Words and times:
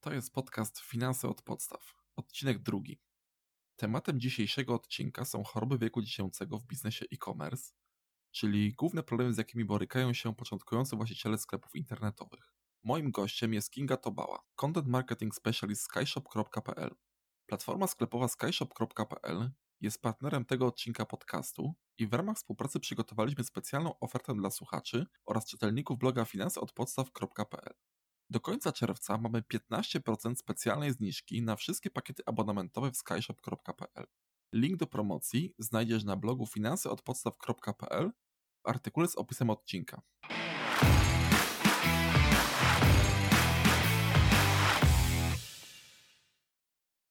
To 0.00 0.12
jest 0.12 0.32
podcast 0.32 0.78
Finanse 0.78 1.28
od 1.28 1.42
podstaw, 1.42 1.94
odcinek 2.16 2.62
drugi. 2.62 3.00
Tematem 3.76 4.20
dzisiejszego 4.20 4.74
odcinka 4.74 5.24
są 5.24 5.44
choroby 5.44 5.78
wieku 5.78 6.02
dziecięcego 6.02 6.58
w 6.58 6.66
biznesie 6.66 7.06
e-commerce, 7.12 7.72
czyli 8.30 8.72
główne 8.72 9.02
problemy, 9.02 9.34
z 9.34 9.38
jakimi 9.38 9.64
borykają 9.64 10.12
się 10.12 10.34
początkujący 10.34 10.96
właściciele 10.96 11.38
sklepów 11.38 11.76
internetowych. 11.76 12.54
Moim 12.82 13.10
gościem 13.10 13.54
jest 13.54 13.70
Kinga 13.70 13.96
Tobała, 13.96 14.42
content 14.54 14.86
marketing 14.86 15.34
specialist 15.34 15.82
skyshop.pl. 15.82 16.94
Platforma 17.46 17.86
sklepowa 17.86 18.28
skyshop.pl 18.28 19.50
jest 19.80 20.02
partnerem 20.02 20.44
tego 20.44 20.66
odcinka 20.66 21.06
podcastu 21.06 21.74
i 21.98 22.06
w 22.06 22.12
ramach 22.12 22.36
współpracy 22.36 22.80
przygotowaliśmy 22.80 23.44
specjalną 23.44 23.98
ofertę 23.98 24.34
dla 24.34 24.50
słuchaczy 24.50 25.06
oraz 25.26 25.46
czytelników 25.46 25.98
bloga 25.98 26.24
finanseodpodstaw.pl. 26.24 27.74
Do 28.30 28.40
końca 28.40 28.72
czerwca 28.72 29.18
mamy 29.18 29.42
15% 29.42 30.34
specjalnej 30.36 30.92
zniżki 30.92 31.42
na 31.42 31.56
wszystkie 31.56 31.90
pakiety 31.90 32.22
abonamentowe 32.26 32.90
w 32.90 32.96
skyshop.pl. 32.96 34.06
Link 34.52 34.76
do 34.76 34.86
promocji 34.86 35.54
znajdziesz 35.58 36.04
na 36.04 36.16
blogu 36.16 36.46
finanseodpodstaw.pl 36.46 38.12
w 38.62 38.68
artykule 38.68 39.08
z 39.08 39.16
opisem 39.16 39.50
odcinka. 39.50 40.02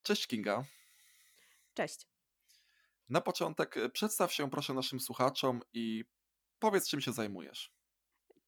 Cześć 0.03 0.27
Kinga. 0.27 0.65
Cześć. 1.73 2.07
Na 3.09 3.21
początek 3.21 3.75
przedstaw 3.93 4.33
się 4.33 4.49
proszę 4.49 4.73
naszym 4.73 4.99
słuchaczom 4.99 5.61
i 5.73 6.05
powiedz 6.59 6.89
czym 6.89 7.01
się 7.01 7.13
zajmujesz. 7.13 7.78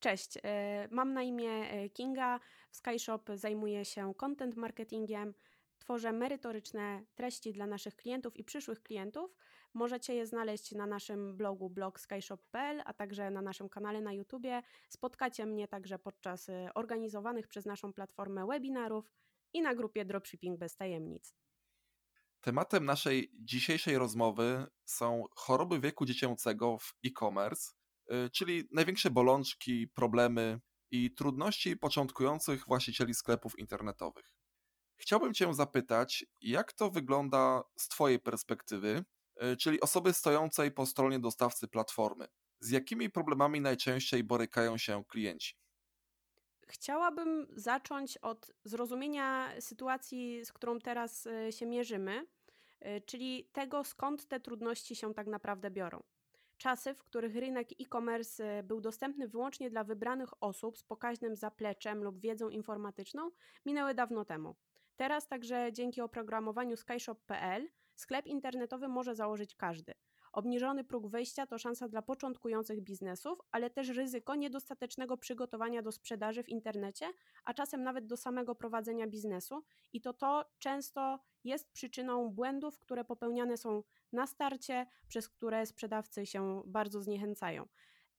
Cześć, 0.01 0.37
e, 0.43 0.87
mam 0.91 1.13
na 1.13 1.23
imię 1.23 1.51
e, 1.51 1.89
Kinga. 1.89 2.39
W 2.71 2.75
SkyShop 2.75 3.29
zajmuję 3.35 3.85
się 3.85 4.13
content 4.13 4.55
marketingiem. 4.55 5.33
Tworzę 5.79 6.11
merytoryczne 6.11 7.03
treści 7.15 7.53
dla 7.53 7.67
naszych 7.67 7.95
klientów 7.95 8.37
i 8.37 8.43
przyszłych 8.43 8.83
klientów. 8.83 9.35
Możecie 9.73 10.15
je 10.15 10.25
znaleźć 10.25 10.71
na 10.71 10.85
naszym 10.85 11.37
blogu 11.37 11.69
blog.skyshop.pl, 11.69 12.81
a 12.85 12.93
także 12.93 13.31
na 13.31 13.41
naszym 13.41 13.69
kanale 13.69 14.01
na 14.01 14.13
YouTubie. 14.13 14.61
Spotkacie 14.89 15.45
mnie 15.45 15.67
także 15.67 15.99
podczas 15.99 16.47
organizowanych 16.75 17.47
przez 17.47 17.65
naszą 17.65 17.93
platformę 17.93 18.47
webinarów 18.47 19.11
i 19.53 19.61
na 19.61 19.75
grupie 19.75 20.05
Dropshipping 20.05 20.59
bez 20.59 20.75
tajemnic. 20.75 21.35
Tematem 22.41 22.85
naszej 22.85 23.31
dzisiejszej 23.33 23.97
rozmowy 23.97 24.65
są 24.85 25.23
choroby 25.35 25.79
wieku 25.79 26.05
dziecięcego 26.05 26.77
w 26.77 26.93
e-commerce, 27.05 27.71
y, 27.71 27.80
czyli 28.31 28.63
największe 28.71 29.09
bolączki, 29.09 29.87
problemy 29.87 30.59
i 30.91 31.11
trudności 31.11 31.77
początkujących 31.77 32.65
właścicieli 32.67 33.13
sklepów 33.13 33.59
internetowych. 33.59 34.33
Chciałbym 35.01 35.33
Cię 35.33 35.53
zapytać, 35.53 36.25
jak 36.41 36.73
to 36.73 36.89
wygląda 36.89 37.63
z 37.77 37.87
Twojej 37.87 38.19
perspektywy, 38.19 39.03
y, 39.43 39.57
czyli 39.57 39.81
osoby 39.81 40.13
stojącej 40.13 40.71
po 40.71 40.85
stronie 40.85 41.19
dostawcy 41.19 41.67
platformy? 41.67 42.27
Z 42.59 42.69
jakimi 42.69 43.09
problemami 43.09 43.61
najczęściej 43.61 44.23
borykają 44.23 44.77
się 44.77 45.03
klienci? 45.07 45.55
Chciałabym 46.67 47.47
zacząć 47.55 48.17
od 48.17 48.51
zrozumienia 48.63 49.61
sytuacji, 49.61 50.45
z 50.45 50.53
którą 50.53 50.79
teraz 50.79 51.25
y, 51.25 51.51
się 51.51 51.65
mierzymy, 51.65 52.27
y, 52.85 53.01
czyli 53.05 53.49
tego, 53.51 53.83
skąd 53.83 54.27
te 54.27 54.39
trudności 54.39 54.95
się 54.95 55.13
tak 55.13 55.27
naprawdę 55.27 55.71
biorą. 55.71 56.03
Czasy, 56.61 56.93
w 56.93 57.03
których 57.03 57.35
rynek 57.35 57.69
e-commerce 57.81 58.59
y, 58.59 58.63
był 58.63 58.81
dostępny 58.81 59.27
wyłącznie 59.27 59.69
dla 59.69 59.83
wybranych 59.83 60.43
osób 60.43 60.77
z 60.77 60.83
pokaźnym 60.83 61.35
zapleczem 61.35 62.03
lub 62.03 62.19
wiedzą 62.19 62.49
informatyczną, 62.49 63.31
minęły 63.65 63.93
dawno 63.93 64.25
temu. 64.25 64.55
Teraz 64.95 65.27
także 65.27 65.69
dzięki 65.73 66.01
oprogramowaniu 66.01 66.77
skyshop.pl 66.77 67.67
sklep 67.95 68.27
internetowy 68.27 68.87
może 68.87 69.15
założyć 69.15 69.55
każdy– 69.55 69.93
Obniżony 70.31 70.83
próg 70.83 71.07
wejścia 71.07 71.47
to 71.47 71.57
szansa 71.57 71.87
dla 71.87 72.01
początkujących 72.01 72.81
biznesów, 72.81 73.39
ale 73.51 73.69
też 73.69 73.89
ryzyko 73.89 74.35
niedostatecznego 74.35 75.17
przygotowania 75.17 75.81
do 75.81 75.91
sprzedaży 75.91 76.43
w 76.43 76.49
internecie, 76.49 77.05
a 77.43 77.53
czasem 77.53 77.83
nawet 77.83 78.05
do 78.07 78.17
samego 78.17 78.55
prowadzenia 78.55 79.07
biznesu, 79.07 79.63
i 79.93 80.01
to 80.01 80.13
to 80.13 80.45
często 80.59 81.19
jest 81.43 81.71
przyczyną 81.71 82.29
błędów, 82.29 82.79
które 82.79 83.05
popełniane 83.05 83.57
są 83.57 83.83
na 84.11 84.27
starcie, 84.27 84.85
przez 85.07 85.29
które 85.29 85.65
sprzedawcy 85.65 86.25
się 86.25 86.61
bardzo 86.65 87.01
zniechęcają. 87.01 87.67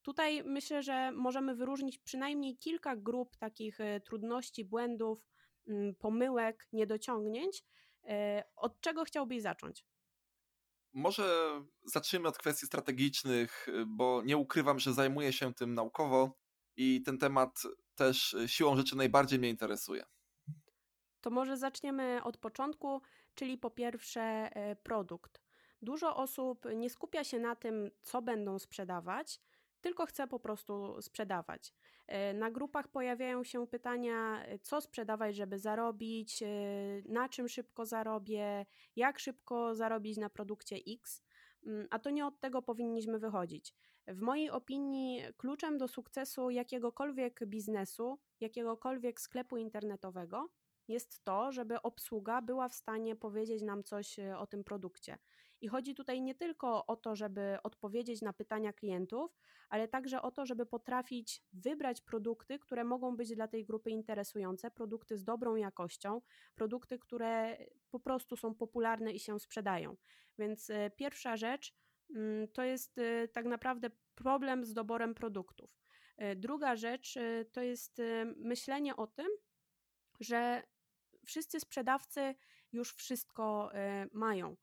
Tutaj 0.03 0.44
myślę, 0.44 0.83
że 0.83 1.12
możemy 1.12 1.55
wyróżnić 1.55 1.99
przynajmniej 1.99 2.56
kilka 2.56 2.97
grup 2.97 3.37
takich 3.37 3.81
e, 3.81 4.00
trudności, 4.00 4.65
błędów, 4.65 5.29
mm, 5.69 5.94
pomyłek, 5.94 6.69
niedociągnięć. 6.73 7.65
E, 8.05 8.44
od 8.56 8.81
czego 8.81 9.05
chciałbyś 9.05 9.43
zacząć? 9.43 9.84
Może 10.93 11.51
zacznijmy 11.85 12.29
od 12.29 12.39
kwestii 12.39 12.67
strategicznych, 12.67 13.67
bo 13.87 14.23
nie 14.25 14.37
ukrywam, 14.37 14.79
że 14.79 14.93
zajmuję 14.93 15.33
się 15.33 15.55
tym 15.55 15.75
naukowo 15.75 16.39
i 16.77 17.03
ten 17.03 17.19
temat 17.19 17.63
też 17.95 18.37
siłą 18.47 18.77
rzeczy 18.77 18.97
najbardziej 18.97 19.39
mnie 19.39 19.51
interesuje. 19.51 20.05
To 21.21 21.31
może 21.31 21.57
zaczniemy 21.57 22.21
od 22.25 22.37
początku, 22.37 23.03
czyli 23.35 23.59
po 23.59 23.71
pierwsze 23.71 24.21
e, 24.21 24.77
produkt. 24.77 25.43
Dużo 25.83 26.17
osób 26.17 26.67
nie 26.77 26.91
skupia 26.91 27.25
się 27.25 27.39
na 27.39 27.57
tym, 27.57 27.91
co 28.03 28.23
będą 28.23 28.59
sprzedawać, 28.59 29.41
tylko 29.82 30.06
chcę 30.06 30.26
po 30.26 30.41
prostu 30.41 31.03
sprzedawać. 31.03 31.75
E, 32.06 32.34
na 32.34 32.50
grupach 32.50 32.88
pojawiają 32.88 33.44
się 33.44 33.66
pytania, 33.66 34.44
e, 34.44 34.59
co 34.59 34.81
sprzedawać, 34.81 35.37
żeby 35.37 35.59
zarobić, 35.59 36.43
e, 36.43 36.47
na 37.09 37.28
czym 37.28 37.48
szybko 37.48 37.87
zarobię, 37.87 38.66
jak 38.97 39.19
szybko 39.19 39.75
zarobić 39.75 40.19
na 40.19 40.31
produkcie 40.31 40.76
X, 40.88 41.22
mm, 41.66 41.87
a 41.91 41.98
to 41.98 42.10
nie 42.10 42.26
od 42.26 42.41
tego 42.41 42.62
powinniśmy 42.62 43.19
wychodzić. 43.19 43.75
W 44.06 44.20
mojej 44.20 44.50
opinii 44.50 45.22
kluczem 45.37 45.78
do 45.78 45.88
sukcesu 45.88 46.50
jakiegokolwiek 46.50 47.41
biznesu, 47.47 48.19
jakiegokolwiek 48.41 49.20
sklepu 49.20 49.56
internetowego 49.56 50.49
jest 50.88 51.25
to, 51.25 51.53
żeby 51.53 51.82
obsługa 51.82 52.43
była 52.43 52.69
w 52.69 52.75
stanie 52.75 53.16
powiedzieć 53.16 53.62
nam 53.62 53.84
coś 53.84 54.16
o 54.38 54.47
tym 54.47 54.64
produkcie. 54.64 55.19
I 55.62 55.69
chodzi 55.69 55.95
tutaj 55.95 56.23
nie 56.23 56.34
tylko 56.34 56.87
o 56.87 56.97
to, 56.97 57.17
żeby 57.17 57.59
odpowiedzieć 57.62 58.23
na 58.23 58.33
pytania 58.33 58.73
klientów, 58.73 59.39
ale 59.69 59.89
także 59.89 60.23
o 60.23 60.31
to, 60.31 60.47
żeby 60.47 60.67
potrafić 60.67 61.43
wybrać 61.53 62.00
produkty, 62.00 62.59
które 62.59 62.84
mogą 62.84 63.17
być 63.17 63.34
dla 63.34 63.49
tej 63.49 63.65
grupy 63.65 63.91
interesujące, 63.91 64.71
produkty 64.71 65.19
z 65.19 65.25
dobrą 65.25 65.56
jakością, 65.56 66.21
produkty, 66.55 66.99
które 66.99 67.59
po 67.91 68.00
prostu 68.00 68.37
są 68.37 68.55
popularne 68.55 69.12
i 69.12 69.21
się 69.21 69.41
sprzedają. 69.41 69.97
Więc 70.39 70.71
e, 70.71 70.91
pierwsza 70.91 71.37
rzecz 71.37 71.75
mm, 72.15 72.49
to 72.49 72.62
jest 72.62 72.99
e, 72.99 73.29
tak 73.29 73.47
naprawdę 73.47 73.91
problem 74.15 74.65
z 74.65 74.75
doborem 74.75 75.15
produktów. 75.15 75.79
Druga 76.37 76.77
rzecz 76.77 77.19
to 77.53 77.62
jest 77.62 78.03
myślenie 78.37 78.97
o 78.97 79.06
tym, 79.06 79.27
że 80.21 80.62
wszyscy 81.27 81.61
sprzedawcy 81.61 82.34
już 82.73 82.94
wszystko 82.94 83.71
mają. 84.12 84.56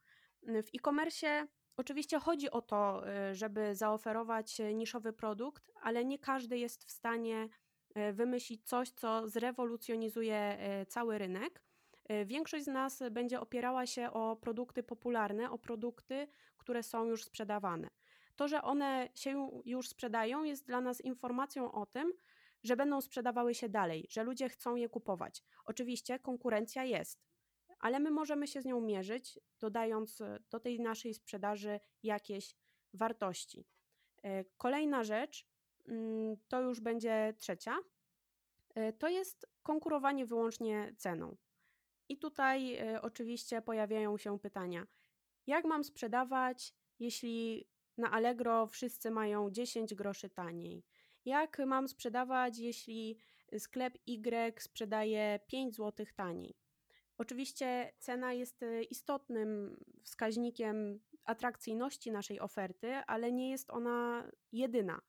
W 0.43 0.69
e-commerce 0.75 1.47
oczywiście 1.77 2.19
chodzi 2.19 2.51
o 2.51 2.61
to, 2.61 3.03
y, 3.31 3.35
żeby 3.35 3.75
zaoferować 3.75 4.61
niszowy 4.73 5.13
produkt, 5.13 5.71
ale 5.81 6.05
nie 6.05 6.19
każdy 6.19 6.57
jest 6.57 6.83
w 6.83 6.91
stanie 6.91 7.49
y, 7.97 8.13
wymyślić 8.13 8.67
coś, 8.67 8.89
co 8.89 9.27
zrewolucjonizuje 9.27 10.57
cały 10.87 11.17
rynek. 11.17 11.61
Większość 12.25 12.65
z 12.65 12.67
nas 12.67 13.03
będzie 13.11 13.39
opierała 13.39 13.85
się 13.85 14.11
o 14.11 14.35
produkty 14.35 14.83
popularne, 14.83 15.51
o 15.51 15.57
produkty, 15.57 16.27
które 16.57 16.83
są 16.83 17.05
już 17.05 17.23
sprzedawane. 17.23 17.87
To, 18.35 18.47
że 18.47 18.61
one 18.61 19.09
się 19.15 19.61
już 19.65 19.89
sprzedają, 19.89 20.43
jest 20.43 20.65
dla 20.65 20.81
nas 20.81 21.01
informacją 21.01 21.71
o 21.71 21.85
tym, 21.85 22.13
że 22.63 22.75
będą 22.75 23.01
sprzedawały 23.01 23.55
się 23.55 23.69
dalej, 23.69 24.07
że 24.09 24.23
ludzie 24.23 24.49
chcą 24.49 24.75
je 24.75 24.89
kupować. 24.89 25.43
Oczywiście 25.65 26.19
konkurencja 26.19 26.83
jest, 26.83 27.28
ale 27.79 27.99
my 27.99 28.11
możemy 28.11 28.47
się 28.47 28.61
z 28.61 28.65
nią 28.65 28.81
mierzyć, 28.81 29.39
dodając 29.59 30.21
e, 30.21 30.39
do 30.49 30.59
tej 30.59 30.79
naszej 30.79 31.13
sprzedaży 31.13 31.79
jakieś 32.03 32.55
wartości. 32.93 33.65
E, 34.23 34.45
kolejna 34.57 35.03
rzecz, 35.03 35.47
mm, 35.87 36.37
to 36.47 36.61
już 36.61 36.79
będzie 36.79 37.33
trzecia, 37.37 37.77
e, 38.75 38.93
to 38.93 39.07
jest 39.07 39.45
konkurowanie 39.63 40.25
wyłącznie 40.25 40.93
ceną. 40.97 41.37
I 42.09 42.17
tutaj 42.17 42.77
oczywiście 43.01 43.61
pojawiają 43.61 44.17
się 44.17 44.39
pytania: 44.39 44.87
jak 45.47 45.65
mam 45.65 45.83
sprzedawać, 45.83 46.73
jeśli 46.99 47.67
na 47.97 48.11
Allegro 48.11 48.67
wszyscy 48.67 49.11
mają 49.11 49.51
10 49.51 49.95
groszy 49.95 50.29
taniej? 50.29 50.83
Jak 51.25 51.59
mam 51.59 51.87
sprzedawać, 51.87 52.59
jeśli 52.59 53.19
sklep 53.57 53.97
Y 54.07 54.61
sprzedaje 54.61 55.39
5 55.47 55.75
zł 55.75 56.05
taniej? 56.15 56.58
Oczywiście 57.19 57.93
cena 57.99 58.33
jest 58.33 58.63
e, 58.63 58.83
istotnym 58.83 59.77
wskaźnikiem 60.03 60.99
atrakcyjności 61.23 62.11
naszej 62.11 62.39
oferty, 62.39 62.95
ale 62.95 63.31
nie 63.31 63.49
jest 63.49 63.71
ona 63.71 64.29
jedyna, 64.51 65.01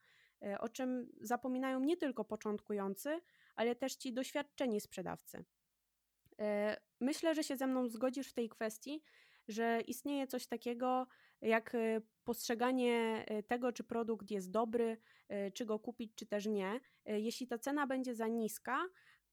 e, 0.42 0.60
o 0.60 0.68
czym 0.68 1.12
zapominają 1.20 1.80
nie 1.80 1.96
tylko 1.96 2.24
początkujący, 2.24 3.20
ale 3.56 3.76
też 3.76 3.94
ci 3.94 4.12
doświadczeni 4.12 4.80
sprzedawcy. 4.80 5.44
Myślę, 7.00 7.34
że 7.34 7.44
się 7.44 7.56
ze 7.56 7.66
mną 7.66 7.88
zgodzisz 7.88 8.28
w 8.28 8.32
tej 8.32 8.48
kwestii, 8.48 9.02
że 9.48 9.80
istnieje 9.86 10.26
coś 10.26 10.46
takiego 10.46 11.06
jak 11.40 11.76
postrzeganie 12.24 13.26
tego, 13.46 13.72
czy 13.72 13.84
produkt 13.84 14.30
jest 14.30 14.50
dobry, 14.50 15.00
czy 15.54 15.66
go 15.66 15.78
kupić, 15.78 16.14
czy 16.14 16.26
też 16.26 16.46
nie. 16.46 16.80
Jeśli 17.04 17.46
ta 17.46 17.58
cena 17.58 17.86
będzie 17.86 18.14
za 18.14 18.28
niska, 18.28 18.88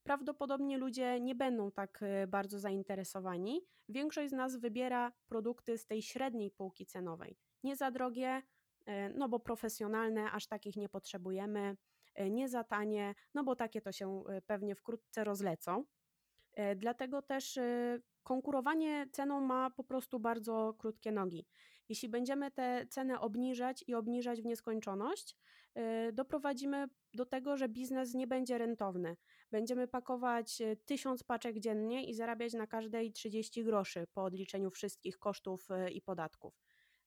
prawdopodobnie 0.08 0.78
ludzie 0.78 1.20
nie 1.20 1.36
będą 1.36 1.72
tak 1.72 2.00
bardzo 2.28 2.60
zainteresowani. 2.60 3.62
Większość 3.90 4.30
z 4.30 4.34
nas 4.34 4.56
wybiera 4.56 5.12
produkty 5.28 5.78
z 5.78 5.86
tej 5.86 6.02
średniej 6.02 6.52
półki 6.52 6.86
cenowej. 6.86 7.38
Nie 7.64 7.76
za 7.76 7.92
drogie, 7.92 8.42
no 9.16 9.30
bo 9.30 9.40
profesjonalne, 9.40 10.32
aż 10.32 10.48
takich 10.48 10.76
nie 10.76 10.90
potrzebujemy, 10.90 11.78
nie 12.30 12.50
za 12.50 12.64
tanie, 12.64 13.16
no 13.34 13.44
bo 13.44 13.56
takie 13.56 13.82
to 13.82 13.92
się 13.92 14.24
pewnie 14.46 14.76
wkrótce 14.76 15.24
rozlecą. 15.24 15.86
Dlatego 16.76 17.22
też 17.22 17.60
konkurowanie 18.24 19.08
ceną 19.12 19.42
ma 19.42 19.70
po 19.70 19.84
prostu 19.84 20.20
bardzo 20.20 20.74
krótkie 20.78 21.12
nogi. 21.12 21.46
Jeśli 21.90 22.10
będziemy 22.10 22.52
te 22.52 22.86
ceny 22.90 23.20
obniżać 23.20 23.84
i 23.88 23.96
obniżać 23.96 24.42
w 24.42 24.46
nieskończoność, 24.46 25.38
y, 26.10 26.14
doprowadzimy 26.14 26.88
do 27.14 27.26
tego, 27.26 27.58
że 27.58 27.70
biznes 27.70 28.14
nie 28.14 28.28
będzie 28.28 28.58
rentowny. 28.58 29.18
Będziemy 29.52 29.88
pakować 29.88 30.62
y, 30.62 30.78
tysiąc 30.86 31.24
paczek 31.24 31.60
dziennie 31.60 32.06
i 32.06 32.14
zarabiać 32.14 32.54
na 32.54 32.68
każdej 32.68 33.12
30 33.12 33.64
groszy 33.64 34.08
po 34.14 34.24
odliczeniu 34.24 34.72
wszystkich 34.72 35.18
kosztów 35.18 35.68
y, 35.72 35.92
i 35.92 36.02
podatków. 36.02 36.54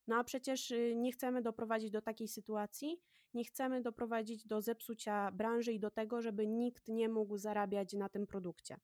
No 0.07 0.17
a 0.17 0.25
przecież 0.25 0.73
nie 0.97 1.13
chcemy 1.13 1.43
doprowadzić 1.43 1.91
do 1.91 2.03
takiej 2.03 2.29
sytuacji, 2.29 3.01
nie 3.35 3.45
chcemy 3.45 3.83
doprowadzić 3.83 4.47
do 4.47 4.61
zepsucia 4.61 5.31
branży 5.31 5.73
i 5.73 5.81
do 5.81 5.91
tego, 5.91 6.23
żeby 6.23 6.47
nikt 6.47 6.89
nie 6.89 7.09
mógł 7.09 7.39
zarabiać 7.39 7.93
na 7.93 8.09
tym 8.09 8.27
produkcie. 8.27 8.77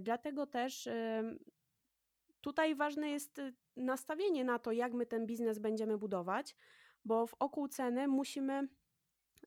Dlatego 0.00 0.46
też 0.46 0.88
Tutaj 2.44 2.74
ważne 2.74 3.10
jest 3.10 3.38
y, 3.38 3.54
nastawienie 3.76 4.44
na 4.44 4.58
to, 4.58 4.72
jak 4.72 4.92
my 4.92 5.06
ten 5.06 5.26
biznes 5.26 5.58
będziemy 5.58 5.98
budować, 5.98 6.56
bo 7.04 7.26
w 7.26 7.34
oku 7.34 7.68
ceny 7.68 8.08
musimy 8.08 8.68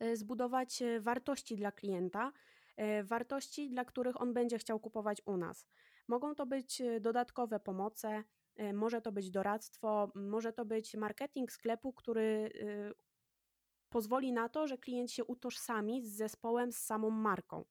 y, 0.03 0.17
zbudować 0.17 0.81
y, 0.81 1.01
wartości 1.01 1.55
dla 1.55 1.71
klienta, 1.71 2.31
wartości, 3.03 3.69
dla 3.69 3.85
których 3.85 4.21
on 4.21 4.33
będzie 4.33 4.57
chciał 4.57 4.79
kupować 4.79 5.21
u 5.25 5.38
nas. 5.38 5.68
Mogą 6.07 6.35
to 6.35 6.45
być 6.45 6.81
dodatkowe 7.01 7.59
pomoce, 7.59 8.24
może 8.74 9.01
to 9.01 9.12
być 9.12 9.31
doradztwo, 9.31 10.12
może 10.15 10.53
to 10.53 10.65
być 10.65 10.95
marketing 10.95 11.51
sklepu, 11.51 11.94
który 11.94 12.51
pozwoli 13.89 14.33
na 14.33 14.50
to, 14.50 14.68
że 14.68 14.77
klient 14.77 15.12
się 15.12 15.25
utożsami 15.25 16.01
z 16.01 16.15
zespołem, 16.15 16.71
z 16.71 16.77
samą 16.77 17.09
marką. 17.09 17.65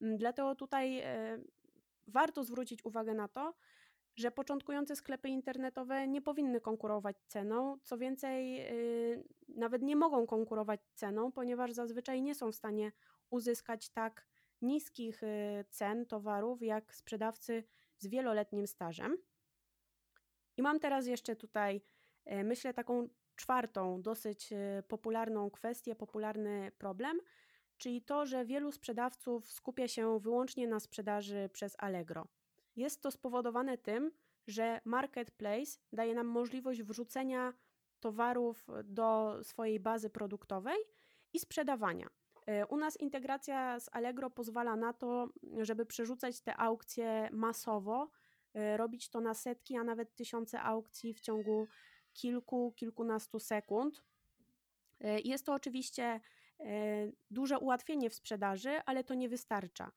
Mm, 0.00 0.16
dlatego 0.16 0.54
tutaj 0.54 1.02
warto 2.06 2.44
zwrócić 2.44 2.84
uwagę 2.84 3.14
na 3.14 3.28
to, 3.28 3.54
że 4.16 4.30
początkujące 4.30 4.96
sklepy 4.96 5.28
internetowe 5.28 6.08
nie 6.08 6.22
powinny 6.22 6.60
konkurować 6.60 7.16
ceną. 7.26 7.78
Co 7.82 7.98
więcej, 7.98 8.66
nawet 9.48 9.82
nie 9.82 9.96
mogą 9.96 10.26
konkurować 10.26 10.80
ceną, 10.94 11.32
ponieważ 11.32 11.72
zazwyczaj 11.72 12.22
nie 12.22 12.34
są 12.34 12.52
w 12.52 12.54
stanie 12.54 12.92
uzyskać 13.30 13.90
tak 13.90 14.26
niskich 14.64 15.22
yy, 15.22 15.64
cen 15.70 16.06
towarów 16.06 16.62
jak 16.62 16.94
sprzedawcy 16.94 17.64
z 17.98 18.06
wieloletnim 18.06 18.66
stażem. 18.66 19.16
I 20.56 20.62
mam 20.62 20.80
teraz 20.80 21.06
jeszcze 21.06 21.36
tutaj, 21.36 21.80
yy, 22.26 22.44
myślę, 22.44 22.74
taką 22.74 23.08
czwartą, 23.36 24.02
dosyć 24.02 24.52
y, 24.52 24.82
popularną 24.88 25.50
kwestię, 25.50 25.94
popularny 25.94 26.72
problem, 26.78 27.20
czyli 27.78 28.02
to, 28.02 28.26
że 28.26 28.44
wielu 28.44 28.72
sprzedawców 28.72 29.52
skupia 29.52 29.88
się 29.88 30.20
wyłącznie 30.20 30.68
na 30.68 30.80
sprzedaży 30.80 31.50
przez 31.52 31.76
Allegro. 31.78 32.26
Jest 32.76 33.02
to 33.02 33.10
spowodowane 33.10 33.78
tym, 33.78 34.12
że 34.46 34.80
marketplace 34.84 35.78
daje 35.92 36.14
nam 36.14 36.26
możliwość 36.26 36.82
wrzucenia 36.82 37.52
towarów 38.00 38.66
do 38.84 39.38
swojej 39.42 39.80
bazy 39.80 40.10
produktowej 40.10 40.76
i 41.32 41.38
sprzedawania. 41.38 42.08
E, 42.46 42.66
u 42.66 42.76
nas 42.76 43.00
integracja 43.00 43.80
z 43.80 43.88
Allegro 43.92 44.30
pozwala 44.30 44.76
na 44.76 44.92
to, 44.92 45.28
żeby 45.60 45.86
przerzucać 45.86 46.40
te 46.40 46.56
aukcje 46.56 47.28
masowo, 47.32 48.10
e, 48.54 48.76
robić 48.76 49.10
to 49.10 49.20
na 49.20 49.34
setki, 49.34 49.76
a 49.76 49.84
nawet 49.84 50.14
tysiące 50.14 50.60
aukcji 50.60 51.14
w 51.14 51.20
ciągu 51.20 51.66
kilku, 52.12 52.72
kilkunastu 52.76 53.38
sekund. 53.38 54.04
E, 55.00 55.20
jest 55.20 55.46
to 55.46 55.54
oczywiście 55.54 56.20
duże 57.30 57.58
ułatwienie 57.58 58.10
w 58.10 58.14
sprzedaży, 58.14 58.80
ale 58.86 59.04
to 59.04 59.14
nie 59.14 59.28
wystarcza. 59.28 59.92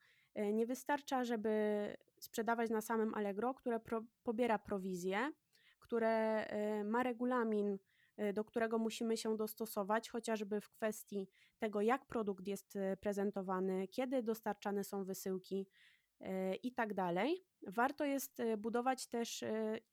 Nie 0.52 0.66
wystarcza, 0.66 1.24
żeby 1.24 1.96
sprzedawać 2.18 2.70
na 2.70 2.80
samym 2.80 3.14
Allegro, 3.14 3.54
które 3.54 3.80
pro, 3.80 4.02
pobiera 4.22 4.58
prowizję, 4.58 5.32
które 5.78 6.46
ma 6.84 7.02
regulamin, 7.02 7.78
do 8.34 8.44
którego 8.44 8.78
musimy 8.78 9.16
się 9.16 9.36
dostosować, 9.36 10.08
chociażby 10.08 10.60
w 10.60 10.70
kwestii 10.70 11.28
tego, 11.58 11.80
jak 11.80 12.06
produkt 12.06 12.46
jest 12.46 12.76
y, 12.76 12.96
prezentowany, 13.00 13.88
kiedy 13.88 14.22
dostarczane 14.22 14.84
są 14.84 15.04
wysyłki 15.04 15.66
i 16.62 16.72
tak 16.72 16.94
dalej. 16.94 17.44
Warto 17.66 18.04
jest 18.04 18.42
budować 18.58 19.06
też 19.06 19.44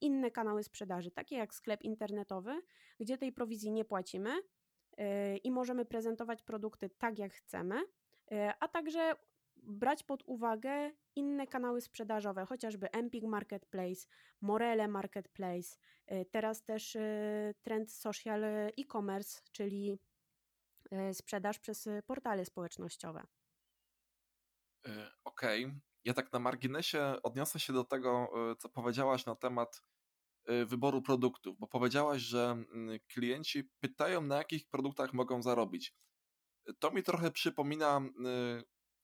inne 0.01 0.31
kanały 0.31 0.63
sprzedaży, 0.63 1.12
takie 1.12 1.36
jak 1.36 1.54
sklep 1.54 1.81
internetowy, 1.81 2.62
gdzie 3.00 3.18
tej 3.18 3.31
prowizji 3.31 3.72
nie 3.72 3.86
płacimy 3.86 4.31
i 5.44 5.51
możemy 5.51 5.86
prezentować 5.86 6.42
produkty 6.42 6.89
tak, 6.89 7.19
jak 7.19 7.33
chcemy, 7.33 7.75
a 8.60 8.68
także 8.68 9.16
brać 9.68 10.04
pod 10.04 10.24
uwagę 10.26 10.92
inne 11.16 11.48
kanały 11.48 11.82
sprzedażowe, 11.82 12.46
chociażby 12.46 12.92
Empik 12.92 13.24
Marketplace, 13.24 14.08
Morele 14.42 14.88
Marketplace, 14.88 15.78
y, 16.12 16.26
teraz 16.32 16.64
też 16.64 16.96
y, 16.96 17.54
trend 17.62 17.92
social 17.92 18.44
e-commerce, 18.80 19.42
czyli 19.52 20.00
y, 20.94 21.14
sprzedaż 21.14 21.60
przez 21.60 21.90
portale 22.06 22.46
społecznościowe. 22.46 23.24
Okej. 25.24 25.66
Okay. 25.66 25.80
Ja 26.04 26.14
tak 26.14 26.34
na 26.34 26.40
marginesie 26.40 27.16
odniosę 27.24 27.60
się 27.60 27.74
do 27.74 27.84
tego, 27.84 28.30
co 28.60 28.70
powiedziałaś 28.70 29.26
na 29.26 29.36
temat 29.36 29.82
wyboru 30.66 31.02
produktów, 31.02 31.60
bo 31.60 31.68
powiedziałaś, 31.68 32.22
że 32.22 32.52
mm, 32.52 33.00
klienci 33.08 33.64
pytają, 33.80 34.22
na 34.22 34.38
jakich 34.38 34.68
produktach 34.68 35.14
mogą 35.14 35.42
zarobić. 35.42 35.96
To 36.80 36.92
mi 36.92 37.04
trochę 37.04 37.32
przypomina 37.32 38.02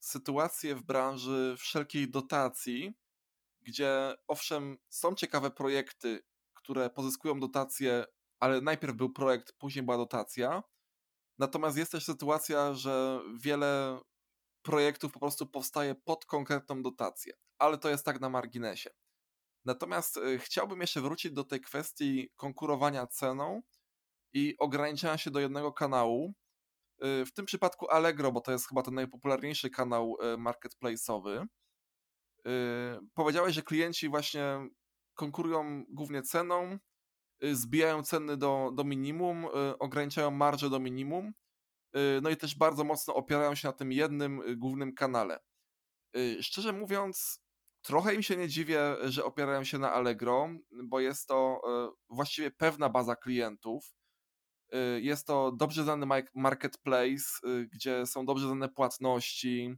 sytuację 0.02 0.76
w 0.76 0.84
branży 0.84 1.56
wszelkiej 1.58 2.12
dotacji, 2.12 2.94
gdzie 3.62 4.16
owszem, 4.28 4.78
są 4.90 5.16
ciekawe 5.16 5.52
projekty, 5.52 6.24
które 6.54 6.90
pozyskują 6.90 7.40
dotacje, 7.40 8.06
ale 8.40 8.62
najpierw 8.62 8.96
był 8.96 9.14
projekt, 9.14 9.54
później 9.54 9.84
była 9.86 9.98
dotacja. 9.98 10.64
Natomiast 11.38 11.78
jest 11.78 11.92
też 11.92 12.06
sytuacja, 12.06 12.74
że 12.74 13.22
wiele 13.40 14.00
projektów 14.62 15.12
po 15.12 15.20
prostu 15.20 15.48
powstaje 15.48 15.96
pod 15.96 16.26
konkretną 16.26 16.84
dotację, 16.84 17.34
ale 17.58 17.78
to 17.78 17.90
jest 17.90 18.06
tak 18.06 18.22
na 18.22 18.30
marginesie. 18.30 18.90
Natomiast 19.66 20.18
y, 20.18 20.40
chciałbym 20.40 20.82
jeszcze 20.82 21.02
wrócić 21.02 21.32
do 21.32 21.44
tej 21.44 21.62
kwestii 21.62 22.30
konkurowania 22.36 23.08
ceną 23.08 23.62
i 24.34 24.56
ograniczania 24.58 25.18
się 25.18 25.32
do 25.32 25.40
jednego 25.40 25.74
kanału, 25.74 26.34
w 27.02 27.32
tym 27.34 27.46
przypadku 27.46 27.90
Allegro, 27.90 28.32
bo 28.32 28.42
to 28.42 28.52
jest 28.52 28.68
chyba 28.70 28.82
ten 28.82 28.94
najpopularniejszy 28.94 29.70
kanał 29.70 30.18
y, 30.22 30.38
marketplace'owy. 30.38 31.46
Y, 31.46 33.00
powiedziałeś, 33.14 33.56
że 33.56 33.62
klienci 33.62 34.10
właśnie 34.10 34.70
konkurują 35.14 35.84
głównie 35.90 36.22
ceną, 36.22 36.78
zbijają 37.52 38.04
ceny 38.04 38.38
do, 38.38 38.72
do 38.76 38.84
minimum, 38.84 39.46
ograniczają 39.80 40.32
marże 40.32 40.70
do 40.70 40.80
minimum, 40.80 41.34
no 42.22 42.30
i 42.30 42.38
też 42.38 42.56
bardzo 42.56 42.84
mocno 42.84 43.16
opierają 43.16 43.56
się 43.56 43.68
na 43.68 43.74
tym 43.74 43.92
jednym 43.92 44.42
głównym 44.58 44.94
kanale. 44.94 45.40
Szczerze 46.42 46.74
mówiąc, 46.74 47.40
trochę 47.82 48.16
im 48.16 48.24
się 48.24 48.38
nie 48.38 48.48
dziwię, 48.48 48.96
że 49.04 49.26
opierają 49.26 49.64
się 49.64 49.80
na 49.80 49.94
Allegro, 49.94 50.50
bo 50.84 51.00
jest 51.00 51.28
to 51.28 51.62
właściwie 52.10 52.52
pewna 52.52 52.90
baza 52.90 53.16
klientów. 53.16 53.94
Y, 54.76 55.02
jest 55.02 55.28
to 55.28 55.52
dobrze 55.52 55.84
znany 55.84 56.06
marketplace, 56.36 57.26
y, 57.48 57.68
gdzie 57.74 58.06
są 58.06 58.26
dobrze 58.26 58.48
znane 58.48 58.70
płatności, 58.70 59.76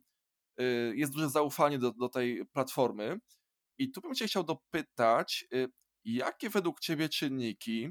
y, 0.61 0.93
jest 0.95 1.13
duże 1.13 1.29
zaufanie 1.29 1.79
do, 1.79 1.91
do 1.91 2.09
tej 2.09 2.45
platformy. 2.45 3.19
I 3.77 3.91
tu 3.91 4.01
bym 4.01 4.15
Cię 4.15 4.27
chciał 4.27 4.43
dopytać, 4.43 5.45
jakie 6.05 6.49
według 6.49 6.79
Ciebie 6.79 7.09
czynniki 7.09 7.89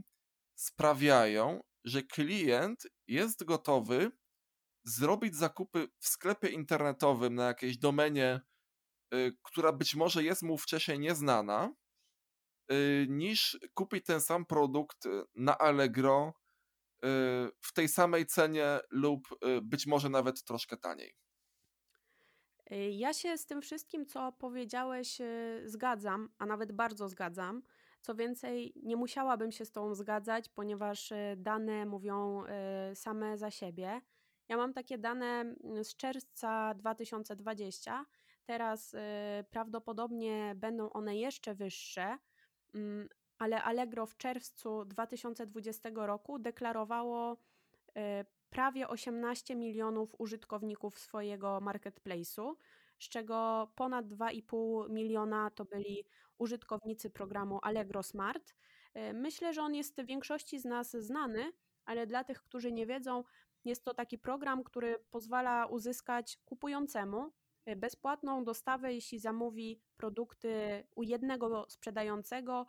sprawiają, 0.58 1.60
że 1.84 2.02
klient 2.02 2.86
jest 3.08 3.44
gotowy 3.44 4.10
zrobić 4.84 5.36
zakupy 5.36 5.88
w 5.98 6.06
sklepie 6.08 6.48
internetowym 6.48 7.34
na 7.34 7.46
jakiejś 7.46 7.78
domenie, 7.78 8.40
która 9.42 9.72
być 9.72 9.94
może 9.94 10.24
jest 10.24 10.42
mu 10.42 10.58
wcześniej 10.58 10.98
nieznana, 10.98 11.74
niż 13.08 13.58
kupić 13.74 14.04
ten 14.04 14.20
sam 14.20 14.46
produkt 14.46 15.08
na 15.34 15.58
Allegro 15.58 16.34
w 17.60 17.72
tej 17.74 17.88
samej 17.88 18.26
cenie 18.26 18.78
lub 18.90 19.20
y, 19.32 19.60
być 19.62 19.86
może 19.86 20.08
nawet 20.08 20.44
troszkę 20.44 20.76
taniej. 20.76 21.16
Ja 22.90 23.12
się 23.12 23.38
z 23.38 23.46
tym 23.46 23.62
wszystkim, 23.62 24.06
co 24.06 24.32
powiedziałeś, 24.32 25.18
zgadzam, 25.64 26.28
a 26.38 26.46
nawet 26.46 26.72
bardzo 26.72 27.08
zgadzam. 27.08 27.62
Co 28.00 28.14
więcej, 28.14 28.72
nie 28.82 28.96
musiałabym 28.96 29.52
się 29.52 29.64
z 29.64 29.72
tą 29.72 29.94
zgadzać, 29.94 30.48
ponieważ 30.48 31.12
dane 31.36 31.86
mówią 31.86 32.42
same 32.94 33.38
za 33.38 33.50
siebie. 33.50 34.00
Ja 34.48 34.56
mam 34.56 34.72
takie 34.72 34.98
dane 34.98 35.26
mm, 35.26 35.84
z 35.84 35.96
czerwca 35.96 36.74
2020. 36.74 38.06
Teraz 38.44 38.96
prawdopodobnie 39.50 40.54
będą 40.56 40.90
one 40.90 41.16
jeszcze 41.16 41.54
wyższe, 41.54 42.18
mm, 42.74 43.08
ale 43.38 43.62
Allegro 43.62 44.06
w 44.06 44.16
czerwcu 44.16 44.84
2020 44.84 45.90
roku 45.94 46.38
deklarowało 46.38 47.36
e, 47.96 48.24
prawie 48.50 48.88
18 48.88 49.56
milionów 49.56 50.14
użytkowników 50.18 50.98
swojego 50.98 51.60
marketplace'u, 51.60 52.54
z 52.98 53.08
czego 53.08 53.68
ponad 53.74 54.06
2,5 54.06 54.90
miliona 54.90 55.50
to 55.50 55.64
byli 55.64 56.04
użytkownicy 56.38 57.10
programu 57.10 57.58
Allegro 57.62 58.02
Smart. 58.02 58.54
E, 58.94 59.12
myślę, 59.12 59.52
że 59.52 59.62
on 59.62 59.74
jest 59.74 60.02
większości 60.04 60.58
z 60.58 60.64
nas 60.64 60.90
znany, 60.90 61.52
ale 61.84 62.06
dla 62.06 62.24
tych, 62.24 62.42
którzy 62.42 62.72
nie 62.72 62.86
wiedzą, 62.86 63.24
jest 63.64 63.84
to 63.84 63.94
taki 63.94 64.18
program, 64.18 64.64
który 64.64 64.98
pozwala 65.10 65.66
uzyskać 65.66 66.38
kupującemu 66.44 67.32
e, 67.64 67.76
bezpłatną 67.76 68.44
dostawę, 68.44 68.94
jeśli 68.94 69.18
zamówi 69.18 69.80
produkty 69.96 70.84
u 70.94 71.02
jednego 71.02 71.66
sprzedającego 71.68 72.66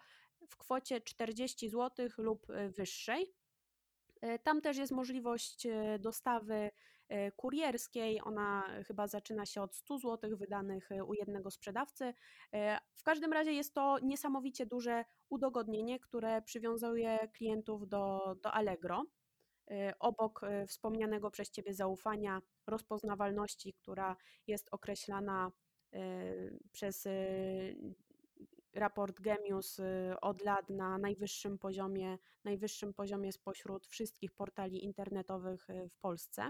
w 0.49 0.57
kwocie 0.57 1.01
40 1.01 1.69
zł 1.69 2.07
lub 2.17 2.49
e, 2.49 2.69
wyższej. 2.69 3.33
E, 4.21 4.39
tam 4.39 4.61
też 4.61 4.77
jest 4.77 4.91
możliwość 4.91 5.65
e, 5.65 5.99
dostawy 5.99 6.71
kurierskiej. 7.35 8.21
Ona 8.23 8.63
chyba 8.87 9.07
zaczyna 9.07 9.45
się 9.45 9.61
od 9.61 9.75
100 9.75 9.97
zł 9.97 10.37
wydanych 10.37 10.89
u 11.07 11.13
jednego 11.13 11.51
sprzedawcy. 11.51 12.13
W 12.95 13.03
każdym 13.03 13.33
razie 13.33 13.51
jest 13.51 13.73
to 13.73 13.99
niesamowicie 13.99 14.65
duże 14.65 15.05
udogodnienie, 15.29 15.99
które 15.99 16.41
przywiązuje 16.41 17.29
klientów 17.33 17.87
do, 17.87 18.35
do 18.43 18.51
Allegro. 18.51 19.03
Obok 19.99 20.41
wspomnianego 20.67 21.31
przez 21.31 21.51
Ciebie 21.51 21.73
zaufania, 21.73 22.41
rozpoznawalności, 22.67 23.73
która 23.73 24.15
jest 24.47 24.67
określana 24.71 25.51
przez 26.71 27.07
raport 28.73 29.19
Gemius 29.19 29.79
y, 29.79 30.13
od 30.21 30.41
lat 30.41 30.69
na 30.69 30.97
najwyższym 30.97 31.57
poziomie, 31.57 32.17
najwyższym 32.43 32.93
poziomie 32.93 33.31
spośród 33.31 33.87
wszystkich 33.87 34.31
portali 34.31 34.85
internetowych 34.85 35.69
y, 35.69 35.89
w 35.89 35.97
Polsce. 35.97 36.49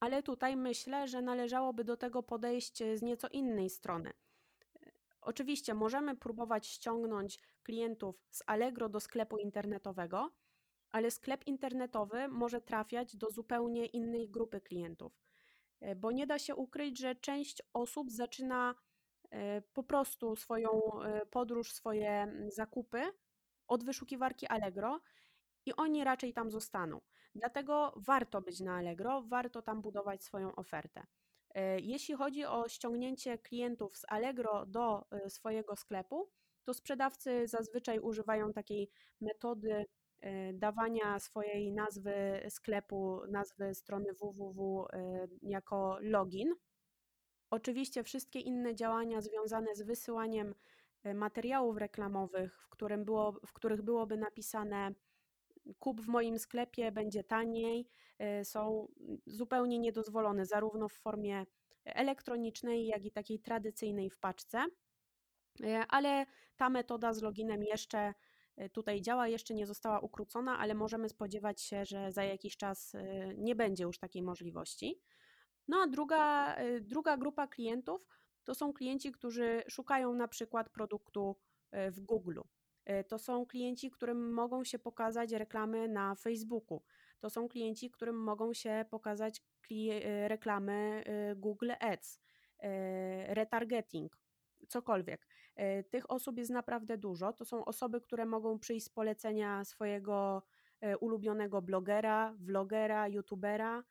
Ale 0.00 0.22
tutaj 0.22 0.56
myślę, 0.56 1.08
że 1.08 1.22
należałoby 1.22 1.84
do 1.84 1.96
tego 1.96 2.22
podejść 2.22 2.78
z 2.94 3.02
nieco 3.02 3.28
innej 3.28 3.70
strony. 3.70 4.12
Oczywiście 5.20 5.74
możemy 5.74 6.16
próbować 6.16 6.66
ściągnąć 6.66 7.38
klientów 7.62 8.26
z 8.30 8.42
Allegro 8.46 8.88
do 8.88 9.00
sklepu 9.00 9.38
internetowego, 9.38 10.30
ale 10.90 11.10
sklep 11.10 11.46
internetowy 11.46 12.28
może 12.28 12.60
trafiać 12.60 13.16
do 13.16 13.30
zupełnie 13.30 13.86
innej 13.86 14.30
grupy 14.30 14.60
klientów, 14.60 15.20
y, 15.82 15.96
bo 15.96 16.12
nie 16.12 16.26
da 16.26 16.38
się 16.38 16.54
ukryć, 16.54 16.98
że 16.98 17.14
część 17.14 17.62
osób 17.72 18.10
zaczyna 18.10 18.74
po 19.72 19.82
prostu 19.82 20.36
swoją 20.36 20.70
e, 21.02 21.26
podróż, 21.26 21.72
swoje 21.72 22.10
mm, 22.10 22.50
zakupy 22.50 23.02
od 23.66 23.84
wyszukiwarki 23.84 24.46
Allegro 24.46 25.00
i 25.66 25.72
oni 25.76 26.04
raczej 26.04 26.32
tam 26.32 26.50
zostaną. 26.50 27.00
Dlatego 27.34 27.94
warto 27.96 28.40
być 28.40 28.60
na 28.60 28.76
Allegro, 28.76 29.22
warto 29.22 29.62
tam 29.62 29.82
budować 29.82 30.24
swoją 30.24 30.54
ofertę. 30.54 31.06
E, 31.54 31.80
jeśli 31.80 32.14
chodzi 32.14 32.44
o 32.44 32.68
ściągnięcie 32.68 33.38
klientów 33.38 33.96
z 33.96 34.04
Allegro 34.08 34.66
do 34.66 35.06
swojego 35.28 35.76
sklepu, 35.76 36.30
to 36.64 36.74
sprzedawcy 36.74 37.46
zazwyczaj 37.46 37.98
używają 37.98 38.52
takiej 38.52 38.90
metody 39.20 39.84
dawania 40.54 41.18
swojej 41.18 41.72
nazwy 41.72 42.46
sklepu, 42.48 43.20
nazwy 43.28 43.74
strony 43.74 44.12
www 44.12 44.86
jako 45.42 45.98
login. 46.00 46.54
Oczywiście 47.50 48.02
wszystkie 48.02 48.40
inne 48.40 48.74
działania 48.74 49.20
związane 49.20 49.74
z 49.74 49.82
wysyłaniem 49.82 50.54
e, 51.04 51.14
materiałów 51.14 51.76
reklamowych, 51.76 52.62
w, 52.62 52.68
którym 52.68 53.04
było, 53.04 53.32
w 53.46 53.52
których 53.52 53.82
byłoby 53.82 54.16
napisane 54.16 54.94
kup 55.78 56.00
w 56.00 56.08
moim 56.08 56.38
sklepie, 56.38 56.92
będzie 56.92 57.24
taniej, 57.24 57.88
e, 58.18 58.44
są 58.44 58.88
zupełnie 59.26 59.78
niedozwolone, 59.78 60.46
zarówno 60.46 60.88
w 60.88 60.94
formie 60.94 61.46
elektronicznej, 61.84 62.86
jak 62.86 63.04
i 63.04 63.10
takiej 63.10 63.40
tradycyjnej 63.40 64.10
w 64.10 64.18
paczce. 64.18 64.66
E, 65.62 65.84
ale 65.88 66.26
ta 66.56 66.70
metoda 66.70 67.12
z 67.12 67.22
loginem 67.22 67.62
jeszcze 67.62 68.14
tutaj 68.72 69.00
działa, 69.00 69.28
jeszcze 69.28 69.54
nie 69.54 69.66
została 69.66 70.00
ukrócona, 70.00 70.58
ale 70.58 70.74
możemy 70.74 71.08
spodziewać 71.08 71.62
się, 71.62 71.84
że 71.84 72.12
za 72.12 72.24
jakiś 72.24 72.56
czas 72.56 72.92
nie 73.36 73.56
będzie 73.56 73.84
już 73.84 73.98
takiej 73.98 74.22
możliwości. 74.22 75.00
No 75.68 75.82
a 75.82 75.86
druga, 75.86 76.56
y, 76.60 76.80
druga 76.80 77.16
grupa 77.16 77.46
klientów 77.46 78.06
to 78.44 78.54
są 78.54 78.72
klienci, 78.72 79.12
którzy 79.12 79.62
szukają 79.68 80.14
na 80.14 80.28
przykład 80.28 80.70
produktu 80.70 81.36
y, 81.74 81.90
w 81.90 82.00
Google. 82.00 82.40
Y, 82.90 83.04
to 83.04 83.18
są 83.18 83.46
klienci, 83.46 83.90
którym 83.90 84.32
mogą 84.32 84.64
się 84.64 84.78
pokazać 84.78 85.32
reklamy 85.32 85.88
na 85.88 86.14
Facebooku. 86.14 86.82
To 87.20 87.30
są 87.30 87.48
klienci, 87.48 87.90
którym 87.90 88.16
mogą 88.22 88.52
się 88.54 88.84
pokazać 88.90 89.42
reklamy 90.28 91.04
Google 91.36 91.70
Ads, 91.80 92.20
retargeting, 93.26 94.18
cokolwiek. 94.68 95.26
Tych 95.90 96.10
osób 96.10 96.38
jest 96.38 96.50
naprawdę 96.50 96.98
dużo. 96.98 97.32
To 97.32 97.44
są 97.44 97.64
osoby, 97.64 98.00
które 98.00 98.26
mogą 98.26 98.58
przyjść 98.58 98.86
z 98.86 98.88
polecenia 98.88 99.64
swojego 99.64 100.42
ulubionego 101.00 101.62
blogera, 101.62 102.34
vlogera, 102.38 103.08
youtubera, 103.08 103.84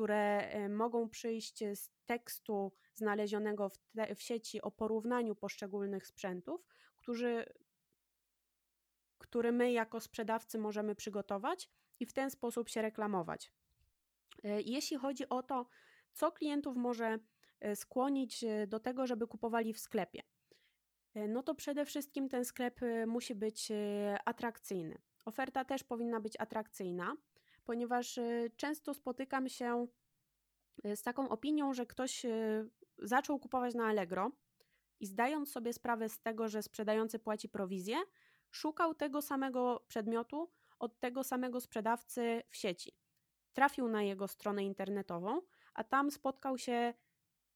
które 0.00 0.48
e, 0.48 0.68
mogą 0.68 1.08
przyjść 1.08 1.58
z 1.58 1.90
tekstu 2.06 2.72
znalezionego 2.94 3.68
w, 3.68 3.78
te, 3.78 4.14
w 4.14 4.22
sieci 4.22 4.62
o 4.62 4.70
porównaniu 4.70 5.34
poszczególnych 5.34 6.06
sprzętów, 6.06 6.66
którzy, 6.96 7.44
który 9.18 9.52
my 9.52 9.72
jako 9.72 10.00
sprzedawcy 10.00 10.58
możemy 10.58 10.94
przygotować 10.94 11.70
i 11.98 12.06
w 12.06 12.12
ten 12.12 12.30
sposób 12.30 12.68
się 12.68 12.82
reklamować. 12.82 13.52
E, 14.44 14.60
jeśli 14.62 14.96
chodzi 14.96 15.28
o 15.28 15.42
to, 15.42 15.66
co 16.12 16.32
klientów 16.32 16.76
może 16.76 17.18
e, 17.60 17.76
skłonić 17.76 18.44
do 18.66 18.80
tego, 18.80 19.06
żeby 19.06 19.26
kupowali 19.26 19.72
w 19.72 19.80
sklepie, 19.80 20.22
no 21.28 21.42
to 21.42 21.54
przede 21.54 21.84
wszystkim 21.84 22.28
ten 22.28 22.44
sklep 22.44 22.80
musi 23.06 23.34
być 23.34 23.72
atrakcyjny. 24.24 24.98
Oferta 25.24 25.64
też 25.64 25.84
powinna 25.84 26.20
być 26.20 26.40
atrakcyjna 26.40 27.16
ponieważ 27.70 28.18
y, 28.18 28.50
często 28.56 28.94
spotykam 28.94 29.48
się 29.48 29.86
y, 30.86 30.96
z 30.96 31.02
taką 31.02 31.28
opinią, 31.28 31.74
że 31.74 31.86
ktoś 31.86 32.24
y, 32.24 32.70
zaczął 32.98 33.38
kupować 33.38 33.74
na 33.74 33.86
Allegro 33.86 34.30
i 35.00 35.06
zdając 35.06 35.52
sobie 35.52 35.72
sprawę 35.72 36.08
z 36.08 36.20
tego, 36.20 36.48
że 36.48 36.62
sprzedający 36.62 37.18
płaci 37.18 37.48
prowizję, 37.48 37.96
szukał 38.50 38.94
tego 38.94 39.22
samego 39.22 39.84
przedmiotu 39.88 40.50
od 40.78 41.00
tego 41.00 41.24
samego 41.24 41.60
sprzedawcy 41.60 42.42
w 42.50 42.56
sieci. 42.56 42.92
Trafił 43.52 43.88
na 43.88 44.02
jego 44.02 44.28
stronę 44.28 44.64
internetową, 44.64 45.40
a 45.74 45.84
tam 45.84 46.10
spotkał 46.10 46.58
się 46.58 46.94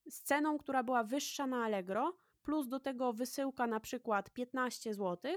z 0.06 0.22
ceną, 0.22 0.58
która 0.58 0.82
była 0.82 1.04
wyższa 1.04 1.46
na 1.46 1.64
Allegro, 1.64 2.18
plus 2.42 2.68
do 2.68 2.80
tego 2.80 3.12
wysyłka 3.12 3.66
na 3.66 3.80
przykład 3.80 4.30
15 4.30 4.94
zł, 4.94 5.36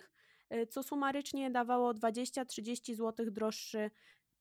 co 0.69 0.83
sumarycznie 0.83 1.51
dawało 1.51 1.93
20-30 1.93 2.95
zł 2.95 3.31
droższy 3.31 3.91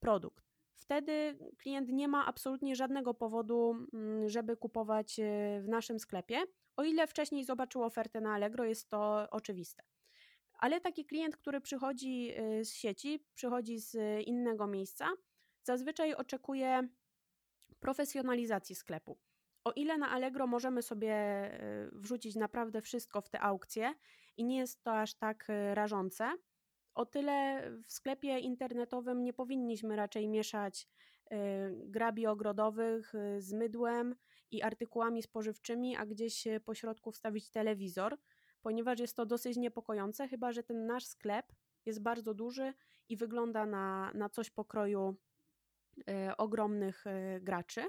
produkt. 0.07 0.45
Wtedy 0.75 1.39
klient 1.59 1.89
nie 1.89 2.09
ma 2.09 2.27
absolutnie 2.27 2.77
żadnego 2.77 3.15
powodu, 3.15 3.77
mm, 3.93 4.29
żeby 4.29 4.57
kupować 4.57 5.21
e, 5.21 5.23
w 5.63 5.69
naszym 5.69 5.99
sklepie, 5.99 6.43
o 6.77 6.85
ile 6.85 7.07
wcześniej 7.07 7.45
zobaczył 7.45 7.83
ofertę 7.83 8.21
na 8.21 8.35
Allegro, 8.35 8.65
jest 8.65 8.89
to 8.89 9.31
oczywiste. 9.31 9.83
Ale 10.59 10.81
taki 10.81 11.05
klient, 11.05 11.37
który 11.37 11.61
przychodzi 11.61 12.33
e, 12.37 12.65
z 12.65 12.75
sieci, 12.75 13.25
przychodzi 13.35 13.79
z 13.79 13.97
innego 14.27 14.67
miejsca, 14.67 15.09
zazwyczaj 15.63 16.15
oczekuje 16.15 16.89
profesjonalizacji 17.81 18.75
sklepu. 18.75 19.19
O 19.65 19.73
ile 19.73 19.99
na 19.99 20.11
Allegro 20.11 20.47
możemy 20.47 20.83
sobie 20.83 21.15
e, 21.15 21.89
wrzucić 21.93 22.37
naprawdę 22.37 22.83
wszystko 22.83 23.21
w 23.21 23.29
te 23.29 23.41
aukcje 23.41 23.95
i 24.37 24.45
nie 24.45 24.59
jest 24.59 24.83
to 24.83 25.01
aż 25.01 25.15
tak 25.15 25.49
rażące, 25.75 26.33
o 26.97 27.07
tyle 27.07 27.63
w 27.85 27.93
sklepie 27.93 28.39
internetowym 28.39 29.25
nie 29.25 29.33
powinniśmy 29.33 29.97
raczej 29.97 30.29
mieszać 30.29 30.89
y, 31.33 31.37
grabi 31.87 32.27
ogrodowych 32.27 33.15
y, 33.15 33.41
z 33.41 33.53
mydłem 33.53 34.15
i 34.51 34.63
artykułami 34.63 35.23
spożywczymi, 35.23 35.97
a 35.97 36.07
gdzieś 36.07 36.49
po 36.65 36.75
środku 36.75 37.13
wstawić 37.13 37.51
telewizor, 37.51 38.19
ponieważ 38.63 38.99
jest 38.99 39.17
to 39.17 39.27
dosyć 39.27 39.57
niepokojące, 39.57 40.29
chyba 40.29 40.53
że 40.53 40.63
ten 40.63 40.87
nasz 40.87 41.05
sklep 41.05 41.53
jest 41.87 42.03
bardzo 42.03 42.35
duży 42.35 42.75
i 43.09 43.17
wygląda 43.17 43.67
na, 43.67 44.13
na 44.15 44.29
coś 44.29 44.51
pokroju 44.51 45.17
y, 45.99 46.37
ogromnych 46.37 47.05
graczy, 47.41 47.85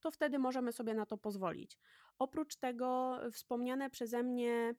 to 0.00 0.10
wtedy 0.10 0.38
możemy 0.38 0.72
sobie 0.72 0.94
na 0.94 1.06
to 1.06 1.18
pozwolić. 1.18 1.78
Oprócz 2.18 2.56
tego 2.56 3.20
wspomniane 3.32 3.90
przeze 3.90 4.22
mnie 4.22 4.74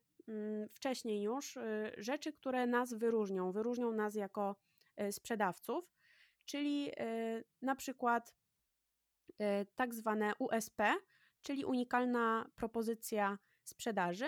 wcześniej 0.73 1.21
już 1.21 1.57
rzeczy, 1.97 2.33
które 2.33 2.67
nas 2.67 2.93
wyróżnią, 2.93 3.51
wyróżnią 3.51 3.91
nas 3.91 4.15
jako 4.15 4.55
sprzedawców, 5.11 5.91
czyli 6.45 6.91
na 7.61 7.75
przykład 7.75 8.35
tak 9.75 9.93
zwane 9.93 10.31
USP, 10.39 10.81
czyli 11.41 11.65
unikalna 11.65 12.49
propozycja 12.55 13.37
sprzedaży. 13.63 14.25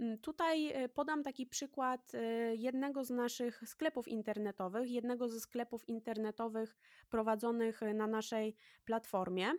Mm, 0.00 0.18
tutaj 0.18 0.74
podam 0.94 1.22
taki 1.22 1.46
przykład 1.46 2.12
jednego 2.52 3.04
z 3.04 3.10
naszych 3.10 3.62
sklepów 3.66 4.08
internetowych, 4.08 4.90
jednego 4.90 5.28
ze 5.28 5.40
sklepów 5.40 5.88
internetowych 5.88 6.76
prowadzonych 7.08 7.80
na 7.94 8.06
naszej 8.06 8.56
platformie. 8.84 9.52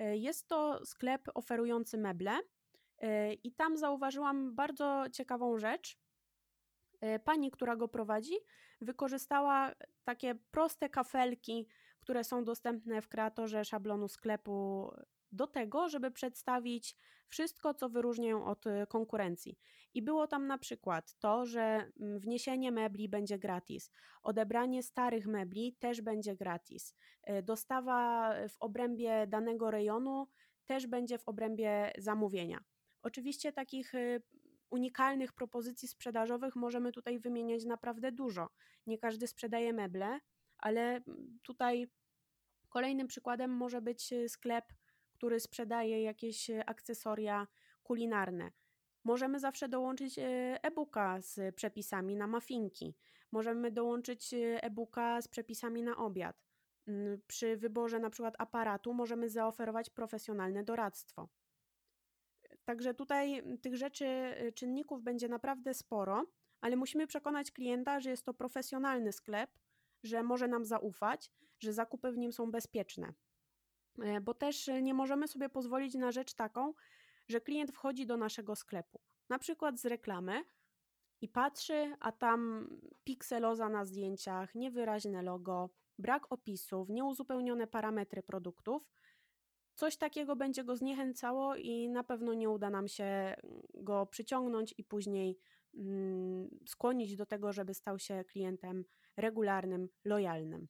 Jest 0.00 0.48
to 0.48 0.86
sklep 0.86 1.28
oferujący 1.34 1.98
meble 1.98 2.38
i 3.44 3.52
tam 3.52 3.76
zauważyłam 3.76 4.54
bardzo 4.54 5.04
ciekawą 5.12 5.58
rzecz. 5.58 5.98
Pani, 7.24 7.50
która 7.50 7.76
go 7.76 7.88
prowadzi, 7.88 8.34
wykorzystała 8.80 9.72
takie 10.04 10.34
proste 10.50 10.88
kafelki, 10.88 11.68
które 12.00 12.24
są 12.24 12.44
dostępne 12.44 13.02
w 13.02 13.08
kreatorze 13.08 13.64
szablonu 13.64 14.08
sklepu 14.08 14.90
do 15.32 15.46
tego, 15.46 15.88
żeby 15.88 16.10
przedstawić 16.10 16.96
wszystko, 17.28 17.74
co 17.74 17.88
wyróżnia 17.88 18.28
ją 18.28 18.44
od 18.44 18.66
y, 18.66 18.86
konkurencji. 18.88 19.58
I 19.94 20.02
było 20.02 20.26
tam 20.26 20.46
na 20.46 20.58
przykład 20.58 21.14
to, 21.18 21.46
że 21.46 21.60
mm, 22.00 22.20
wniesienie 22.20 22.72
mebli 22.72 23.08
będzie 23.08 23.38
gratis, 23.38 23.90
odebranie 24.22 24.82
starych 24.82 25.26
mebli 25.26 25.76
też 25.78 26.00
będzie 26.00 26.36
gratis, 26.36 26.94
y, 27.30 27.42
dostawa 27.42 28.34
w 28.48 28.56
obrębie 28.60 29.26
danego 29.26 29.70
rejonu 29.70 30.28
też 30.66 30.86
będzie 30.86 31.18
w 31.18 31.28
obrębie 31.28 31.92
zamówienia. 31.98 32.64
Oczywiście 33.08 33.52
takich 33.52 33.94
y, 33.94 34.22
unikalnych 34.70 35.32
propozycji 35.32 35.88
sprzedażowych 35.88 36.56
możemy 36.56 36.92
tutaj 36.92 37.18
wymieniać 37.18 37.64
naprawdę 37.64 38.12
dużo. 38.12 38.48
Nie 38.86 38.98
każdy 38.98 39.26
sprzedaje 39.26 39.72
meble, 39.72 40.20
ale 40.58 40.80
mm, 40.80 41.38
tutaj 41.42 41.86
kolejnym 42.68 43.06
przykładem 43.06 43.50
może 43.50 43.82
być 43.82 44.14
sklep 44.28 44.72
który 45.18 45.40
sprzedaje 45.40 46.02
jakieś 46.02 46.50
e, 46.50 46.68
akcesoria 46.68 47.46
kulinarne. 47.82 48.52
Możemy 49.04 49.40
zawsze 49.40 49.68
dołączyć 49.68 50.14
e-booka 50.62 51.20
z 51.20 51.54
przepisami 51.54 52.16
na 52.16 52.26
mafinki. 52.26 52.94
Możemy 53.32 53.70
dołączyć 53.70 54.34
e-booka 54.34 55.22
z 55.22 55.28
przepisami 55.28 55.82
na 55.82 55.96
obiad. 55.96 56.44
Mm, 56.88 57.20
przy 57.26 57.56
wyborze 57.56 57.98
na 57.98 58.10
przykład 58.10 58.34
aparatu 58.38 58.94
możemy 58.94 59.30
zaoferować 59.30 59.90
profesjonalne 59.90 60.64
doradztwo. 60.64 61.28
Także 62.68 62.94
tutaj 62.94 63.42
tych 63.62 63.76
rzeczy, 63.76 64.34
czynników 64.54 65.02
będzie 65.02 65.28
naprawdę 65.28 65.74
sporo, 65.74 66.26
ale 66.60 66.76
musimy 66.76 67.06
przekonać 67.06 67.50
klienta, 67.50 68.00
że 68.00 68.10
jest 68.10 68.24
to 68.24 68.34
profesjonalny 68.34 69.12
sklep, 69.12 69.50
że 70.02 70.22
może 70.22 70.48
nam 70.48 70.64
zaufać, 70.64 71.30
że 71.60 71.72
zakupy 71.72 72.12
w 72.12 72.18
nim 72.18 72.32
są 72.32 72.50
bezpieczne. 72.50 73.14
E, 74.02 74.20
bo 74.20 74.34
też 74.34 74.68
e, 74.68 74.82
nie 74.82 74.94
możemy 74.94 75.28
sobie 75.28 75.48
pozwolić 75.48 75.94
na 75.94 76.12
rzecz 76.12 76.34
taką, 76.34 76.74
że 77.28 77.40
klient 77.40 77.72
wchodzi 77.72 78.06
do 78.06 78.16
naszego 78.16 78.56
sklepu, 78.56 79.00
na 79.28 79.38
przykład 79.38 79.80
z 79.80 79.84
reklamy 79.84 80.44
i 81.20 81.28
patrzy, 81.28 81.96
a 82.00 82.12
tam 82.12 82.68
pikseloza 83.04 83.68
na 83.68 83.84
zdjęciach, 83.84 84.54
niewyraźne 84.54 85.22
logo, 85.22 85.70
brak 85.98 86.32
opisów, 86.32 86.88
nieuzupełnione 86.88 87.66
parametry 87.66 88.22
produktów. 88.22 88.90
Coś 89.78 89.96
takiego 89.96 90.36
będzie 90.36 90.64
go 90.64 90.76
zniechęcało 90.76 91.56
i 91.56 91.88
na 91.88 92.04
pewno 92.04 92.34
nie 92.34 92.50
uda 92.50 92.70
nam 92.70 92.88
się 92.88 93.04
mm, 93.04 93.36
go 93.74 94.06
przyciągnąć 94.06 94.74
i 94.78 94.84
później 94.84 95.38
mm, 95.74 96.48
skłonić 96.66 97.16
do 97.16 97.26
tego, 97.26 97.52
żeby 97.52 97.74
stał 97.74 97.98
się 97.98 98.24
klientem 98.24 98.84
regularnym, 99.16 99.88
lojalnym. 100.04 100.68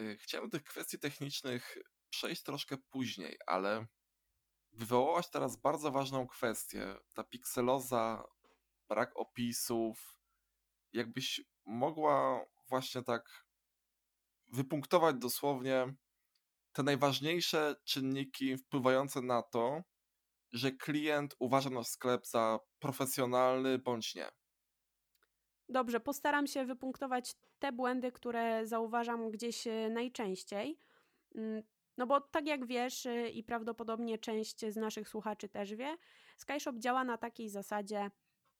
Y, 0.00 0.16
chciałem 0.20 0.50
tych 0.50 0.64
kwestii 0.64 0.98
technicznych 0.98 1.78
przejść 2.10 2.42
troszkę 2.42 2.76
później, 2.90 3.36
ale 3.46 3.86
wywołałaś 4.72 5.30
teraz 5.30 5.56
bardzo 5.56 5.90
ważną 5.90 6.26
kwestię. 6.26 6.94
Ta 7.14 7.24
pikseloza, 7.24 8.24
brak 8.88 9.16
opisów. 9.16 10.16
Jakbyś 10.92 11.40
mogła 11.64 12.44
właśnie 12.68 13.02
tak 13.02 13.46
wypunktować 14.48 15.16
dosłownie 15.16 15.94
te 16.72 16.82
najważniejsze 16.82 17.74
czynniki 17.84 18.56
wpływające 18.56 19.22
na 19.22 19.42
to, 19.42 19.82
że 20.52 20.72
klient 20.72 21.34
uważa 21.38 21.70
nasz 21.70 21.86
sklep 21.86 22.26
za 22.26 22.58
profesjonalny 22.78 23.78
bądź 23.78 24.14
nie. 24.14 24.28
Dobrze, 25.68 26.00
postaram 26.00 26.46
się 26.46 26.64
wypunktować 26.64 27.34
te 27.58 27.72
błędy, 27.72 28.12
które 28.12 28.66
zauważam 28.66 29.30
gdzieś 29.30 29.66
e, 29.66 29.90
najczęściej. 29.90 30.78
Mm, 31.34 31.62
no 31.96 32.06
bo 32.06 32.20
tak 32.20 32.46
jak 32.46 32.66
wiesz 32.66 33.06
e, 33.06 33.28
i 33.28 33.44
prawdopodobnie 33.44 34.18
część 34.18 34.60
z 34.60 34.76
naszych 34.76 35.08
słuchaczy 35.08 35.48
też 35.48 35.74
wie, 35.74 35.96
SkyShop 36.36 36.78
działa 36.78 37.04
na 37.04 37.18
takiej 37.18 37.48
zasadzie, 37.48 38.10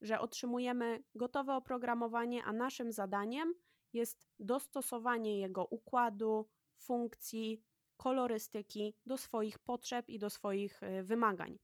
że 0.01 0.21
otrzymujemy 0.21 1.03
gotowe 1.15 1.55
oprogramowanie, 1.55 2.45
a 2.45 2.53
naszym 2.53 2.93
zadaniem 2.93 3.55
jest 3.93 4.29
dostosowanie 4.39 5.41
jego 5.41 5.65
układu, 5.65 6.49
funkcji, 6.79 7.63
kolorystyki 7.99 8.95
do 9.07 9.17
swoich 9.19 9.59
potrzeb 9.59 10.09
i 10.09 10.19
do 10.19 10.31
swoich 10.31 10.83
e, 10.83 11.03
wymagań. 11.03 11.59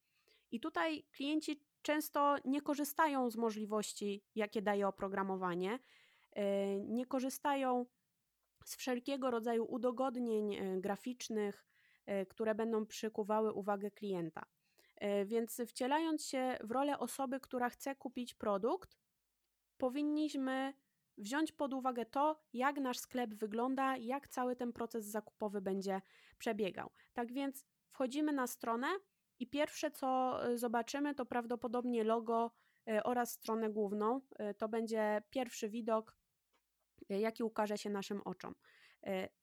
I 0.51 0.61
tutaj 0.61 1.05
klienci 1.13 1.61
często 1.83 2.37
nie 2.45 2.61
korzystają 2.63 3.31
z 3.31 3.37
możliwości, 3.37 4.23
jakie 4.35 4.63
daje 4.63 4.89
oprogramowanie, 4.89 5.79
e, 6.33 6.81
nie 6.81 7.07
korzystają 7.07 7.87
z 8.65 8.77
wszelkiego 8.77 9.31
rodzaju 9.31 9.65
udogodnień 9.65 10.55
e, 10.55 10.81
graficznych, 10.81 11.67
które 12.29 12.55
będą 12.55 12.87
przykuwały 12.87 13.53
uwagę 13.53 13.91
klienta. 13.91 14.47
Więc 15.27 15.63
wcielając 15.67 16.27
się 16.27 16.59
w 16.65 16.71
rolę 16.71 16.99
osoby, 16.99 17.41
która 17.41 17.71
chce 17.71 17.95
kupić 17.95 18.35
produkt, 18.35 18.99
powinniśmy 19.79 20.75
wziąć 21.19 21.53
pod 21.53 21.75
uwagę 21.75 22.07
to, 22.07 22.41
jak 22.53 22.77
nasz 22.77 22.99
sklep 22.99 23.35
wygląda, 23.35 23.97
jak 23.97 24.29
cały 24.29 24.57
ten 24.57 24.73
proces 24.73 25.05
zakupowy 25.05 25.61
będzie 25.61 26.03
przebiegał. 26.39 26.91
Tak 27.13 27.33
więc 27.33 27.65
wchodzimy 27.91 28.33
na 28.33 28.47
stronę, 28.47 28.89
i 29.39 29.47
pierwsze, 29.47 29.91
co 29.91 30.39
e, 30.47 30.59
zobaczymy, 30.59 31.15
to 31.15 31.27
prawdopodobnie 31.27 32.05
logo 32.05 32.51
e, 32.89 33.03
oraz 33.03 33.33
stronę 33.33 33.71
główną. 33.71 34.21
E, 34.39 34.55
to 34.55 34.69
będzie 34.69 35.23
pierwszy 35.31 35.69
widok, 35.69 36.17
jaki 37.09 37.43
ukaże 37.43 37.79
się 37.79 37.91
naszym 37.91 38.23
oczom. 38.23 38.55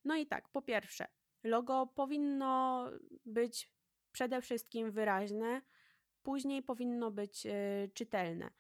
No 0.06 0.16
i 0.16 0.28
tak, 0.28 0.50
po 0.50 0.62
pierwsze, 0.62 1.08
logo 1.44 1.88
powinno 1.88 2.86
być 3.26 3.72
przede 4.12 4.42
wszystkim 4.42 4.92
wyraźne, 4.92 5.62
później 6.24 6.64
powinno 6.64 7.12
być 7.12 7.48
czytelne. 7.94 8.52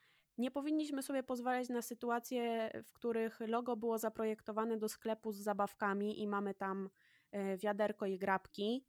Nie 0.41 0.51
powinniśmy 0.51 1.03
sobie 1.03 1.23
pozwalać 1.23 1.69
na 1.69 1.81
sytuacje, 1.81 2.71
w 2.83 2.93
których 2.93 3.39
logo 3.39 3.75
było 3.75 3.97
zaprojektowane 3.97 4.77
do 4.77 4.89
sklepu 4.89 5.31
z 5.31 5.37
zabawkami 5.37 6.21
i 6.21 6.27
mamy 6.27 6.53
tam 6.53 6.89
wiaderko 7.57 8.05
i 8.05 8.17
grabki 8.17 8.85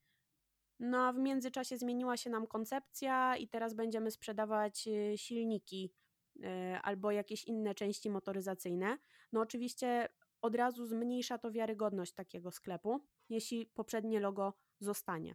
no 0.82 0.98
a 0.98 1.12
w 1.12 1.18
międzyczasie 1.18 1.78
zmieniła 1.78 2.16
się 2.16 2.30
nam 2.30 2.46
koncepcja 2.46 3.36
i 3.36 3.48
teraz 3.48 3.74
będziemy 3.74 4.10
sprzedawać 4.10 4.88
y, 4.88 5.18
silniki 5.18 5.92
y, 6.36 6.48
albo 6.82 7.10
jakieś 7.10 7.44
inne 7.44 7.74
części 7.74 8.10
motoryzacyjne. 8.10 8.98
No 9.32 9.40
oczywiście 9.40 10.08
od 10.40 10.54
razu 10.54 10.86
zmniejsza 10.86 11.38
to 11.38 11.52
wiarygodność 11.52 12.12
takiego 12.12 12.50
sklepu, 12.50 13.06
jeśli 13.28 13.66
poprzednie 13.66 14.20
logo 14.20 14.54
zostanie. 14.80 15.34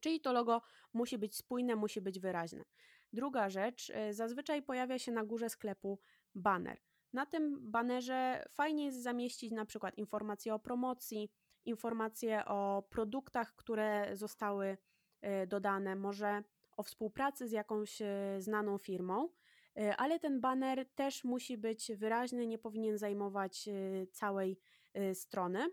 Czyli 0.00 0.20
to 0.20 0.32
logo 0.32 0.62
musi 0.92 1.18
być 1.18 1.36
spójne, 1.36 1.76
musi 1.76 2.00
być 2.00 2.20
wyraźne. 2.20 2.64
Druga 3.12 3.50
rzecz, 3.50 3.90
y, 3.90 4.14
zazwyczaj 4.14 4.62
pojawia 4.62 4.98
się 4.98 5.12
na 5.12 5.24
górze 5.24 5.50
sklepu 5.50 5.98
banner. 6.34 6.80
Na 7.12 7.26
tym 7.26 7.70
banerze 7.70 8.44
fajnie 8.50 8.84
jest 8.84 9.02
zamieścić 9.02 9.52
na 9.52 9.64
przykład 9.64 9.98
informacje 9.98 10.54
o 10.54 10.58
promocji, 10.58 11.30
informacje 11.64 12.44
o 12.44 12.82
produktach, 12.90 13.54
które 13.54 14.16
zostały 14.16 14.78
e, 15.20 15.46
dodane, 15.46 15.96
może 15.96 16.42
o 16.76 16.82
współpracy 16.82 17.48
z 17.48 17.52
jakąś 17.52 18.02
e, 18.02 18.36
znaną 18.38 18.78
firmą, 18.78 19.28
ale 19.96 20.18
ten 20.18 20.40
banner 20.40 20.88
też 20.94 21.24
musi 21.24 21.58
być 21.58 21.92
wyraźny, 21.96 22.46
nie 22.46 22.58
powinien 22.58 22.98
zajmować 22.98 23.68
całej 24.12 24.58
strony. 25.14 25.70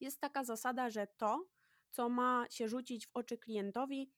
Jest 0.00 0.20
taka 0.20 0.44
zasada, 0.44 0.90
że 0.90 1.06
to, 1.06 1.48
co 1.90 2.08
ma 2.08 2.46
się 2.50 2.68
rzucić 2.68 3.06
w 3.06 3.10
oczy 3.14 3.38
klientowi, 3.38 4.12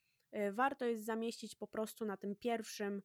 warto 0.53 0.85
jest 0.85 1.05
zamieścić 1.05 1.55
po 1.55 1.67
prostu 1.67 2.05
na 2.05 2.17
tym 2.17 2.37
pierwszym 2.37 3.03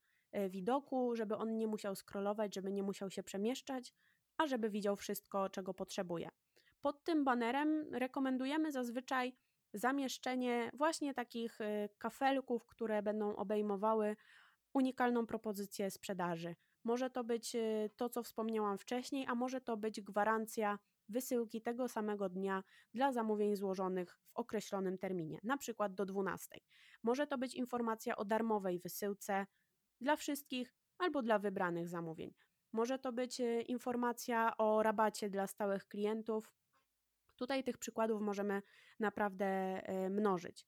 widoku, 0.49 1.15
żeby 1.15 1.35
on 1.35 1.57
nie 1.57 1.67
musiał 1.67 1.95
scrollować, 1.95 2.55
żeby 2.55 2.71
nie 2.71 2.83
musiał 2.83 3.11
się 3.11 3.23
przemieszczać, 3.23 3.93
a 4.37 4.47
żeby 4.47 4.69
widział 4.69 4.95
wszystko, 4.95 5.49
czego 5.49 5.73
potrzebuje. 5.73 6.29
Pod 6.81 7.03
tym 7.03 7.23
banerem 7.23 7.93
rekomendujemy 7.93 8.71
zazwyczaj 8.71 9.35
zamieszczenie 9.73 10.71
właśnie 10.73 11.13
takich 11.13 11.61
y, 11.61 11.89
kafelków, 11.97 12.65
które 12.65 13.01
będą 13.03 13.35
obejmowały 13.35 14.15
unikalną 14.73 15.25
propozycję 15.25 15.91
sprzedaży. 15.91 16.55
Może 16.83 17.09
to 17.09 17.23
być 17.23 17.55
to, 17.95 18.09
co 18.09 18.23
wspomniałam 18.23 18.77
wcześniej, 18.77 19.25
a 19.27 19.35
może 19.35 19.61
to 19.61 19.77
być 19.77 20.01
gwarancja 20.01 20.79
wysyłki 21.09 21.61
tego 21.61 21.87
samego 21.87 22.29
dnia 22.29 22.63
dla 22.93 23.11
zamówień 23.11 23.55
złożonych 23.55 24.17
w 24.21 24.31
określonym 24.33 24.97
terminie, 24.97 25.39
na 25.43 25.57
przykład 25.57 25.93
do 25.93 26.05
12. 26.05 26.59
Może 27.03 27.27
to 27.27 27.37
być 27.37 27.55
informacja 27.55 28.15
o 28.15 28.25
darmowej 28.25 28.79
wysyłce 28.79 29.45
dla 30.01 30.15
wszystkich 30.15 30.75
albo 30.97 31.21
dla 31.21 31.39
wybranych 31.39 31.89
zamówień. 31.89 32.33
Może 32.71 32.99
to 32.99 33.13
być 33.13 33.39
y, 33.39 33.61
informacja 33.61 34.57
o 34.57 34.83
rabacie 34.83 35.29
dla 35.29 35.47
stałych 35.47 35.87
klientów. 35.87 36.53
Tutaj 37.35 37.63
tych 37.63 37.77
przykładów 37.77 38.21
możemy 38.21 38.61
naprawdę 38.99 39.81
y, 40.05 40.09
mnożyć. 40.09 40.65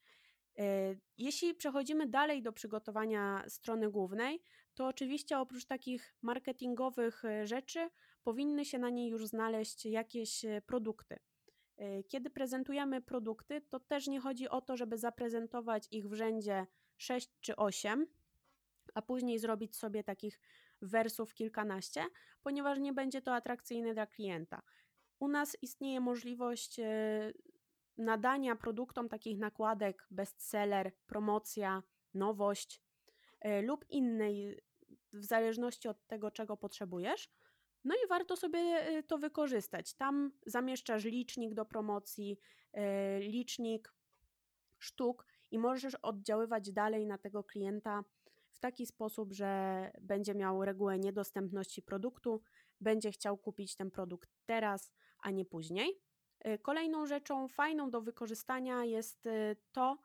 Y, 0.60 1.00
jeśli 1.18 1.56
przechodzimy 1.56 2.08
dalej 2.08 2.42
do 2.42 2.54
przygotowania 2.54 3.44
strony 3.48 3.92
głównej, 3.92 4.44
to 4.74 4.88
oczywiście 4.88 5.40
oprócz 5.40 5.66
takich 5.66 6.16
marketingowych 6.22 7.24
rzeczy 7.44 7.90
powinny 8.28 8.66
się 8.66 8.78
na 8.80 8.90
niej 8.90 9.10
już 9.10 9.28
znaleźć 9.28 9.86
jakieś 9.86 10.46
produkty. 10.66 11.20
Kiedy 12.08 12.30
prezentujemy 12.30 13.02
produkty, 13.02 13.62
to 13.62 13.80
też 13.80 14.08
nie 14.08 14.20
chodzi 14.20 14.50
o 14.50 14.62
to, 14.62 14.78
żeby 14.78 14.98
zaprezentować 14.98 15.88
ich 15.92 16.10
w 16.10 16.14
rzędzie 16.14 16.68
6 16.98 17.30
czy 17.42 17.56
8, 17.56 18.08
a 18.94 19.02
później 19.02 19.40
zrobić 19.40 19.76
sobie 19.76 20.04
takich 20.04 20.40
wersów 20.82 21.34
kilkanaście, 21.34 22.06
ponieważ 22.42 22.80
nie 22.80 22.94
będzie 22.94 23.22
to 23.22 23.36
atrakcyjne 23.36 23.94
dla 23.94 24.06
klienta. 24.06 24.62
U 25.20 25.28
nas 25.28 25.58
istnieje 25.62 26.00
możliwość 26.00 26.80
e, 26.80 26.86
nadania 27.98 28.56
produktom 28.56 29.10
takich 29.10 29.38
nakładek 29.40 30.08
bestseller, 30.12 30.92
promocja, 31.06 31.84
nowość 32.14 32.82
e, 33.40 33.62
lub 33.62 33.86
innej, 33.90 34.62
w 35.14 35.26
zależności 35.26 35.88
od 35.88 36.08
tego, 36.08 36.32
czego 36.32 36.58
potrzebujesz. 36.58 37.30
No 37.88 37.96
i 37.96 38.08
warto 38.08 38.36
sobie 38.36 38.60
e, 38.60 39.04
to 39.04 39.18
wykorzystać. 39.18 39.94
Tam 39.94 40.32
zamieszczasz 40.46 41.04
licznik 41.04 41.54
do 41.54 41.66
promocji, 41.66 42.40
licznik 43.20 43.94
sztuk 44.78 45.26
i 45.52 45.60
możesz 45.60 45.96
oddziaływać 45.96 46.72
dalej 46.72 47.06
na 47.06 47.18
tego 47.18 47.44
klienta 47.44 48.04
w 48.52 48.60
taki 48.60 48.86
sposób, 48.86 49.34
że 49.34 49.92
będzie 50.02 50.36
miał 50.36 50.66
regułę 50.66 51.00
niedostępności 51.00 51.82
produktu, 51.82 52.42
będzie 52.82 53.12
chciał 53.12 53.38
kupić 53.38 53.76
ten 53.76 53.92
produkt 53.92 54.30
teraz, 54.46 54.92
a 55.20 55.32
nie 55.32 55.46
później. 55.46 56.02
Y, 56.48 56.60
kolejną 56.60 57.06
rzeczą 57.06 57.48
fajną 57.48 57.90
do 57.90 58.02
wykorzystania 58.02 58.86
jest 58.86 59.26
y, 59.26 59.56
to, 59.72 59.98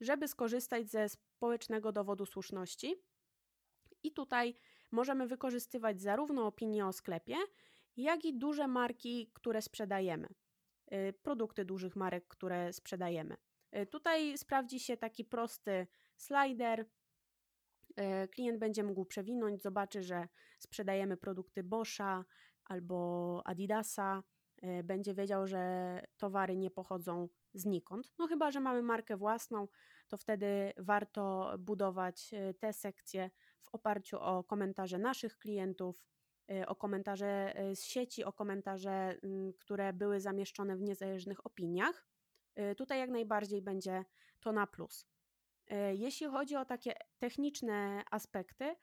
żeby 0.00 0.28
skorzystać 0.28 0.90
ze 0.90 1.08
społecznego 1.08 1.92
dowodu 1.92 2.26
słuszności. 2.26 2.94
I 4.02 4.12
tutaj 4.12 4.54
możemy 4.94 5.26
wykorzystywać 5.26 6.00
zarówno 6.00 6.46
opinie 6.46 6.86
o 6.86 6.92
sklepie, 6.92 7.36
jak 7.96 8.24
i 8.24 8.38
duże 8.38 8.68
marki, 8.68 9.30
które 9.34 9.62
sprzedajemy. 9.62 10.28
Y, 10.92 11.12
produkty 11.22 11.64
dużych 11.64 11.96
marek, 11.96 12.28
które 12.28 12.72
sprzedajemy. 12.72 13.36
Tutaj 13.90 14.38
sprawdzi 14.38 14.80
się 14.80 14.96
taki 14.96 15.24
prosty 15.24 15.86
slider, 16.16 16.86
E, 17.96 18.28
klient 18.28 18.58
będzie 18.58 18.82
mógł 18.82 19.04
przewinąć, 19.04 19.62
zobaczy, 19.62 20.02
że 20.02 20.28
sprzedajemy 20.58 21.16
produkty 21.16 21.62
Boscha 21.62 22.24
albo 22.64 23.42
Adidasa, 23.44 24.22
będzie 24.84 25.14
wiedział, 25.14 25.46
że 25.46 26.00
towary 26.16 26.56
nie 26.56 26.70
pochodzą 26.70 27.28
znikąd. 27.54 28.12
No 28.18 28.26
chyba, 28.26 28.50
że 28.50 28.60
mamy 28.60 28.82
markę 28.82 29.16
własną, 29.16 29.68
to 30.08 30.16
wtedy 30.16 30.72
warto 30.76 31.54
budować 31.58 32.30
te 32.58 32.72
sekcje 32.72 33.30
w 33.64 33.74
oparciu 33.74 34.18
o 34.20 34.44
komentarze 34.44 34.98
naszych 34.98 35.38
klientów, 35.38 36.04
o 36.66 36.76
komentarze 36.76 37.54
z 37.74 37.82
sieci, 37.84 38.24
o 38.24 38.32
komentarze, 38.32 39.18
które 39.58 39.92
były 39.92 40.20
zamieszczone 40.20 40.76
w 40.76 40.82
niezależnych 40.82 41.46
opiniach. 41.46 42.06
Tutaj 42.76 42.98
jak 42.98 43.10
najbardziej 43.10 43.62
będzie 43.62 44.04
to 44.40 44.52
na 44.52 44.66
plus. 44.66 45.06
Jeśli 45.92 46.26
chodzi 46.26 46.56
o 46.56 46.64
takie 46.64 46.94
techniczne 47.18 48.02
aspekty, 48.10 48.76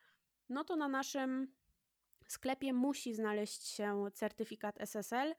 no 0.50 0.64
to 0.64 0.76
na 0.76 0.88
naszym 0.88 1.54
sklepie 2.28 2.74
musi 2.74 3.14
znaleźć 3.14 3.68
się 3.68 4.06
certyfikat 4.14 4.82
SSL, 4.82 5.36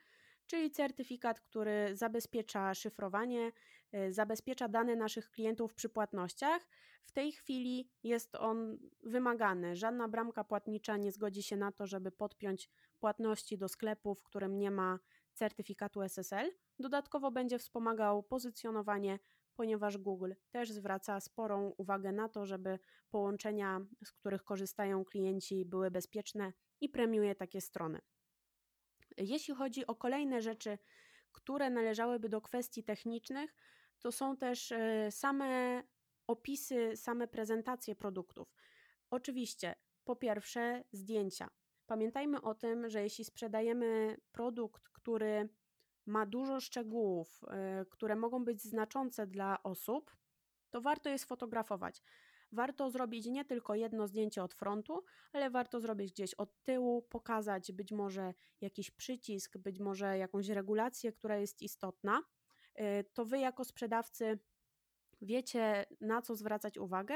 czyli 0.52 0.70
certyfikat, 0.70 1.40
który 1.40 1.96
zabezpiecza 1.96 2.74
szyfrowanie, 2.74 3.52
e, 3.92 4.12
zabezpiecza 4.12 4.68
dane 4.68 4.96
naszych 4.96 5.30
klientów 5.30 5.74
przy 5.74 5.88
płatnościach. 5.88 6.68
W 7.02 7.12
tej 7.12 7.32
chwili 7.32 7.90
jest 8.02 8.34
on 8.34 8.78
wymagany. 9.02 9.76
Żadna 9.76 10.08
bramka 10.08 10.44
płatnicza 10.44 10.96
nie 10.96 11.12
zgodzi 11.12 11.42
się 11.42 11.56
na 11.56 11.72
to, 11.72 11.86
żeby 11.86 12.10
podpiąć 12.10 12.70
płatności 12.98 13.58
do 13.58 13.68
sklepu, 13.68 14.14
w 14.14 14.22
którym 14.22 14.58
nie 14.58 14.70
ma 14.70 14.98
certyfikatu 15.34 16.02
SSL. 16.02 16.50
Dodatkowo 16.78 17.30
będzie 17.30 17.58
wspomagał 17.58 18.22
pozycjonowanie 18.22 19.18
ponieważ 19.54 19.98
Google 19.98 20.32
też 20.50 20.72
zwraca 20.72 21.20
sporą 21.20 21.74
uwagę 21.76 22.12
na 22.12 22.28
to, 22.28 22.46
żeby 22.46 22.78
połączenia, 23.10 23.80
z 24.04 24.12
których 24.12 24.44
korzystają 24.44 25.04
klienci, 25.04 25.64
były 25.64 25.90
bezpieczne 25.90 26.52
i 26.80 26.88
premiuje 26.88 27.34
takie 27.34 27.60
strony. 27.60 28.00
Jeśli 29.16 29.55
chodzi 29.55 29.87
o 29.87 29.94
kolejne 29.94 30.42
rzeczy, 30.42 30.79
które 31.33 31.70
należałyby 31.70 32.29
do 32.29 32.40
kwestii 32.40 32.85
technicznych, 32.85 33.55
to 33.98 34.12
są 34.12 34.37
też 34.37 34.72
e, 34.72 35.11
same 35.11 35.83
opisy, 36.27 36.96
same 36.96 37.29
prezentacje 37.29 37.94
produktów. 37.94 38.55
Oczywiście, 39.11 39.75
po 40.05 40.16
pierwsze, 40.16 40.85
zdjęcia. 40.92 41.51
Pamiętajmy 41.87 42.42
o 42.42 42.55
tym, 42.55 42.88
że 42.88 43.03
jeśli 43.03 43.25
sprzedajemy 43.25 44.16
produkt, 44.33 44.88
który 44.88 45.48
ma 46.07 46.27
dużo 46.27 46.61
szczegółów, 46.61 47.40
y, 47.83 47.87
które 47.87 48.16
mogą 48.16 48.44
być 48.44 48.62
znaczące 48.62 49.27
dla 49.27 49.62
osób, 49.62 50.16
to 50.70 50.81
warto 50.81 51.09
je 51.09 51.18
sfotografować. 51.18 52.03
Warto 52.52 52.90
zrobić 52.90 53.26
nie 53.26 53.44
tylko 53.44 53.74
jedno 53.74 54.06
zdjęcie 54.06 54.42
od 54.42 54.54
frontu, 54.54 55.04
ale 55.32 55.50
warto 55.50 55.80
zrobić 55.80 56.12
gdzieś 56.12 56.34
od 56.34 56.62
tyłu, 56.62 57.02
pokazać 57.02 57.72
być 57.72 57.92
może 57.92 58.34
jakiś 58.60 58.90
przycisk, 58.90 59.58
być 59.58 59.78
może 59.78 60.18
jakąś 60.18 60.48
regulację, 60.48 61.12
która 61.12 61.36
jest 61.36 61.62
istotna. 61.62 62.22
Y, 62.80 63.04
to 63.14 63.24
wy, 63.24 63.38
jako 63.38 63.64
sprzedawcy, 63.64 64.38
wiecie, 65.22 65.86
na 66.00 66.22
co 66.22 66.36
zwracać 66.36 66.78
uwagę. 66.78 67.14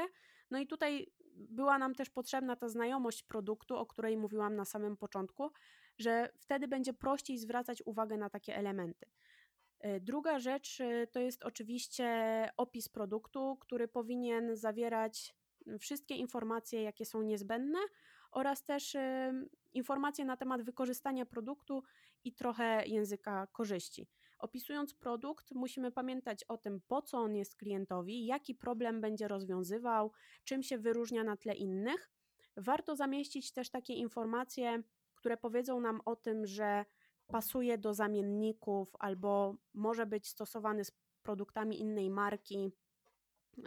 No 0.51 0.59
i 0.59 0.67
tutaj 0.67 1.11
była 1.35 1.77
nam 1.77 1.95
też 1.95 2.09
potrzebna 2.09 2.55
ta 2.55 2.69
znajomość 2.69 3.23
produktu, 3.23 3.75
o 3.75 3.85
której 3.85 4.17
mówiłam 4.17 4.55
na 4.55 4.65
samym 4.65 4.97
początku, 4.97 5.51
że 5.97 6.29
wtedy 6.39 6.67
będzie 6.67 6.93
prościej 6.93 7.37
zwracać 7.37 7.83
uwagę 7.85 8.17
na 8.17 8.29
takie 8.29 8.55
elementy. 8.55 9.05
E, 9.79 9.99
druga 9.99 10.39
rzecz 10.39 10.81
e, 10.81 11.07
to 11.07 11.19
jest 11.19 11.43
oczywiście 11.43 12.07
opis 12.57 12.89
produktu, 12.89 13.57
który 13.61 13.87
powinien 13.87 14.55
zawierać 14.55 15.35
wszystkie 15.79 16.15
informacje, 16.15 16.83
jakie 16.83 17.05
są 17.05 17.21
niezbędne, 17.21 17.79
oraz 18.31 18.63
też 18.63 18.97
informacje 19.73 20.25
na 20.25 20.37
temat 20.37 20.61
wykorzystania 20.61 21.25
produktu 21.25 21.83
i 22.23 22.33
trochę 22.33 22.83
języka 22.87 23.47
korzyści. 23.47 24.07
Opisując 24.39 24.93
produkt, 24.93 25.51
musimy 25.51 25.91
pamiętać 25.91 26.43
o 26.43 26.57
tym, 26.57 26.81
po 26.87 27.01
co 27.01 27.17
on 27.17 27.35
jest 27.35 27.55
klientowi, 27.55 28.25
jaki 28.25 28.55
problem 28.55 29.01
będzie 29.01 29.27
rozwiązywał, 29.27 30.11
czym 30.43 30.63
się 30.63 30.77
wyróżnia 30.77 31.23
na 31.23 31.37
tle 31.37 31.55
innych. 31.55 32.11
Warto 32.57 32.95
zamieścić 32.95 33.51
też 33.51 33.69
takie 33.69 33.93
informacje, 33.93 34.83
które 35.15 35.37
powiedzą 35.37 35.81
nam 35.81 36.01
o 36.05 36.15
tym, 36.15 36.45
że 36.45 36.85
pasuje 37.27 37.77
do 37.77 37.93
zamienników 37.93 38.95
albo 38.99 39.55
może 39.73 40.05
być 40.05 40.27
stosowany 40.27 40.85
z 40.85 40.91
produktami 41.23 41.79
innej 41.79 42.09
marki, 42.09 42.71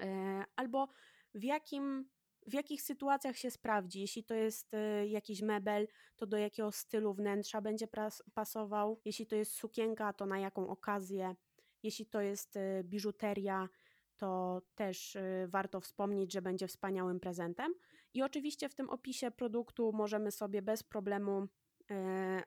e, 0.02 0.44
albo 0.56 0.88
w 1.34 1.44
jakim 1.44 2.08
w 2.46 2.52
jakich 2.52 2.82
sytuacjach 2.82 3.36
się 3.36 3.50
sprawdzi. 3.50 4.00
Jeśli 4.00 4.24
to 4.24 4.34
jest 4.34 4.74
e, 4.74 5.06
jakiś 5.06 5.42
mebel, 5.42 5.88
to 6.16 6.26
do 6.26 6.36
jakiego 6.36 6.72
stylu 6.72 7.14
wnętrza 7.14 7.60
będzie 7.60 7.86
pasował. 8.34 9.00
Jeśli 9.04 9.26
to 9.26 9.36
jest 9.36 9.52
sukienka, 9.52 10.12
to 10.12 10.26
na 10.26 10.38
jaką 10.38 10.68
okazję. 10.68 11.34
Jeśli 11.82 12.06
to 12.06 12.20
jest 12.20 12.56
e, 12.56 12.84
biżuteria, 12.84 13.68
to 14.16 14.62
też 14.74 15.16
warto 15.48 15.80
wspomnieć, 15.80 16.32
że 16.32 16.42
będzie 16.42 16.68
wspaniałym 16.68 17.20
prezentem. 17.20 17.74
I 18.14 18.22
oczywiście 18.22 18.68
w 18.68 18.74
tym 18.74 18.90
opisie 18.90 19.30
produktu 19.30 19.92
możemy 19.92 20.30
sobie 20.30 20.62
bez 20.62 20.82
problemu, 20.82 21.48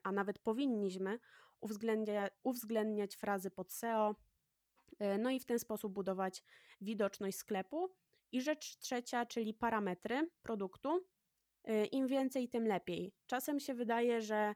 a 0.04 0.12
nawet 0.12 0.40
powinniśmy, 0.40 1.20
uwzględnia, 1.62 2.30
uwzględniać 2.44 3.16
frazy 3.16 3.52
pod 3.52 3.74
SEO, 3.74 4.16
e, 5.00 5.18
no 5.18 5.30
i 5.30 5.40
w 5.40 5.46
ten 5.46 5.60
sposób 5.60 5.94
budować 5.94 6.44
widoczność 6.82 7.38
sklepu. 7.38 7.90
I 8.32 8.42
rzecz 8.42 8.78
trzecia, 8.78 9.26
czyli 9.26 9.54
parametry 9.54 10.30
produktu. 10.42 11.06
E, 11.64 11.86
Im 11.86 12.08
więcej, 12.08 12.50
tym 12.50 12.68
lepiej. 12.68 13.14
Czasem 13.28 13.60
się 13.60 13.74
wydaje, 13.74 14.22
że 14.22 14.56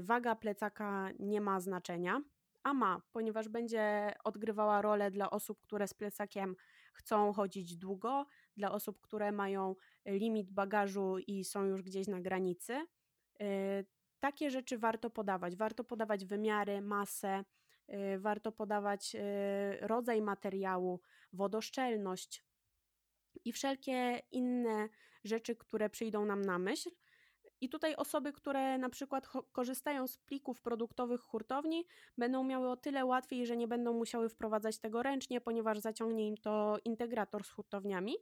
waga 0.00 0.36
plecaka 0.36 1.10
nie 1.18 1.40
ma 1.40 1.60
znaczenia, 1.60 2.22
a 2.62 2.74
ma, 2.74 3.02
ponieważ 3.12 3.48
będzie 3.48 4.14
odgrywała 4.24 4.82
rolę 4.82 5.10
dla 5.10 5.30
osób, 5.30 5.60
które 5.60 5.88
z 5.88 5.94
plecakiem 5.94 6.56
chcą 6.92 7.32
chodzić 7.32 7.76
długo, 7.76 8.26
dla 8.56 8.72
osób, 8.72 9.00
które 9.00 9.32
mają 9.32 9.74
limit 10.06 10.50
bagażu 10.50 11.18
i 11.18 11.44
są 11.44 11.64
już 11.64 11.82
gdzieś 11.82 12.06
na 12.06 12.20
granicy. 12.20 12.86
Takie 14.20 14.50
rzeczy 14.50 14.78
warto 14.78 15.10
podawać. 15.10 15.56
Warto 15.56 15.84
podawać 15.84 16.24
wymiary, 16.24 16.80
masę, 16.80 17.44
warto 18.18 18.52
podawać 18.52 19.16
rodzaj 19.80 20.22
materiału, 20.22 21.00
wodoszczelność 21.32 22.44
i 23.44 23.52
wszelkie 23.52 24.22
inne 24.30 24.88
rzeczy, 25.24 25.56
które 25.56 25.90
przyjdą 25.90 26.24
nam 26.24 26.42
na 26.42 26.58
myśl. 26.58 26.90
I 27.60 27.68
tutaj 27.68 27.94
osoby, 27.94 28.32
które 28.32 28.78
na 28.78 28.88
przykład 28.88 29.28
korzystają 29.52 30.06
z 30.06 30.18
plików 30.18 30.60
produktowych 30.60 31.20
hurtowni, 31.20 31.86
będą 32.18 32.44
miały 32.44 32.68
o 32.70 32.76
tyle 32.76 33.04
łatwiej, 33.04 33.46
że 33.46 33.56
nie 33.56 33.68
będą 33.68 33.92
musiały 33.92 34.28
wprowadzać 34.28 34.78
tego 34.78 35.02
ręcznie, 35.02 35.40
ponieważ 35.40 35.78
zaciągnie 35.78 36.28
im 36.28 36.36
to 36.36 36.76
integrator 36.84 37.44
z 37.44 37.50
hurtowniami. 37.50 38.14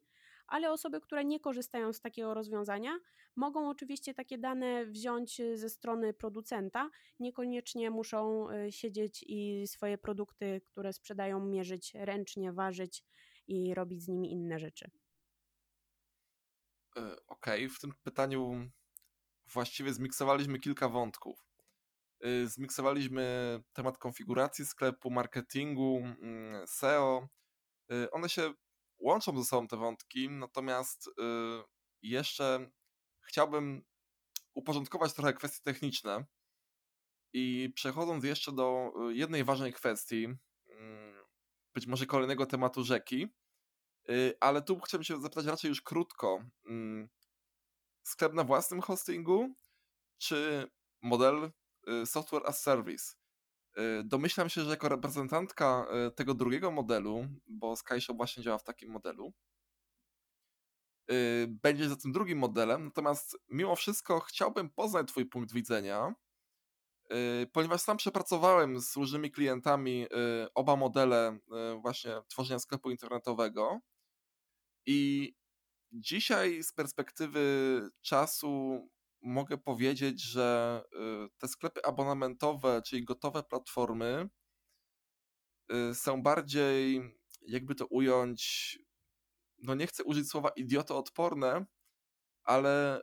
Ale 0.46 0.70
osoby, 0.70 1.00
które 1.00 1.24
nie 1.24 1.40
korzystają 1.40 1.92
z 1.92 2.00
takiego 2.00 2.34
rozwiązania, 2.34 2.98
mogą 3.36 3.68
oczywiście 3.68 4.14
takie 4.14 4.38
dane 4.38 4.86
wziąć 4.86 5.40
ze 5.54 5.68
strony 5.68 6.14
producenta. 6.14 6.90
Niekoniecznie 7.20 7.90
muszą 7.90 8.50
y, 8.50 8.72
siedzieć 8.72 9.24
i 9.26 9.66
swoje 9.66 9.98
produkty, 9.98 10.60
które 10.64 10.92
sprzedają, 10.92 11.40
mierzyć 11.40 11.92
ręcznie, 11.94 12.52
ważyć 12.52 13.04
i 13.46 13.74
robić 13.74 14.02
z 14.02 14.08
nimi 14.08 14.32
inne 14.32 14.58
rzeczy. 14.58 14.90
E, 16.96 17.00
okej, 17.26 17.64
okay. 17.64 17.68
w 17.68 17.80
tym 17.80 17.92
pytaniu 18.02 18.70
właściwie 19.46 19.92
zmiksowaliśmy 19.92 20.58
kilka 20.58 20.88
wątków. 20.88 21.46
E, 22.20 22.46
zmiksowaliśmy 22.46 23.58
temat 23.72 23.98
konfiguracji 23.98 24.66
sklepu, 24.66 25.10
marketingu, 25.10 25.96
mm, 25.96 26.66
SEO. 26.66 27.28
One 28.12 28.28
się 28.28 28.54
łączą 29.04 29.38
ze 29.38 29.44
sobą 29.44 29.68
te 29.68 29.76
wątki, 29.76 30.30
natomiast 30.30 31.10
jeszcze 32.02 32.70
chciałbym 33.28 33.84
uporządkować 34.54 35.12
trochę 35.12 35.32
kwestie 35.32 35.60
techniczne. 35.62 36.24
I 37.32 37.72
przechodząc 37.74 38.24
jeszcze 38.24 38.52
do 38.52 38.92
jednej 39.08 39.44
ważnej 39.44 39.72
kwestii, 39.72 40.24
mm, 40.68 41.24
być 41.74 41.86
może 41.86 42.06
kolejnego 42.06 42.46
tematu 42.46 42.84
rzeki, 42.84 43.28
Y, 44.10 44.36
ale 44.40 44.62
tu 44.62 44.80
chciałbym 44.80 45.04
się 45.04 45.20
zapytać 45.20 45.46
raczej 45.46 45.68
już 45.68 45.82
krótko. 45.82 46.44
Mm, 46.66 47.08
sklep 48.02 48.32
na 48.32 48.44
własnym 48.44 48.80
hostingu, 48.80 49.54
czy 50.18 50.70
model 51.02 51.52
y, 51.88 52.06
software 52.06 52.46
as 52.46 52.62
service? 52.62 53.14
Y, 53.78 54.04
domyślam 54.04 54.48
się, 54.48 54.60
że 54.60 54.70
jako 54.70 54.88
reprezentantka 54.88 55.86
tego 56.16 56.34
drugiego 56.34 56.70
modelu, 56.70 57.26
bo 57.46 57.76
SkyShop 57.76 58.16
właśnie 58.16 58.42
działa 58.42 58.58
w 58.58 58.64
takim 58.64 58.90
modelu, 58.90 59.32
będzie 61.48 61.88
za 61.88 61.96
tym 61.96 62.12
drugim 62.12 62.38
modelem, 62.38 62.84
natomiast 62.84 63.38
mimo 63.48 63.76
wszystko 63.76 64.20
chciałbym 64.20 64.70
poznać 64.70 65.08
Twój 65.08 65.26
punkt 65.26 65.52
widzenia, 65.52 66.14
ponieważ 67.52 67.80
sam 67.80 67.96
przepracowałem 67.96 68.80
z 68.80 68.96
różnymi 68.96 69.30
klientami 69.30 70.06
oba 70.54 70.76
modele 70.76 71.38
właśnie 71.82 72.12
tworzenia 72.28 72.58
sklepu 72.58 72.90
internetowego. 72.90 73.80
I 74.86 75.32
dzisiaj 75.92 76.62
z 76.62 76.72
perspektywy 76.72 77.40
czasu 78.00 78.80
mogę 79.24 79.58
powiedzieć, 79.58 80.22
że 80.22 80.82
y, 80.92 81.28
te 81.38 81.48
sklepy 81.48 81.84
abonamentowe, 81.84 82.82
czyli 82.86 83.04
gotowe 83.04 83.42
platformy, 83.42 84.28
y, 85.72 85.94
są 85.94 86.22
bardziej, 86.22 87.02
jakby 87.46 87.74
to 87.74 87.86
ująć, 87.86 88.78
no 89.58 89.74
nie 89.74 89.86
chcę 89.86 90.04
użyć 90.04 90.28
słowa 90.28 90.48
idiotoodporne, 90.48 91.66
ale 92.42 93.02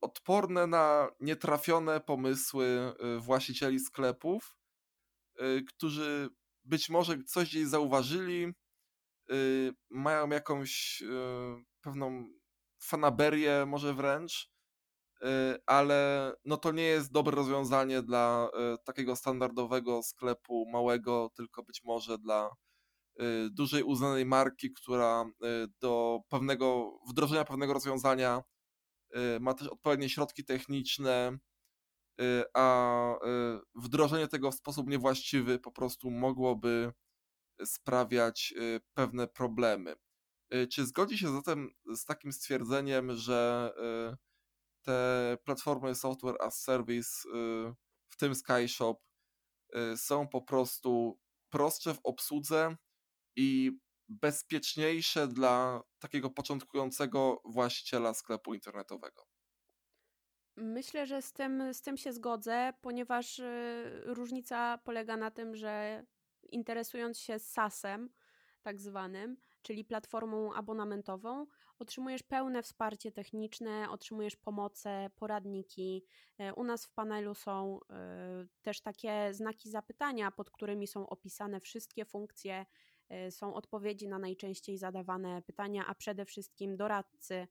odporne 0.00 0.66
na 0.66 1.10
nietrafione 1.20 2.00
pomysły 2.00 2.94
y, 3.16 3.20
właścicieli 3.20 3.80
sklepów, 3.80 4.56
którzy 5.68 6.28
być 6.64 6.88
może 6.88 7.22
coś 7.24 7.48
gdzieś 7.48 7.66
zauważyli, 7.66 8.52
mają 9.90 10.30
jakąś 10.30 11.02
pewną 11.80 12.28
fanaberię 12.78 13.66
może 13.66 13.94
wręcz, 13.94 14.55
ale 15.66 16.32
no 16.44 16.56
to 16.56 16.72
nie 16.72 16.82
jest 16.82 17.12
dobre 17.12 17.36
rozwiązanie 17.36 18.02
dla 18.02 18.50
takiego 18.84 19.16
standardowego 19.16 20.02
sklepu 20.02 20.66
małego, 20.72 21.30
tylko 21.36 21.62
być 21.62 21.84
może 21.84 22.18
dla 22.18 22.50
dużej 23.50 23.82
uznanej 23.82 24.26
marki, 24.26 24.72
która 24.72 25.24
do 25.80 26.20
pewnego 26.28 26.98
wdrożenia 27.08 27.44
pewnego 27.44 27.72
rozwiązania 27.72 28.42
ma 29.40 29.54
też 29.54 29.68
odpowiednie 29.68 30.08
środki 30.08 30.44
techniczne, 30.44 31.38
a 32.54 33.14
wdrożenie 33.74 34.28
tego 34.28 34.50
w 34.50 34.54
sposób 34.54 34.88
niewłaściwy 34.88 35.58
po 35.58 35.72
prostu 35.72 36.10
mogłoby 36.10 36.92
sprawiać 37.64 38.54
y, 38.56 38.80
pewne 38.94 39.28
problemy. 39.28 39.94
Y, 40.54 40.66
czy 40.68 40.86
zgodzi 40.86 41.18
się 41.18 41.32
zatem 41.32 41.70
z 41.94 42.04
takim 42.04 42.32
stwierdzeniem, 42.32 43.16
że 43.16 43.72
y, 44.12 44.25
te 44.86 45.36
platformy 45.44 45.94
software 45.94 46.36
as 46.40 46.62
service, 46.62 47.28
w 48.08 48.16
tym 48.18 48.34
SkyShop, 48.34 49.02
są 49.96 50.28
po 50.28 50.42
prostu 50.42 51.20
prostsze 51.50 51.94
w 51.94 52.00
obsłudze 52.04 52.76
i 53.36 53.72
bezpieczniejsze 54.08 55.28
dla 55.28 55.82
takiego 55.98 56.30
początkującego 56.30 57.42
właściciela 57.44 58.14
sklepu 58.14 58.54
internetowego? 58.54 59.26
Myślę, 60.56 61.06
że 61.06 61.22
z 61.22 61.32
tym, 61.32 61.74
z 61.74 61.82
tym 61.82 61.96
się 61.96 62.12
zgodzę, 62.12 62.72
ponieważ 62.80 63.40
różnica 64.04 64.78
polega 64.78 65.16
na 65.16 65.30
tym, 65.30 65.56
że 65.56 66.04
interesując 66.42 67.18
się 67.18 67.38
SaaS-em, 67.38 68.10
tak 68.62 68.80
zwanym, 68.80 69.36
czyli 69.66 69.84
platformą 69.84 70.54
abonamentową, 70.54 71.46
otrzymujesz 71.78 72.22
pełne 72.22 72.62
wsparcie 72.62 73.12
techniczne, 73.12 73.90
otrzymujesz 73.90 74.36
pomoce, 74.36 75.10
poradniki. 75.16 76.04
E, 76.38 76.54
u 76.54 76.64
nas 76.64 76.86
w 76.86 76.92
panelu 76.92 77.34
są 77.34 77.80
e, 77.90 78.46
też 78.62 78.80
takie 78.80 79.34
znaki 79.34 79.70
zapytania, 79.70 80.30
pod 80.30 80.50
którymi 80.50 80.86
są 80.86 81.08
opisane 81.08 81.60
wszystkie 81.60 82.04
funkcje, 82.04 82.66
e, 83.08 83.30
są 83.30 83.54
odpowiedzi 83.54 84.08
na 84.08 84.18
najczęściej 84.18 84.78
zadawane 84.78 85.42
pytania, 85.42 85.86
a 85.86 85.94
przede 85.94 86.24
wszystkim 86.24 86.76
doradcy, 86.76 87.46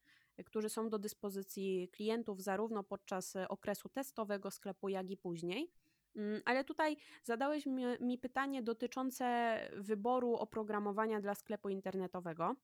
którzy 0.46 0.70
są 0.70 0.90
do 0.90 1.00
dyspozycji 1.00 1.90
klientów 1.92 2.42
zarówno 2.42 2.84
podczas 2.84 3.34
okresu 3.50 3.90
testowego 3.90 4.52
sklepu, 4.52 4.90
jak 4.90 5.10
i 5.10 5.18
później. 5.18 5.72
Mm, 6.16 6.42
ale 6.46 6.64
tutaj 6.64 6.98
zadałeś 7.24 7.66
mi, 7.66 7.84
mi 8.00 8.18
pytanie 8.18 8.64
dotyczące 8.64 9.58
wyboru 9.78 10.36
oprogramowania 10.36 11.22
dla 11.22 11.36
sklepu 11.36 11.70
internetowego. 11.70 12.56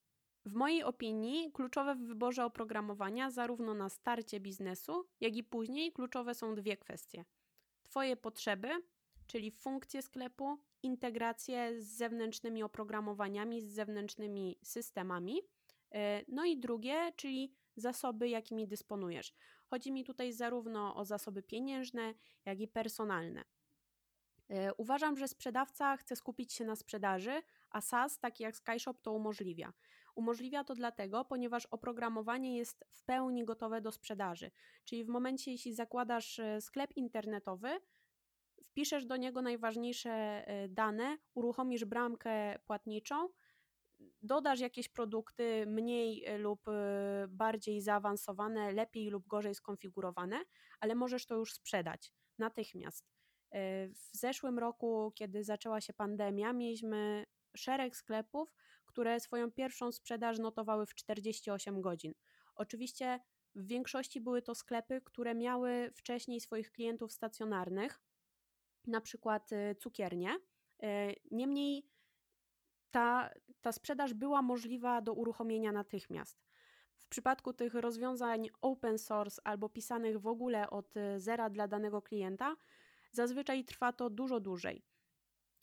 W 0.45 0.53
mojej 0.53 0.83
opinii 0.83 1.51
kluczowe 1.51 1.95
w 1.95 2.07
wyborze 2.07 2.45
oprogramowania, 2.45 3.31
zarówno 3.31 3.73
na 3.73 3.89
starcie 3.89 4.39
biznesu, 4.39 5.07
jak 5.19 5.35
i 5.35 5.43
później, 5.43 5.91
kluczowe 5.91 6.35
są 6.35 6.55
dwie 6.55 6.77
kwestie: 6.77 7.25
Twoje 7.83 8.17
potrzeby, 8.17 8.69
czyli 9.27 9.51
funkcje 9.51 10.01
sklepu, 10.01 10.57
integracje 10.83 11.81
z 11.81 11.87
zewnętrznymi 11.87 12.63
oprogramowaniami, 12.63 13.61
z 13.61 13.73
zewnętrznymi 13.73 14.57
systemami. 14.63 15.41
E, 15.91 16.23
no 16.27 16.45
i 16.45 16.57
drugie, 16.57 17.11
czyli 17.15 17.53
zasoby, 17.75 18.29
jakimi 18.29 18.67
dysponujesz. 18.67 19.33
Chodzi 19.71 19.91
mi 19.91 20.03
tutaj 20.03 20.33
zarówno 20.33 20.95
o 20.95 21.05
zasoby 21.05 21.43
pieniężne, 21.43 22.13
jak 22.45 22.59
i 22.59 22.67
personalne. 22.67 23.43
E, 24.49 24.73
uważam, 24.73 25.17
że 25.17 25.27
sprzedawca 25.27 25.97
chce 25.97 26.15
skupić 26.15 26.53
się 26.53 26.65
na 26.65 26.75
sprzedaży, 26.75 27.41
a 27.69 27.81
SaaS, 27.81 28.19
taki 28.19 28.43
jak 28.43 28.55
SkyShop, 28.55 29.01
to 29.01 29.11
umożliwia. 29.13 29.73
Umożliwia 30.15 30.63
to 30.63 30.75
dlatego, 30.75 31.25
ponieważ 31.25 31.65
oprogramowanie 31.65 32.57
jest 32.57 32.85
w 32.91 33.03
pełni 33.03 33.45
gotowe 33.45 33.81
do 33.81 33.91
sprzedaży. 33.91 34.51
Czyli 34.85 35.03
w 35.03 35.07
momencie, 35.07 35.51
jeśli 35.51 35.73
zakładasz 35.73 36.39
e, 36.39 36.61
sklep 36.61 36.97
internetowy, 36.97 37.69
wpiszesz 38.63 39.05
do 39.05 39.17
niego 39.17 39.41
najważniejsze 39.41 40.11
e, 40.11 40.69
dane, 40.69 41.17
uruchomisz 41.33 41.85
bramkę 41.85 42.59
płatniczą, 42.65 43.29
dodasz 44.21 44.59
jakieś 44.59 44.89
produkty 44.89 45.65
mniej 45.67 46.25
e, 46.25 46.37
lub 46.37 46.67
e, 46.67 47.25
bardziej 47.29 47.81
zaawansowane, 47.81 48.71
lepiej 48.71 49.09
lub 49.09 49.27
gorzej 49.27 49.55
skonfigurowane, 49.55 50.43
ale 50.79 50.95
możesz 50.95 51.25
to 51.25 51.35
już 51.35 51.53
sprzedać 51.53 52.13
natychmiast. 52.37 53.05
E, 53.51 53.87
w 53.87 54.09
zeszłym 54.11 54.59
roku, 54.59 55.11
kiedy 55.15 55.43
zaczęła 55.43 55.81
się 55.81 55.93
pandemia, 55.93 56.53
mieliśmy 56.53 57.25
szereg 57.55 57.95
sklepów, 57.95 58.55
które 58.85 59.19
swoją 59.19 59.51
pierwszą 59.51 59.91
sprzedaż 59.91 60.39
notowały 60.39 60.85
w 60.85 60.95
48 60.95 61.81
godzin. 61.81 62.13
Oczywiście 62.55 63.19
w 63.55 63.67
większości 63.67 64.21
były 64.21 64.41
to 64.41 64.55
sklepy, 64.55 65.01
które 65.01 65.35
miały 65.35 65.91
wcześniej 65.95 66.41
swoich 66.41 66.71
klientów 66.71 67.11
stacjonarnych, 67.11 68.01
na 68.87 69.01
przykład 69.01 69.49
cukiernie, 69.79 70.37
Niemniej 71.31 71.85
ta, 72.91 73.29
ta 73.61 73.71
sprzedaż 73.71 74.13
była 74.13 74.41
możliwa 74.41 75.01
do 75.01 75.13
uruchomienia 75.13 75.71
natychmiast. 75.71 76.43
W 76.97 77.07
przypadku 77.07 77.53
tych 77.53 77.73
rozwiązań 77.73 78.49
open 78.61 78.97
source 78.99 79.41
albo 79.43 79.69
pisanych 79.69 80.19
w 80.19 80.27
ogóle 80.27 80.69
od 80.69 80.93
zera 81.17 81.49
dla 81.49 81.67
danego 81.67 82.01
klienta, 82.01 82.55
zazwyczaj 83.11 83.65
trwa 83.65 83.93
to 83.93 84.09
dużo 84.09 84.39
dłużej. 84.39 84.83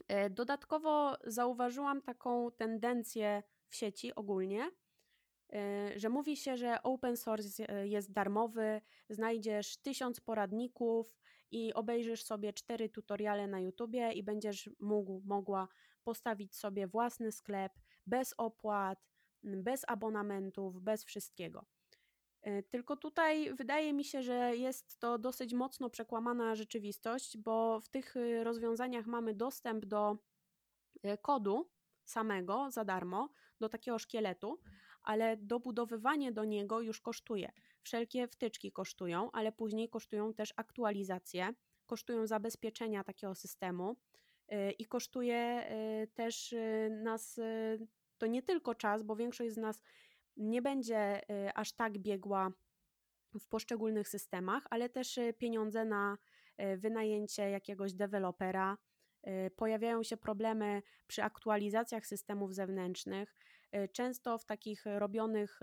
E, 0.09 0.31
dodatkowo 0.31 1.17
zauważyłam 1.25 2.03
taką 2.03 2.51
tendencję 2.51 3.43
w 3.69 3.77
sieci 3.77 4.15
ogólnie, 4.15 4.71
e, 5.53 5.93
że 5.99 6.09
mówi 6.09 6.37
się, 6.37 6.57
że 6.57 6.83
open 6.83 7.17
source 7.17 7.85
jest 7.85 8.13
darmowy, 8.13 8.81
znajdziesz 9.11 9.77
tysiąc 9.77 10.21
poradników 10.21 11.19
i 11.51 11.75
obejrzysz 11.75 12.25
sobie 12.25 12.53
cztery 12.53 12.89
tutoriale 12.89 13.47
na 13.47 13.61
YouTubie 13.61 14.13
i 14.13 14.23
będziesz 14.23 14.71
mógł, 14.81 15.23
mogła 15.25 15.69
postawić 16.05 16.57
sobie 16.57 16.87
własny 16.87 17.33
sklep 17.33 17.73
bez 18.07 18.35
opłat, 18.37 19.09
bez 19.43 19.85
abonamentów, 19.89 20.81
bez 20.83 21.05
wszystkiego. 21.05 21.65
E, 22.43 22.63
tylko 22.63 22.97
tutaj 22.97 23.55
wydaje 23.55 23.93
mi 23.93 24.05
się, 24.05 24.23
że 24.23 24.57
jest 24.57 24.99
to 24.99 25.19
dosyć 25.19 25.55
mocno 25.55 25.91
przekłamana 25.91 26.55
rzeczywistość, 26.55 27.39
bo 27.39 27.81
w 27.81 27.89
tych 27.89 28.17
y, 28.17 28.45
rozwiązaniach 28.45 29.07
mamy 29.07 29.35
dostęp 29.35 29.87
do 29.87 30.19
e, 31.03 31.19
kodu 31.19 31.71
samego 32.05 32.71
za 32.71 32.85
darmo, 32.85 33.29
do 33.61 33.69
takiego 33.69 33.99
szkieletu, 33.99 34.61
ale 35.03 35.37
dobudowywanie 35.37 36.33
do 36.33 36.45
niego 36.45 36.81
już 36.81 37.01
kosztuje. 37.01 37.53
Wszelkie 37.83 38.29
wtyczki 38.29 38.73
kosztują, 38.73 39.31
ale 39.33 39.53
później 39.53 39.89
kosztują 39.89 40.35
też 40.35 40.53
aktualizacje, 40.57 41.55
kosztują 41.87 42.27
zabezpieczenia 42.27 43.05
takiego 43.05 43.35
systemu 43.35 43.97
i 44.79 44.87
kosztuje 44.87 45.65
też 46.15 46.55
nas 46.91 47.41
to 48.19 48.27
nie 48.27 48.43
tylko 48.43 48.75
czas, 48.75 49.03
bo 49.03 49.17
większość 49.17 49.55
z 49.55 49.57
nas 49.57 49.83
nie 50.37 50.63
będzie 50.63 51.31
y, 51.31 51.55
aż 51.55 51.73
tak 51.73 51.99
biegła 51.99 52.53
w 53.41 53.47
poszczególnych 53.49 54.09
systemach, 54.09 54.67
ale 54.71 54.89
też 54.89 55.19
y, 55.19 55.35
pieniądze 55.39 55.85
na 55.85 56.19
y, 56.61 56.77
wynajęcie 56.77 57.51
jakiegoś 57.51 57.93
dewelopera. 57.93 58.79
Pojawiają 59.57 60.03
się 60.03 60.17
problemy 60.17 60.83
przy 61.07 61.23
aktualizacjach 61.23 62.07
systemów 62.07 62.55
zewnętrznych. 62.55 63.37
Często 63.93 64.39
w 64.39 64.45
takich 64.45 64.85
robionych 64.87 65.61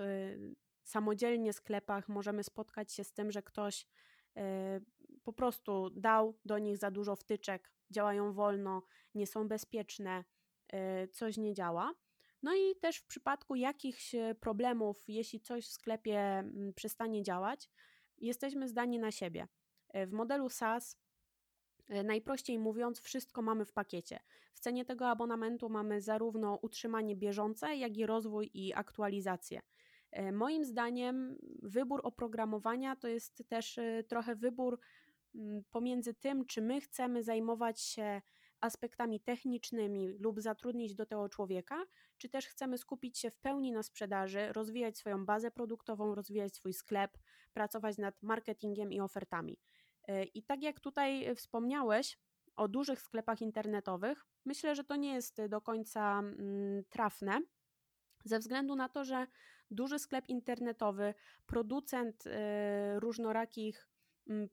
samodzielnie 0.84 1.54
sklepach 1.54 2.10
możemy 2.10 2.44
spotkać 2.44 2.94
się 2.94 3.04
z 3.04 3.14
tym, 3.14 3.32
że 3.32 3.44
ktoś 3.44 3.88
po 5.24 5.34
prostu 5.34 5.90
dał 5.90 6.40
do 6.46 6.60
nich 6.60 6.78
za 6.78 6.92
dużo 6.92 7.16
wtyczek, 7.16 7.72
działają 7.96 8.34
wolno, 8.34 8.84
nie 9.16 9.28
są 9.28 9.48
bezpieczne, 9.48 10.24
coś 11.12 11.38
nie 11.38 11.54
działa. 11.54 11.94
No 12.46 12.56
i 12.56 12.76
też 12.82 12.98
w 12.98 13.06
przypadku 13.06 13.56
jakichś 13.56 14.16
e, 14.16 14.36
problemów, 14.36 15.04
jeśli 15.08 15.40
coś 15.40 15.68
w 15.68 15.72
sklepie 15.72 16.20
mm, 16.20 16.74
przestanie 16.74 17.24
działać, 17.24 17.70
jesteśmy 18.18 18.68
zdani 18.68 19.00
na 19.00 19.12
siebie. 19.12 19.48
E, 19.90 20.08
w 20.08 20.12
modelu 20.12 20.50
SaaS 20.50 20.98
Najprościej 22.04 22.60
mówiąc, 22.60 23.00
wszystko 23.00 23.42
mamy 23.42 23.66
w 23.66 23.74
pakiecie. 23.74 24.20
W 24.54 24.60
cenie 24.60 24.86
tego 24.86 25.10
abonamentu 25.10 25.70
mamy 25.70 26.02
zarówno 26.02 26.60
utrzymanie 26.62 27.16
bieżące, 27.16 27.76
jak 27.76 27.98
i 27.98 28.06
rozwój 28.06 28.52
i 28.54 28.74
aktualizację. 28.74 29.62
Moim 30.34 30.66
zdaniem, 30.66 31.38
wybór 31.62 32.02
oprogramowania 32.04 32.96
to 32.96 33.08
jest 33.08 33.44
też 33.48 33.80
trochę 34.08 34.36
wybór 34.36 34.80
pomiędzy 35.72 36.14
tym, 36.14 36.46
czy 36.46 36.62
my 36.62 36.82
chcemy 36.82 37.24
zajmować 37.24 37.82
się 37.82 38.22
aspektami 38.62 39.20
technicznymi 39.20 40.08
lub 40.08 40.42
zatrudnić 40.42 40.96
do 40.96 41.06
tego 41.06 41.30
człowieka, 41.30 41.86
czy 42.18 42.30
też 42.30 42.48
chcemy 42.48 42.78
skupić 42.78 43.20
się 43.20 43.32
w 43.32 43.38
pełni 43.38 43.72
na 43.72 43.84
sprzedaży, 43.84 44.54
rozwijać 44.54 44.98
swoją 44.98 45.26
bazę 45.26 45.52
produktową, 45.52 46.16
rozwijać 46.16 46.56
swój 46.56 46.74
sklep, 46.74 47.18
pracować 47.54 47.98
nad 47.98 48.24
marketingiem 48.24 48.92
i 48.92 49.02
ofertami. 49.02 49.60
E, 50.08 50.24
I 50.24 50.44
tak 50.44 50.64
jak 50.64 50.80
tutaj 50.80 51.36
wspomniałeś 51.36 52.20
o 52.56 52.68
dużych 52.68 53.02
sklepach 53.02 53.42
internetowych, 53.42 54.26
myślę, 54.46 54.76
że 54.76 54.84
to 54.84 54.96
nie 54.96 55.14
jest 55.14 55.46
do 55.50 55.62
końca 55.62 56.24
trafne, 56.90 57.42
ze 58.26 58.40
względu 58.40 58.76
na 58.76 58.90
to, 58.90 59.06
że 59.06 59.28
duży 59.72 60.00
sklep 60.00 60.30
internetowy, 60.30 61.14
producent 61.46 62.24
e, 62.28 63.00
różnorakich 63.00 63.90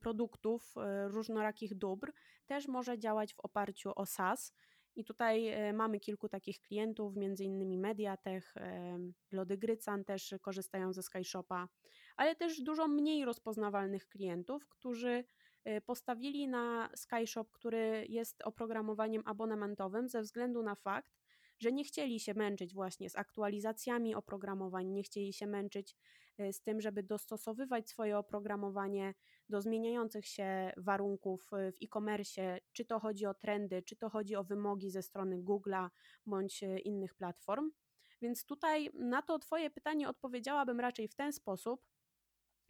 produktów, 0.01 0.75
e, 0.77 1.09
różnorakich 1.09 1.75
dóbr, 1.75 2.13
też 2.47 2.69
może 2.69 2.99
działać 2.99 3.35
w 3.35 3.41
oparciu 3.41 3.93
o 3.97 4.07
SaaS. 4.07 4.53
I 4.97 5.05
tutaj 5.05 5.49
e, 5.49 5.73
mamy 5.73 6.01
kilku 6.01 6.29
takich 6.29 6.61
klientów, 6.61 7.17
między 7.17 7.45
innymi 7.45 7.79
Mediatech, 7.79 8.57
e, 8.57 8.99
Lody 9.33 9.59
Grycan 9.59 10.05
też 10.05 10.35
korzystają 10.41 10.93
ze 10.93 11.03
SkyShopa, 11.03 11.69
ale 12.17 12.37
też 12.37 12.63
dużo 12.63 12.89
mniej 12.89 13.25
rozpoznawalnych 13.25 14.09
klientów, 14.09 14.69
którzy 14.69 15.25
postawili 15.87 16.49
na 16.49 16.91
SkyShop, 16.95 17.51
który 17.51 18.07
jest 18.09 18.43
oprogramowaniem 18.43 19.23
abonamentowym 19.27 20.09
ze 20.09 20.23
względu 20.23 20.63
na 20.63 20.75
fakt, 20.75 21.22
że 21.63 21.73
nie 21.73 21.85
chcieli 21.85 22.21
się 22.21 22.35
męczyć 22.35 22.75
właśnie 22.75 23.11
z 23.11 23.17
aktualizacjami 23.17 24.15
oprogramowań, 24.15 24.87
nie 24.87 25.03
chcieli 25.03 25.33
się 25.33 25.47
męczyć 25.47 25.97
z 26.53 26.63
tym, 26.63 26.81
żeby 26.81 27.03
dostosowywać 27.03 27.89
swoje 27.89 28.19
oprogramowanie 28.19 29.15
do 29.49 29.61
zmieniających 29.61 30.27
się 30.27 30.73
warunków 30.77 31.51
y, 31.53 31.73
w 31.73 31.77
e-commerce, 31.83 32.61
czy 32.73 32.85
to 32.85 33.01
chodzi 33.01 33.27
o 33.27 33.35
trendy, 33.35 33.83
czy 33.83 33.97
to 33.97 34.11
chodzi 34.11 34.37
o 34.37 34.45
wymogi 34.45 34.91
ze 34.91 35.03
strony 35.03 35.39
Google'a 35.39 35.89
bądź 36.27 36.63
y, 36.63 36.79
innych 36.79 37.15
platform. 37.15 37.71
Więc 38.21 38.45
tutaj 38.45 38.91
na 38.95 39.23
to 39.23 39.39
Twoje 39.39 39.71
pytanie 39.71 40.09
odpowiedziałabym 40.09 40.81
raczej 40.81 41.09
w 41.09 41.15
ten 41.15 41.33
sposób, 41.33 41.87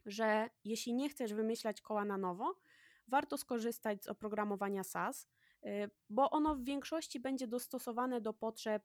że 0.05 0.49
jeśli 0.63 0.93
nie 0.93 1.09
chcesz 1.09 1.33
wymyślać 1.33 1.81
koła 1.81 2.05
na 2.05 2.17
nowo, 2.17 2.55
warto 3.07 3.37
skorzystać 3.37 4.03
z 4.03 4.07
oprogramowania 4.07 4.83
SaaS, 4.83 5.27
bo 6.09 6.29
ono 6.29 6.55
w 6.55 6.63
większości 6.63 7.19
będzie 7.19 7.47
dostosowane 7.47 8.21
do 8.21 8.33
potrzeb 8.33 8.83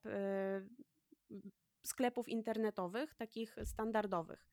sklepów 1.83 2.29
internetowych, 2.29 3.15
takich 3.15 3.57
standardowych. 3.65 4.49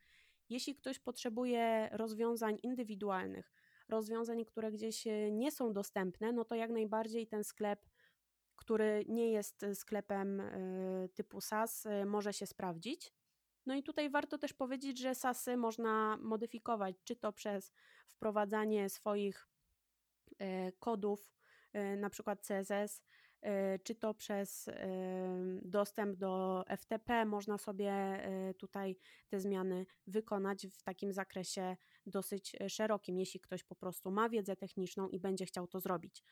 Jeśli 0.49 0.75
ktoś 0.75 0.99
potrzebuje 0.99 1.89
rozwiązań 1.91 2.57
indywidualnych, 2.63 3.51
rozwiązań, 3.89 4.45
które 4.45 4.71
gdzieś 4.71 5.07
e, 5.07 5.31
nie 5.31 5.51
są 5.51 5.73
dostępne, 5.73 6.31
no 6.31 6.45
to 6.45 6.55
jak 6.55 6.71
najbardziej 6.71 7.27
ten 7.27 7.43
sklep, 7.43 7.89
który 8.55 9.05
nie 9.07 9.31
jest 9.31 9.65
sklepem 9.73 10.41
typu 11.13 11.41
SaaS, 11.41 11.87
może 12.05 12.33
się 12.33 12.45
sprawdzić. 12.45 13.13
No 13.65 13.75
i 13.75 13.83
tutaj 13.83 14.09
warto 14.09 14.37
też 14.37 14.53
powiedzieć, 14.53 14.99
że 14.99 15.15
SASy 15.15 15.57
można 15.57 16.17
modyfikować, 16.17 16.95
czy 17.03 17.15
to 17.15 17.33
przez 17.33 17.73
wprowadzanie 18.07 18.89
swoich 18.89 19.49
kodów, 20.79 21.35
na 21.97 22.09
przykład 22.09 22.41
CSS, 22.41 23.01
E, 23.45 23.79
czy 23.79 23.95
to 23.95 24.13
przez 24.13 24.69
dostęp 25.61 26.17
do 26.17 26.63
FTP, 26.77 27.25
można 27.25 27.57
sobie 27.57 27.91
e, 27.91 28.53
tutaj 28.53 28.97
te 29.27 29.39
zmiany 29.39 29.85
wykonać 30.07 30.67
w 30.67 30.83
takim 30.83 31.13
zakresie 31.13 31.77
dosyć 32.05 32.55
e, 32.59 32.69
szerokim, 32.69 33.17
jeśli 33.17 33.39
ktoś 33.39 33.63
po 33.63 33.75
prostu 33.75 34.11
ma 34.11 34.29
wiedzę 34.29 34.55
techniczną 34.55 35.09
i 35.09 35.19
będzie 35.19 35.45
chciał 35.45 35.67
to 35.67 35.79
zrobić. 35.79 36.23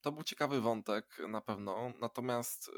To 0.00 0.12
był 0.12 0.22
ciekawy 0.22 0.60
wątek 0.60 1.18
na 1.28 1.40
pewno, 1.40 1.92
natomiast 2.00 2.70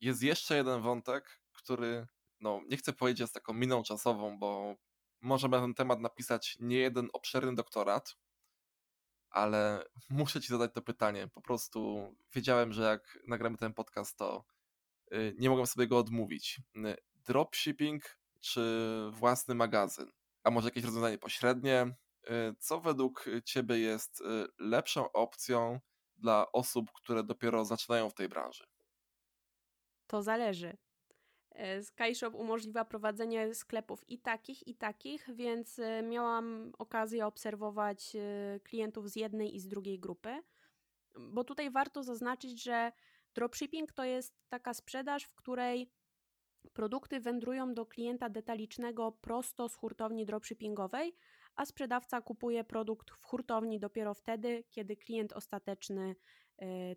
jest 0.00 0.22
jeszcze 0.22 0.56
jeden 0.56 0.82
wątek, 0.82 1.40
który, 1.52 2.06
no 2.40 2.60
nie 2.68 2.76
chcę 2.76 2.92
powiedzieć 2.92 3.20
jest 3.20 3.34
taką 3.34 3.54
miną 3.54 3.82
czasową, 3.82 4.38
bo 4.38 4.76
możemy 5.20 5.56
na 5.56 5.62
ten 5.62 5.74
temat 5.74 6.00
napisać 6.00 6.56
nie 6.60 6.76
jeden 6.76 7.08
obszerny 7.12 7.54
doktorat, 7.54 8.16
ale 9.36 9.84
muszę 10.10 10.40
ci 10.40 10.48
zadać 10.48 10.70
to 10.74 10.82
pytanie. 10.82 11.28
Po 11.28 11.40
prostu 11.40 12.08
wiedziałem, 12.34 12.72
że 12.72 12.82
jak 12.82 13.18
nagramy 13.26 13.56
ten 13.56 13.74
podcast, 13.74 14.16
to 14.16 14.44
y, 15.12 15.34
nie 15.38 15.48
mogłem 15.48 15.66
sobie 15.66 15.86
go 15.86 15.98
odmówić. 15.98 16.60
Y, 16.76 16.96
dropshipping 17.14 18.18
czy 18.40 18.60
własny 19.10 19.54
magazyn? 19.54 20.12
A 20.44 20.50
może 20.50 20.68
jakieś 20.68 20.84
rozwiązanie 20.84 21.18
pośrednie? 21.18 21.94
Y, 22.24 22.54
co 22.58 22.80
według 22.80 23.24
Ciebie 23.44 23.78
jest 23.78 24.22
lepszą 24.58 25.12
opcją 25.12 25.80
dla 26.16 26.52
osób, 26.52 26.92
które 26.92 27.24
dopiero 27.24 27.64
zaczynają 27.64 28.10
w 28.10 28.14
tej 28.14 28.28
branży? 28.28 28.66
To 30.06 30.22
zależy. 30.22 30.76
E, 31.56 31.82
SkyShop 31.82 32.34
umożliwia 32.34 32.84
prowadzenie 32.84 33.54
sklepów 33.54 34.10
i 34.10 34.18
takich, 34.18 34.68
i 34.68 34.74
takich, 34.74 35.26
więc 35.34 35.78
e, 35.78 36.02
miałam 36.02 36.72
okazję 36.78 37.26
obserwować 37.26 38.16
e, 38.16 38.60
klientów 38.60 39.10
z 39.10 39.16
jednej 39.16 39.56
i 39.56 39.60
z 39.60 39.68
drugiej 39.68 39.98
grupy, 39.98 40.42
bo 41.18 41.44
tutaj 41.44 41.70
warto 41.70 42.02
zaznaczyć, 42.02 42.62
że 42.62 42.92
dropshipping 43.34 43.92
to 43.92 44.04
jest 44.04 44.34
taka 44.48 44.74
sprzedaż, 44.74 45.24
w 45.24 45.34
której 45.34 45.90
Produkty 46.72 47.20
wędrują 47.20 47.74
do 47.74 47.86
klienta 47.86 48.28
detalicznego 48.28 49.12
prosto 49.12 49.68
z 49.68 49.76
hurtowni 49.76 50.26
dropshippingowej, 50.26 51.16
a 51.56 51.66
sprzedawca 51.66 52.20
kupuje 52.20 52.64
produkt 52.64 53.10
w 53.10 53.24
hurtowni 53.24 53.80
dopiero 53.80 54.14
wtedy, 54.14 54.64
kiedy 54.70 54.96
klient 54.96 55.32
ostateczny 55.32 56.16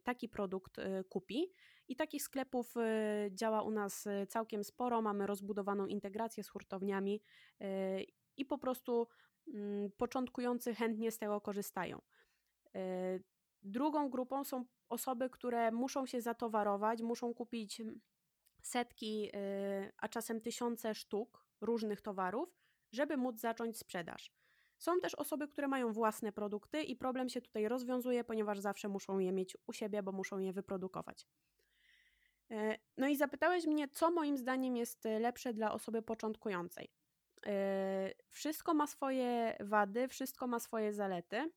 taki 0.03 0.29
produkt 0.29 0.79
e, 0.79 1.03
kupi. 1.03 1.53
I 1.87 1.95
takich 1.95 2.23
sklepów 2.23 2.77
e, 2.77 3.29
działa 3.31 3.61
u 3.61 3.71
nas 3.71 4.07
całkiem 4.27 4.63
sporo. 4.63 5.01
Mamy 5.01 5.27
rozbudowaną 5.27 5.85
integrację 5.85 6.43
z 6.43 6.49
hurtowniami 6.49 7.21
i 8.37 8.45
po 8.45 8.57
prostu 8.57 9.07
mm, 9.53 9.91
początkujący 9.97 10.75
chętnie 10.75 11.11
z 11.11 11.17
tego 11.17 11.41
korzystają. 11.41 12.01
Drugą 13.61 14.09
grupą 14.09 14.43
są 14.43 14.65
osoby, 14.89 15.29
które 15.29 15.71
muszą 15.71 16.05
się 16.05 16.21
zatowarować, 16.21 17.01
muszą 17.01 17.33
kupić 17.33 17.81
setki, 18.61 19.31
a 19.97 20.07
czasem 20.07 20.41
tysiące 20.41 20.95
sztuk 20.95 21.45
różnych 21.61 22.01
towarów, 22.01 22.57
żeby 22.91 23.17
móc 23.17 23.39
zacząć 23.39 23.77
sprzedaż. 23.77 24.31
Są 24.79 24.99
też 24.99 25.15
osoby, 25.15 25.47
które 25.47 25.67
mają 25.67 25.93
własne 25.93 26.31
produkty 26.31 26.83
i 26.83 26.95
problem 26.95 27.29
się 27.29 27.41
tutaj 27.41 27.67
rozwiązuje, 27.67 28.23
ponieważ 28.23 28.59
zawsze 28.59 28.87
muszą 28.87 29.19
je 29.19 29.31
mieć 29.31 29.57
u 29.67 29.73
siebie, 29.73 30.03
bo 30.03 30.11
muszą 30.11 30.39
je 30.39 30.53
wyprodukować. 30.53 31.27
E, 32.51 32.77
no 32.97 33.07
i 33.07 33.15
zapytałeś 33.15 33.67
mnie, 33.67 33.87
co 33.87 34.11
moim 34.11 34.37
zdaniem 34.37 34.77
jest 34.77 35.03
lepsze 35.19 35.53
dla 35.53 35.71
osoby 35.71 36.01
początkującej. 36.01 36.91
E, 37.45 38.11
wszystko 38.29 38.73
ma 38.73 38.87
swoje 38.87 39.57
wady, 39.59 40.07
wszystko 40.07 40.47
ma 40.47 40.59
swoje 40.59 40.93
zalety. 40.93 41.51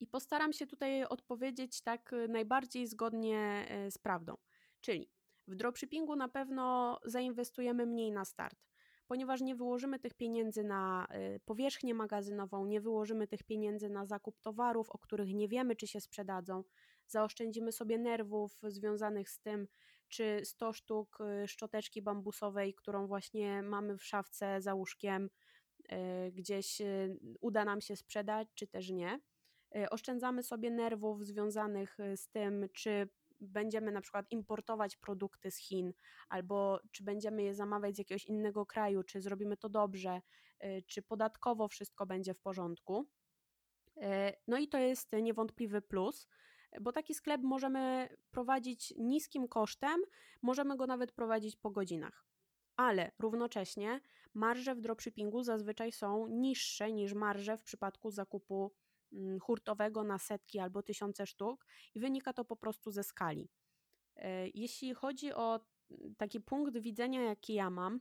I 0.00 0.06
postaram 0.06 0.52
się 0.52 0.66
tutaj 0.66 1.04
odpowiedzieć 1.04 1.82
tak 1.82 2.14
najbardziej 2.28 2.86
zgodnie 2.86 3.66
e, 3.68 3.90
z 3.90 3.98
prawdą. 3.98 4.36
Czyli 4.80 5.10
w 5.48 5.54
dropshippingu 5.54 6.16
na 6.16 6.28
pewno 6.28 6.98
zainwestujemy 7.04 7.86
mniej 7.86 8.12
na 8.12 8.24
start 8.24 8.73
ponieważ 9.06 9.40
nie 9.40 9.54
wyłożymy 9.54 9.98
tych 9.98 10.14
pieniędzy 10.14 10.64
na 10.64 11.06
y, 11.36 11.40
powierzchnię 11.44 11.94
magazynową, 11.94 12.66
nie 12.66 12.80
wyłożymy 12.80 13.26
tych 13.26 13.42
pieniędzy 13.42 13.88
na 13.88 14.06
zakup 14.06 14.40
towarów, 14.40 14.90
o 14.90 14.98
których 14.98 15.34
nie 15.34 15.48
wiemy, 15.48 15.76
czy 15.76 15.86
się 15.86 16.00
sprzedadzą, 16.00 16.64
zaoszczędzimy 17.06 17.72
sobie 17.72 17.98
nerwów 17.98 18.58
związanych 18.62 19.30
z 19.30 19.40
tym, 19.40 19.68
czy 20.08 20.40
100 20.44 20.72
sztuk 20.72 21.18
y, 21.44 21.48
szczoteczki 21.48 22.02
bambusowej, 22.02 22.74
którą 22.74 23.06
właśnie 23.06 23.62
mamy 23.62 23.96
w 23.96 24.04
szafce 24.04 24.60
za 24.60 24.74
łóżkiem, 24.74 25.30
y, 25.92 26.32
gdzieś 26.32 26.82
uda 27.40 27.64
nam 27.64 27.80
się 27.80 27.96
sprzedać, 27.96 28.48
czy 28.54 28.66
też 28.66 28.90
nie. 28.90 29.20
Oszczędzamy 29.90 30.42
sobie 30.42 30.70
nerwów 30.70 31.24
związanych 31.24 31.98
z 32.16 32.28
tym, 32.28 32.68
czy 32.72 33.08
będziemy 33.44 33.92
na 33.92 34.00
przykład 34.00 34.26
importować 34.30 34.96
produkty 34.96 35.50
z 35.50 35.56
Chin, 35.56 35.92
albo 36.28 36.80
czy 36.90 37.04
będziemy 37.04 37.42
je 37.42 37.54
zamawiać 37.54 37.96
z 37.96 37.98
jakiegoś 37.98 38.24
innego 38.24 38.66
kraju, 38.66 39.02
czy 39.02 39.20
zrobimy 39.20 39.56
to 39.56 39.68
dobrze, 39.68 40.20
y, 40.64 40.82
czy 40.86 41.02
podatkowo 41.02 41.68
wszystko 41.68 42.06
będzie 42.06 42.34
w 42.34 42.40
porządku. 42.40 43.06
Y, 43.96 44.02
no 44.46 44.58
i 44.58 44.68
to 44.68 44.78
jest 44.78 45.12
niewątpliwy 45.12 45.82
plus, 45.82 46.28
bo 46.80 46.92
taki 46.92 47.14
sklep 47.14 47.40
możemy 47.42 48.08
prowadzić 48.30 48.94
niskim 48.98 49.48
kosztem, 49.48 50.00
możemy 50.42 50.76
go 50.76 50.86
nawet 50.86 51.12
prowadzić 51.12 51.56
po 51.56 51.70
godzinach. 51.70 52.24
Ale 52.76 53.12
równocześnie 53.18 54.00
marże 54.34 54.74
w 54.74 54.80
dropshippingu 54.80 55.42
zazwyczaj 55.42 55.92
są 55.92 56.28
niższe 56.28 56.92
niż 56.92 57.14
marże 57.14 57.58
w 57.58 57.62
przypadku 57.62 58.10
zakupu 58.10 58.72
hurtowego 59.40 60.04
na 60.04 60.18
setki 60.18 60.58
albo 60.58 60.82
tysiące 60.82 61.26
sztuk 61.26 61.66
i 61.94 62.00
wynika 62.00 62.32
to 62.32 62.44
po 62.44 62.56
prostu 62.56 62.90
ze 62.90 63.02
skali. 63.02 63.50
E, 64.16 64.48
jeśli 64.48 64.94
chodzi 64.94 65.32
o 65.32 65.60
mm, 65.90 66.14
taki 66.14 66.40
punkt 66.40 66.78
widzenia, 66.78 67.22
jaki 67.22 67.54
ja 67.54 67.70
mam, 67.70 68.00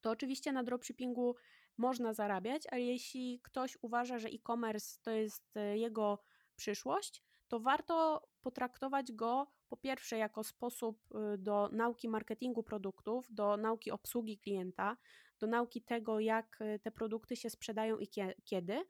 to 0.00 0.10
oczywiście 0.10 0.52
na 0.52 0.64
dropshippingu 0.64 1.36
można 1.78 2.14
zarabiać, 2.14 2.62
ale 2.70 2.80
jeśli 2.80 3.40
ktoś 3.42 3.78
uważa, 3.82 4.18
że 4.18 4.28
e-commerce 4.28 4.98
to 5.02 5.10
jest 5.10 5.56
e, 5.56 5.78
jego 5.78 6.22
przyszłość, 6.56 7.22
to 7.48 7.60
warto 7.60 8.28
potraktować 8.42 9.12
go 9.12 9.46
po 9.68 9.76
pierwsze 9.76 10.18
jako 10.18 10.44
sposób 10.44 10.98
y, 11.34 11.38
do 11.38 11.68
nauki 11.72 12.08
marketingu 12.08 12.62
produktów, 12.62 13.26
do 13.30 13.56
nauki 13.56 13.90
obsługi 13.90 14.38
klienta, 14.38 14.96
do 15.38 15.46
nauki 15.46 15.82
tego, 15.82 16.20
jak 16.20 16.60
y, 16.60 16.78
te 16.82 16.90
produkty 16.90 17.36
się 17.36 17.50
sprzedają 17.50 17.98
i 17.98 18.08
kiedy, 18.44 18.84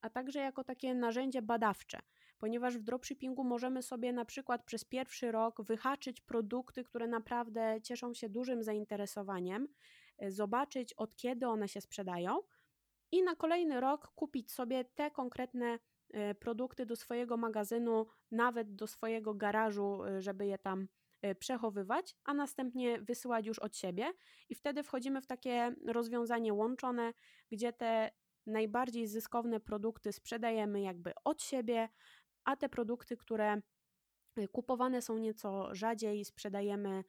a 0.00 0.10
także 0.10 0.40
jako 0.40 0.64
takie 0.64 0.94
narzędzie 0.94 1.42
badawcze, 1.42 2.00
ponieważ 2.38 2.78
w 2.78 2.82
dropshippingu 2.82 3.44
możemy 3.44 3.82
sobie 3.82 4.12
na 4.12 4.24
przykład 4.24 4.64
przez 4.64 4.84
pierwszy 4.84 5.32
rok 5.32 5.62
wyhaczyć 5.62 6.20
produkty, 6.20 6.84
które 6.84 7.06
naprawdę 7.08 7.80
cieszą 7.82 8.14
się 8.14 8.28
dużym 8.28 8.62
zainteresowaniem, 8.62 9.68
e, 10.18 10.30
zobaczyć 10.30 10.94
od 10.94 11.16
kiedy 11.16 11.46
one 11.46 11.68
się 11.68 11.80
sprzedają 11.80 12.38
i 13.12 13.22
na 13.22 13.36
kolejny 13.36 13.80
rok 13.80 14.08
kupić 14.14 14.52
sobie 14.52 14.84
te 14.84 15.10
konkretne 15.10 15.78
e, 16.10 16.34
produkty 16.34 16.86
do 16.86 16.96
swojego 16.96 17.36
magazynu, 17.36 18.06
nawet 18.30 18.74
do 18.74 18.86
swojego 18.86 19.34
garażu, 19.34 20.04
e, 20.04 20.22
żeby 20.22 20.46
je 20.46 20.58
tam 20.58 20.88
przechowywać, 21.38 22.16
a 22.24 22.34
następnie 22.34 23.00
wysyłać 23.00 23.46
już 23.46 23.58
od 23.58 23.76
siebie. 23.76 24.12
I 24.48 24.54
wtedy 24.54 24.82
wchodzimy 24.82 25.20
w 25.20 25.26
takie 25.26 25.74
rozwiązanie 25.86 26.54
łączone, 26.54 27.12
gdzie 27.50 27.72
te 27.72 28.10
najbardziej 28.46 29.06
zyskowne 29.06 29.60
produkty 29.60 30.12
sprzedajemy 30.12 30.80
jakby 30.80 31.12
od 31.24 31.42
siebie, 31.42 31.88
a 32.44 32.56
te 32.56 32.68
produkty, 32.68 33.16
które 33.16 33.60
y, 34.38 34.48
kupowane 34.48 35.02
są 35.02 35.18
nieco 35.18 35.74
rzadziej, 35.74 36.24
sprzedajemy 36.24 36.98
y, 36.98 37.02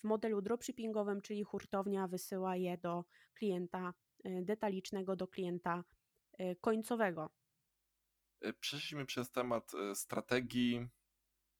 w 0.00 0.04
modelu 0.04 0.42
dropshippingowym, 0.42 1.20
czyli 1.20 1.44
hurtownia 1.44 2.08
wysyła 2.08 2.56
je 2.56 2.78
do 2.78 3.04
klienta 3.34 3.94
y, 4.26 4.42
detalicznego, 4.42 5.16
do 5.16 5.28
klienta 5.28 5.84
końcowego. 6.60 7.30
Przeszliśmy 8.60 9.06
przez 9.06 9.30
temat 9.30 9.72
strategii, 9.94 10.88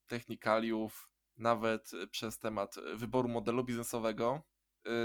technikaliów, 0.07 1.09
nawet 1.37 1.91
przez 2.11 2.39
temat 2.39 2.75
wyboru 2.95 3.29
modelu 3.29 3.63
biznesowego. 3.63 4.41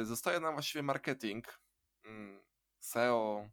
Zostaje 0.02 0.40
nam 0.40 0.54
właściwie 0.54 0.82
marketing, 0.82 1.60
mm, 2.04 2.44
SEO, 2.80 3.48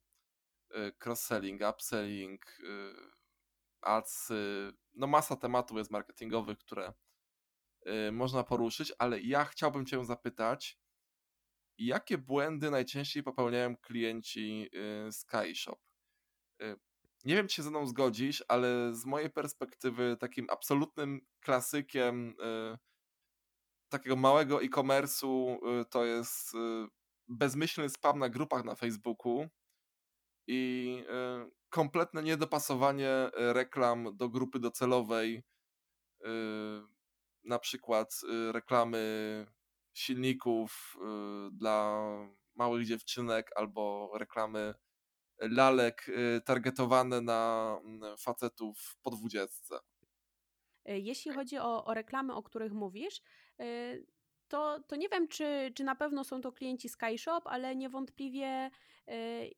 cross-selling, 0.99 1.61
upselling, 1.69 2.59
y, 2.59 2.93
ads, 3.81 4.31
no 4.93 5.07
masa 5.07 5.35
tematów 5.35 5.77
jest 5.77 5.91
marketingowych, 5.91 6.57
które 6.57 6.93
y, 7.87 8.11
można 8.11 8.43
poruszyć, 8.43 8.93
ale 8.99 9.21
ja 9.21 9.45
chciałbym 9.45 9.85
Cię 9.85 10.05
zapytać, 10.05 10.79
jakie 11.77 12.17
błędy 12.17 12.71
najczęściej 12.71 13.23
popełniają 13.23 13.77
klienci 13.77 14.69
SkyShop? 15.11 15.79
Nie 17.25 17.35
wiem, 17.35 17.47
czy 17.47 17.55
się 17.55 17.63
ze 17.63 17.69
mną 17.69 17.87
zgodzisz, 17.87 18.43
ale 18.47 18.95
z 18.95 19.05
mojej 19.05 19.29
perspektywy 19.29 20.17
takim 20.19 20.49
absolutnym 20.49 21.21
klasykiem 21.39 22.35
takiego 23.89 24.15
małego 24.15 24.63
e-commerce'u 24.63 25.57
to 25.89 26.05
jest 26.05 26.51
bezmyślny 27.27 27.89
spam 27.89 28.19
na 28.19 28.29
grupach 28.29 28.63
na 28.63 28.75
Facebooku, 28.75 29.49
i 30.47 31.03
e, 31.09 31.49
kompletne 31.69 32.23
niedopasowanie 32.23 33.09
e, 33.09 33.53
reklam 33.53 34.17
do 34.17 34.29
grupy 34.29 34.59
docelowej, 34.59 35.43
e, 36.23 36.29
na 37.43 37.59
przykład 37.59 38.21
reklamy 38.51 39.45
silników 39.93 40.97
dla 41.51 42.07
małych 42.55 42.85
dziewczynek 42.85 43.51
albo 43.55 44.11
reklamy 44.17 44.73
lalek 45.39 46.11
targetowane 46.45 47.21
na 47.21 47.77
facetów 48.17 48.97
po 49.01 49.11
dwudziestce. 49.11 49.79
Jeśli 50.85 51.31
chodzi 51.31 51.57
o, 51.57 51.85
o 51.85 51.93
reklamy, 51.93 52.33
o 52.33 52.43
których 52.43 52.73
mówisz, 52.73 53.21
to, 54.47 54.79
to 54.87 54.95
nie 54.95 55.09
wiem, 55.09 55.27
czy, 55.27 55.71
czy 55.75 55.83
na 55.83 55.95
pewno 55.95 56.23
są 56.23 56.41
to 56.41 56.51
klienci 56.51 56.89
SkyShop, 56.89 57.47
ale 57.47 57.75
niewątpliwie 57.75 58.71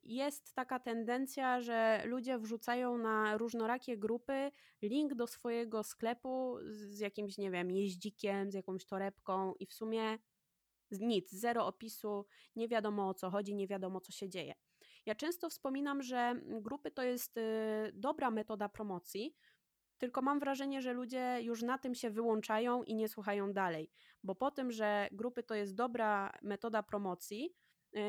jest 0.04 0.54
taka 0.54 0.80
tendencja, 0.80 1.62
że 1.62 2.02
ludzie 2.06 2.40
wrzucają 2.40 2.98
na 2.98 3.38
różnorakie 3.38 3.98
grupy 3.98 4.52
link 4.82 5.14
do 5.14 5.28
swojego 5.28 5.84
sklepu 5.84 6.58
z 6.62 7.00
jakimś, 7.00 7.38
nie 7.38 7.52
wiem, 7.52 7.72
jeździkiem, 7.72 8.52
z 8.52 8.54
jakąś 8.54 8.86
torebką 8.86 9.54
i 9.60 9.66
w 9.66 9.74
sumie 9.74 10.18
nic, 10.92 11.32
zero 11.32 11.68
opisu, 11.68 12.26
nie 12.56 12.68
wiadomo 12.68 13.10
o 13.10 13.14
co 13.14 13.30
chodzi, 13.30 13.56
nie 13.56 13.68
wiadomo 13.68 14.02
co 14.02 14.12
się 14.12 14.30
dzieje. 14.30 14.54
Ja 15.06 15.16
często 15.16 15.50
wspominam, 15.50 16.04
że 16.04 16.42
grupy 16.62 16.92
to 16.92 17.04
jest 17.04 17.38
y, 17.38 17.42
dobra 17.94 18.32
metoda 18.32 18.70
promocji, 18.70 19.36
tylko 19.98 20.22
mam 20.22 20.40
wrażenie, 20.40 20.82
że 20.82 20.94
ludzie 20.94 21.38
już 21.42 21.62
na 21.62 21.78
tym 21.78 21.96
się 21.96 22.10
wyłączają 22.10 22.84
i 22.84 22.96
nie 22.96 23.08
słuchają 23.08 23.54
dalej, 23.54 23.92
bo 24.24 24.36
po 24.36 24.52
tym, 24.52 24.72
że 24.72 25.08
grupy 25.12 25.44
to 25.44 25.56
jest 25.56 25.76
dobra 25.76 26.32
metoda 26.42 26.84
promocji, 26.84 27.56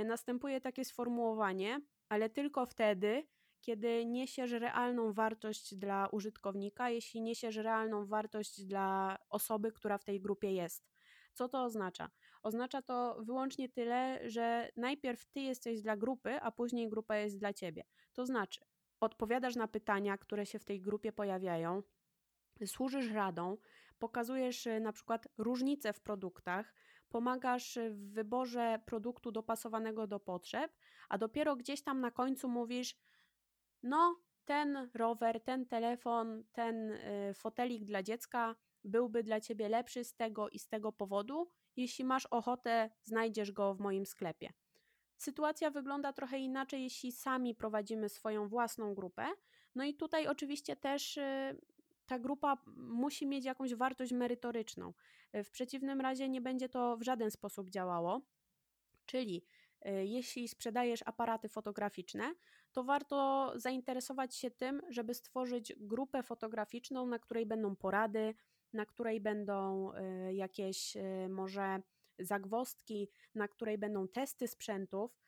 następuje 0.04 0.60
takie 0.60 0.84
sformułowanie, 0.84 1.80
ale 2.08 2.30
tylko 2.30 2.66
wtedy, 2.66 3.26
kiedy 3.60 4.06
niesiesz 4.06 4.52
realną 4.52 5.12
wartość 5.12 5.74
dla 5.74 6.08
użytkownika, 6.12 6.90
jeśli 6.90 7.22
niesiesz 7.22 7.56
realną 7.56 8.06
wartość 8.06 8.64
dla 8.64 9.18
osoby, 9.30 9.72
która 9.72 9.98
w 9.98 10.04
tej 10.04 10.20
grupie 10.20 10.52
jest. 10.52 10.88
Co 11.34 11.48
to 11.48 11.64
oznacza? 11.64 12.10
Oznacza 12.42 12.82
to 12.82 13.16
wyłącznie 13.20 13.68
tyle, 13.68 14.20
że 14.30 14.70
najpierw 14.76 15.24
ty 15.24 15.40
jesteś 15.40 15.82
dla 15.82 15.96
grupy, 15.96 16.40
a 16.42 16.52
później 16.52 16.88
grupa 16.88 17.16
jest 17.16 17.38
dla 17.38 17.52
ciebie. 17.52 17.84
To 18.12 18.26
znaczy, 18.26 18.60
odpowiadasz 19.00 19.56
na 19.56 19.68
pytania, 19.68 20.18
które 20.18 20.46
się 20.46 20.58
w 20.58 20.64
tej 20.64 20.80
grupie 20.80 21.12
pojawiają, 21.12 21.82
służysz 22.66 23.10
radą, 23.10 23.56
pokazujesz 23.98 24.66
y, 24.66 24.80
na 24.80 24.92
przykład 24.92 25.28
różnice 25.38 25.92
w 25.92 26.00
produktach, 26.00 26.74
pomagasz 27.08 27.78
w 27.90 28.12
wyborze 28.12 28.80
produktu 28.86 29.32
dopasowanego 29.32 30.06
do 30.06 30.20
potrzeb, 30.20 30.72
a 31.08 31.18
dopiero 31.18 31.56
gdzieś 31.56 31.82
tam 31.82 32.00
na 32.00 32.10
końcu 32.10 32.48
mówisz: 32.48 32.96
No, 33.82 34.20
ten 34.44 34.90
rower, 34.94 35.40
ten 35.40 35.66
telefon, 35.66 36.44
ten 36.52 36.90
y, 36.90 37.34
fotelik 37.34 37.84
dla 37.84 38.02
dziecka 38.02 38.56
byłby 38.84 39.22
dla 39.22 39.40
ciebie 39.40 39.68
lepszy 39.68 40.04
z 40.04 40.14
tego 40.14 40.48
i 40.48 40.58
z 40.58 40.68
tego 40.68 40.92
powodu. 40.92 41.50
Jeśli 41.76 42.04
masz 42.04 42.26
ochotę, 42.26 42.90
znajdziesz 43.04 43.52
go 43.52 43.74
w 43.74 43.80
moim 43.80 44.06
sklepie. 44.06 44.52
Sytuacja 45.16 45.70
wygląda 45.70 46.12
trochę 46.12 46.38
inaczej, 46.38 46.82
jeśli 46.82 47.12
sami 47.12 47.54
prowadzimy 47.54 48.08
swoją 48.08 48.48
własną 48.48 48.94
grupę. 48.94 49.26
No 49.74 49.84
i 49.84 49.94
tutaj 49.94 50.26
oczywiście 50.26 50.76
też 50.76 51.16
y, 51.16 51.60
ta 52.06 52.18
grupa 52.18 52.56
musi 52.76 53.26
mieć 53.26 53.44
jakąś 53.44 53.74
wartość 53.74 54.12
merytoryczną. 54.12 54.92
E, 55.32 55.44
w 55.44 55.50
przeciwnym 55.50 56.00
razie 56.00 56.28
nie 56.28 56.40
będzie 56.40 56.68
to 56.68 56.96
w 56.96 57.02
żaden 57.02 57.30
sposób 57.30 57.70
działało. 57.70 58.20
Czyli 59.06 59.44
e, 59.80 60.06
jeśli 60.06 60.48
sprzedajesz 60.48 61.00
aparaty 61.06 61.48
fotograficzne, 61.48 62.34
to 62.72 62.84
warto 62.84 63.52
zainteresować 63.56 64.36
się 64.36 64.50
tym, 64.50 64.82
żeby 64.90 65.14
stworzyć 65.14 65.72
grupę 65.76 66.22
fotograficzną, 66.22 67.06
na 67.06 67.18
której 67.18 67.46
będą 67.46 67.76
porady, 67.76 68.34
na 68.72 68.86
której 68.86 69.20
będą 69.20 69.92
e, 69.92 70.34
jakieś 70.34 70.96
może 71.28 71.82
zagwostki, 72.18 73.08
na 73.34 73.48
której 73.48 73.78
będą 73.78 74.08
testy 74.08 74.48
sprzętów, 74.48 75.18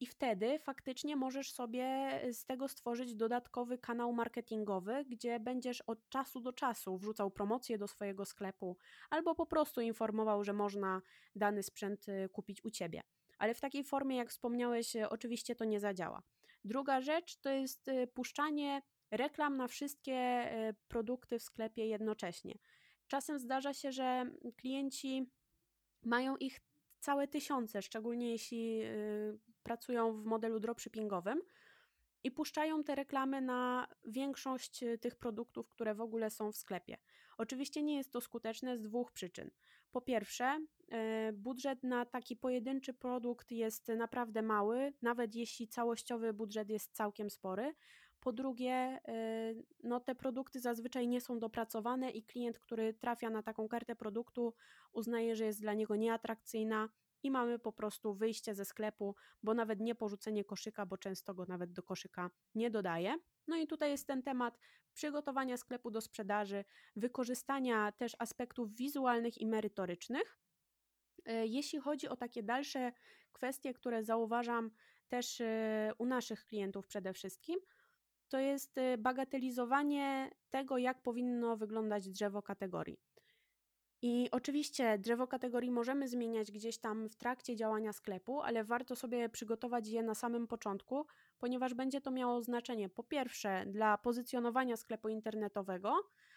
i 0.00 0.06
wtedy 0.06 0.58
faktycznie 0.58 1.16
możesz 1.16 1.52
sobie 1.52 1.84
e, 1.84 2.32
z 2.32 2.44
tego 2.44 2.68
stworzyć 2.68 3.14
dodatkowy 3.14 3.78
kanał 3.78 4.12
marketingowy, 4.12 5.04
gdzie 5.08 5.40
będziesz 5.40 5.80
od 5.80 6.08
czasu 6.08 6.40
do 6.40 6.52
czasu 6.52 6.98
wrzucał 6.98 7.30
promocje 7.30 7.78
do 7.78 7.88
swojego 7.88 8.24
sklepu 8.24 8.76
albo 9.10 9.34
po 9.34 9.46
prostu 9.46 9.80
informował, 9.80 10.44
że 10.44 10.52
można 10.52 11.02
dany 11.36 11.62
sprzęt 11.62 12.08
e, 12.08 12.28
kupić 12.28 12.64
u 12.64 12.70
ciebie. 12.70 13.02
Ale 13.38 13.54
w 13.54 13.60
takiej 13.60 13.84
formie, 13.84 14.16
jak 14.16 14.30
wspomniałeś, 14.30 14.96
e, 14.96 15.10
oczywiście 15.10 15.54
to 15.54 15.64
nie 15.64 15.80
zadziała. 15.80 16.22
Druga 16.64 17.00
rzecz 17.00 17.36
to 17.36 17.50
jest 17.50 17.90
puszczanie 18.14 18.82
reklam 19.10 19.56
na 19.56 19.68
wszystkie 19.68 20.48
produkty 20.88 21.38
w 21.38 21.42
sklepie 21.42 21.86
jednocześnie. 21.86 22.58
Czasem 23.06 23.38
zdarza 23.38 23.74
się, 23.74 23.92
że 23.92 24.30
klienci 24.56 25.30
mają 26.04 26.36
ich 26.36 26.60
całe 27.00 27.28
tysiące, 27.28 27.82
szczególnie 27.82 28.30
jeśli 28.30 28.82
pracują 29.68 30.12
w 30.12 30.24
modelu 30.24 30.60
dropshippingowym 30.60 31.42
i 32.24 32.30
puszczają 32.30 32.84
te 32.84 32.94
reklamy 32.94 33.40
na 33.40 33.88
większość 34.04 34.82
y, 34.82 34.98
tych 34.98 35.16
produktów, 35.16 35.68
które 35.68 35.94
w 35.94 36.00
ogóle 36.00 36.30
są 36.30 36.52
w 36.52 36.56
sklepie. 36.56 36.96
Oczywiście 37.38 37.82
nie 37.82 37.96
jest 37.96 38.12
to 38.12 38.20
skuteczne 38.20 38.76
z 38.76 38.82
dwóch 38.82 39.12
przyczyn. 39.12 39.50
Po 39.90 40.00
pierwsze, 40.00 40.58
y, 41.28 41.32
budżet 41.32 41.82
na 41.82 42.04
taki 42.06 42.36
pojedynczy 42.36 42.94
produkt 42.94 43.50
jest 43.50 43.88
naprawdę 43.88 44.42
mały, 44.42 44.92
nawet 45.02 45.34
jeśli 45.34 45.68
całościowy 45.68 46.32
budżet 46.32 46.70
jest 46.70 46.94
całkiem 46.94 47.30
spory. 47.30 47.74
Po 48.20 48.32
drugie, 48.32 49.00
y, 49.08 49.64
no 49.82 50.00
te 50.00 50.14
produkty 50.14 50.60
zazwyczaj 50.60 51.08
nie 51.08 51.20
są 51.20 51.38
dopracowane 51.38 52.10
i 52.10 52.22
klient, 52.22 52.58
który 52.58 52.94
trafia 52.94 53.30
na 53.30 53.42
taką 53.42 53.68
kartę 53.68 53.96
produktu, 53.96 54.54
uznaje, 54.92 55.36
że 55.36 55.44
jest 55.44 55.60
dla 55.60 55.74
niego 55.74 55.96
nieatrakcyjna 55.96 56.88
i 57.22 57.30
mamy 57.30 57.58
po 57.58 57.72
prostu 57.72 58.14
wyjście 58.14 58.54
ze 58.54 58.64
sklepu, 58.64 59.14
bo 59.42 59.54
nawet 59.54 59.80
nie 59.80 59.94
porzucenie 59.94 60.44
koszyka, 60.44 60.86
bo 60.86 60.98
często 60.98 61.34
go 61.34 61.46
nawet 61.46 61.72
do 61.72 61.82
koszyka 61.82 62.30
nie 62.54 62.70
dodaje. 62.70 63.18
No 63.46 63.56
i 63.56 63.66
tutaj 63.66 63.90
jest 63.90 64.06
ten 64.06 64.22
temat 64.22 64.58
przygotowania 64.94 65.56
sklepu 65.56 65.90
do 65.90 66.00
sprzedaży, 66.00 66.64
wykorzystania 66.96 67.92
też 67.92 68.16
aspektów 68.18 68.74
wizualnych 68.74 69.38
i 69.38 69.46
merytorycznych. 69.46 70.38
E, 71.24 71.46
jeśli 71.46 71.78
chodzi 71.78 72.08
o 72.08 72.16
takie 72.16 72.42
dalsze 72.42 72.92
kwestie, 73.32 73.74
które 73.74 74.04
zauważam 74.04 74.70
też 75.08 75.40
e, 75.40 75.92
u 75.98 76.06
naszych 76.06 76.44
klientów 76.44 76.86
przede 76.86 77.12
wszystkim, 77.12 77.58
to 78.28 78.38
jest 78.38 78.78
e, 78.78 78.98
bagatelizowanie 78.98 80.30
tego, 80.50 80.78
jak 80.78 81.02
powinno 81.02 81.56
wyglądać 81.56 82.08
drzewo 82.08 82.42
kategorii. 82.42 83.00
I 84.02 84.28
oczywiście 84.30 84.98
drzewo 84.98 85.26
kategorii 85.26 85.70
możemy 85.70 86.08
zmieniać 86.08 86.52
gdzieś 86.52 86.78
tam 86.78 87.08
w 87.08 87.16
trakcie 87.16 87.56
działania 87.56 87.92
sklepu, 87.92 88.40
ale 88.40 88.64
warto 88.64 88.96
sobie 88.96 89.28
przygotować 89.28 89.88
je 89.88 90.02
na 90.02 90.14
samym 90.14 90.46
początku, 90.46 91.06
ponieważ 91.38 91.74
będzie 91.74 92.00
to 92.00 92.10
miało 92.10 92.42
znaczenie 92.42 92.88
po 92.88 93.02
pierwsze 93.02 93.64
dla 93.66 93.98
pozycjonowania 93.98 94.76
sklepu 94.76 95.08
internetowego, 95.08 95.96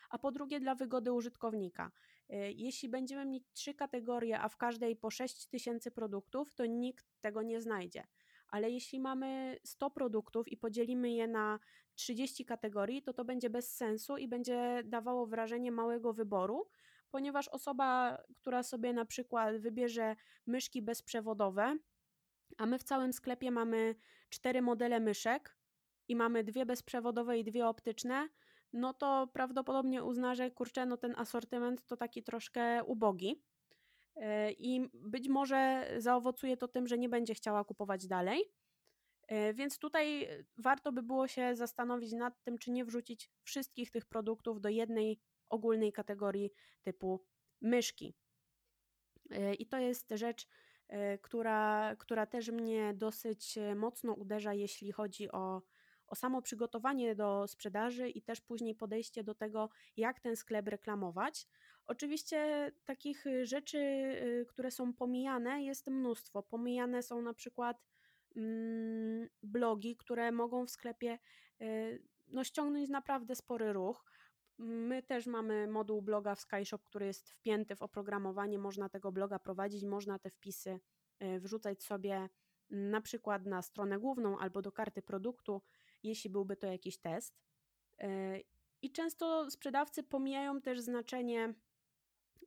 a 0.10 0.18
po 0.18 0.32
drugie 0.32 0.60
dla 0.60 0.76
wygody 0.76 1.12
użytkownika. 1.12 1.92
Y, 2.30 2.36
jeśli 2.56 2.90
będziemy 2.90 3.26
mieć 3.26 3.44
trzy 3.54 3.74
kategorie, 3.74 4.40
a 4.40 4.50
w 4.50 4.58
każdej 4.58 4.96
po 4.96 5.12
6 5.12 5.48
tysięcy 5.48 5.92
produktów, 5.92 6.56
to 6.56 6.66
nikt 6.66 7.06
tego 7.22 7.42
nie 7.42 7.62
znajdzie. 7.62 8.08
Ale 8.50 8.72
jeśli 8.72 9.00
mamy 9.00 9.58
100 9.64 9.90
produktów 9.90 10.48
i 10.48 10.58
podzielimy 10.58 11.12
je 11.12 11.28
na 11.28 11.60
30 11.96 12.46
kategorii, 12.46 13.02
to 13.02 13.14
to 13.14 13.26
będzie 13.26 13.50
bez 13.50 13.76
sensu 13.76 14.18
i 14.18 14.28
będzie 14.28 14.84
dawało 14.86 15.28
wrażenie 15.28 15.72
małego 15.72 16.14
wyboru, 16.14 16.68
ponieważ 17.12 17.48
osoba, 17.48 18.18
która 18.42 18.64
sobie 18.64 18.94
na 18.94 19.06
przykład 19.06 19.58
wybierze 19.58 20.16
myszki 20.48 20.82
bezprzewodowe, 20.82 21.78
a 22.58 22.66
my 22.66 22.80
w 22.80 22.84
całym 22.84 23.14
sklepie 23.14 23.52
mamy 23.52 23.96
cztery 24.30 24.62
modele 24.62 25.00
myszek 25.00 25.58
i 26.08 26.16
mamy 26.16 26.44
dwie 26.44 26.66
bezprzewodowe 26.66 27.40
i 27.40 27.44
dwie 27.44 27.68
optyczne, 27.68 28.30
no 28.74 28.94
to 28.94 29.28
prawdopodobnie 29.34 30.04
uzna, 30.04 30.36
że 30.36 30.52
kurczę, 30.52 30.86
no 30.86 30.98
ten 30.98 31.16
asortyment 31.18 31.86
to 31.86 31.98
taki 31.98 32.24
troszkę 32.24 32.84
ubogi. 32.84 33.44
E, 34.16 34.52
I 34.52 34.90
być 34.94 35.30
może 35.30 35.90
zaowocuje 35.98 36.58
to 36.58 36.68
tym, 36.68 36.88
że 36.88 36.98
nie 36.98 37.10
będzie 37.10 37.34
chciała 37.34 37.64
kupować 37.64 38.08
dalej. 38.08 38.44
E, 39.28 39.54
więc 39.54 39.80
tutaj 39.80 40.28
warto 40.58 40.92
by 40.92 41.04
było 41.04 41.28
się 41.28 41.56
zastanowić 41.56 42.14
nad 42.14 42.44
tym, 42.44 42.58
czy 42.58 42.72
nie 42.72 42.86
wrzucić 42.86 43.32
wszystkich 43.44 43.92
tych 43.92 44.06
produktów 44.06 44.62
do 44.62 44.70
jednej 44.70 45.20
ogólnej 45.52 45.94
kategorii 45.94 46.52
typu 46.82 47.26
myszki. 47.62 48.16
E, 49.32 49.54
I 49.54 49.66
to 49.66 49.78
jest 49.78 50.10
rzecz, 50.12 50.48
e, 50.88 51.18
która, 51.18 51.96
która 52.00 52.26
też 52.26 52.50
mnie 52.50 52.94
dosyć 52.94 53.58
e, 53.58 53.76
mocno 53.76 54.14
uderza, 54.14 54.54
jeśli 54.54 54.92
chodzi 54.92 55.32
o, 55.32 55.62
o 56.08 56.16
samo 56.16 56.42
przygotowanie 56.42 57.16
do 57.16 57.48
sprzedaży 57.48 58.10
i 58.10 58.22
też 58.22 58.42
później 58.42 58.76
podejście 58.76 59.24
do 59.24 59.36
tego, 59.36 59.70
jak 59.98 60.20
ten 60.20 60.36
sklep 60.36 60.68
reklamować. 60.68 61.48
Oczywiście 61.86 62.72
takich 62.86 63.26
rzeczy, 63.44 63.80
które 64.48 64.72
są 64.72 64.94
pomijane, 64.94 65.64
jest 65.64 65.88
mnóstwo. 65.88 66.44
Pomijane 66.44 67.04
są 67.04 67.22
na 67.22 67.34
przykład 67.34 67.86
mm, 68.36 69.30
blogi, 69.44 69.98
które 69.98 70.32
mogą 70.32 70.66
w 70.66 70.70
sklepie 70.70 71.20
no, 72.28 72.44
ściągnąć 72.44 72.90
naprawdę 72.90 73.36
spory 73.36 73.74
ruch. 73.74 74.06
My 74.64 75.04
też 75.04 75.28
mamy 75.28 75.68
moduł 75.68 76.02
bloga 76.02 76.36
w 76.36 76.40
SkyShop, 76.40 76.84
który 76.84 77.06
jest 77.06 77.30
wpięty 77.30 77.76
w 77.76 77.82
oprogramowanie. 77.82 78.60
Można 78.60 78.90
tego 78.90 79.12
bloga 79.12 79.40
prowadzić, 79.40 79.84
można 79.84 80.20
te 80.20 80.30
wpisy 80.30 80.80
e, 81.20 81.40
wrzucać 81.40 81.84
sobie 81.84 82.30
mm, 82.72 82.90
na 82.90 83.02
przykład 83.02 83.46
na 83.46 83.62
stronę 83.62 84.00
główną 84.00 84.40
albo 84.40 84.62
do 84.62 84.72
karty 84.72 85.02
produktu, 85.02 85.62
jeśli 86.04 86.30
byłby 86.30 86.56
to 86.56 86.68
jakiś 86.68 86.98
test. 86.98 87.42
E, 88.00 88.40
I 88.82 88.92
często 88.92 89.52
sprzedawcy 89.52 90.04
pomijają 90.04 90.62
też 90.62 90.80
znaczenie 90.80 91.54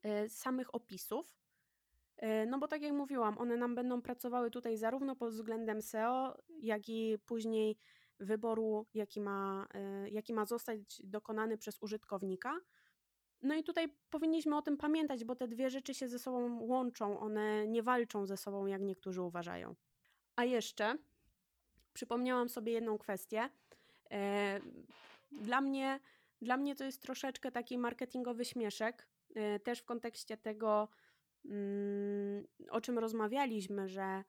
e, 0.03 0.29
samych 0.29 0.75
opisów, 0.75 1.35
no 2.47 2.59
bo 2.59 2.69
tak 2.69 2.83
jak 2.83 2.93
mówiłam, 2.93 3.39
one 3.39 3.57
nam 3.57 3.75
będą 3.75 4.03
pracowały 4.03 4.51
tutaj 4.51 4.77
zarówno 4.77 5.17
pod 5.17 5.33
względem 5.33 5.83
SEO, 5.83 6.39
jak 6.61 6.89
i 6.89 7.19
później 7.27 7.79
wyboru, 8.21 8.87
jaki 8.95 9.21
ma, 9.21 9.67
e, 9.75 10.11
jaki 10.11 10.35
ma 10.35 10.45
zostać 10.45 11.03
dokonany 11.05 11.59
przez 11.59 11.83
użytkownika. 11.83 12.61
No 13.43 13.55
i 13.55 13.65
tutaj 13.65 13.89
powinniśmy 14.11 14.57
o 14.57 14.63
tym 14.63 14.77
pamiętać, 14.77 15.25
bo 15.25 15.37
te 15.37 15.49
dwie 15.49 15.71
rzeczy 15.71 15.95
się 15.95 16.09
ze 16.09 16.19
sobą 16.19 16.61
łączą, 16.61 17.21
one 17.21 17.67
nie 17.69 17.83
walczą 17.83 18.27
ze 18.27 18.37
sobą, 18.37 18.67
jak 18.67 18.83
niektórzy 18.83 19.23
uważają. 19.23 19.75
A 20.37 20.45
jeszcze 20.45 20.99
przypomniałam 21.93 22.49
sobie 22.49 22.73
jedną 22.73 22.99
kwestię. 22.99 23.51
E, 24.11 24.61
dla 25.33 25.61
mnie, 25.61 26.01
dla 26.43 26.57
mnie 26.57 26.75
to 26.75 26.85
jest 26.85 27.03
troszeczkę 27.03 27.53
taki 27.53 27.79
marketingowy 27.79 28.45
śmieszek, 28.45 29.09
e, 29.35 29.61
też 29.61 29.79
w 29.79 29.85
kontekście 29.85 30.37
tego, 30.37 30.89
mm, 31.45 32.47
o 32.71 32.81
czym 32.81 32.99
rozmawialiśmy, 32.99 33.89
że 33.89 34.25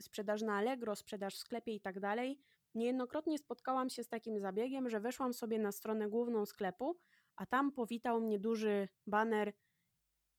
sprzedaż 0.00 0.42
na 0.42 0.56
Allegro, 0.56 0.96
sprzedaż 0.96 1.34
w 1.34 1.38
sklepie 1.38 1.74
i 1.74 1.80
tak 1.80 2.00
dalej, 2.00 2.40
Niejednokrotnie 2.74 3.38
spotkałam 3.38 3.90
się 3.90 4.04
z 4.04 4.08
takim 4.08 4.40
zabiegiem, 4.40 4.90
że 4.90 5.00
weszłam 5.00 5.34
sobie 5.34 5.58
na 5.58 5.72
stronę 5.72 6.08
główną 6.08 6.46
sklepu, 6.46 6.98
a 7.36 7.46
tam 7.46 7.72
powitał 7.72 8.20
mnie 8.20 8.38
duży 8.38 8.88
baner 9.06 9.52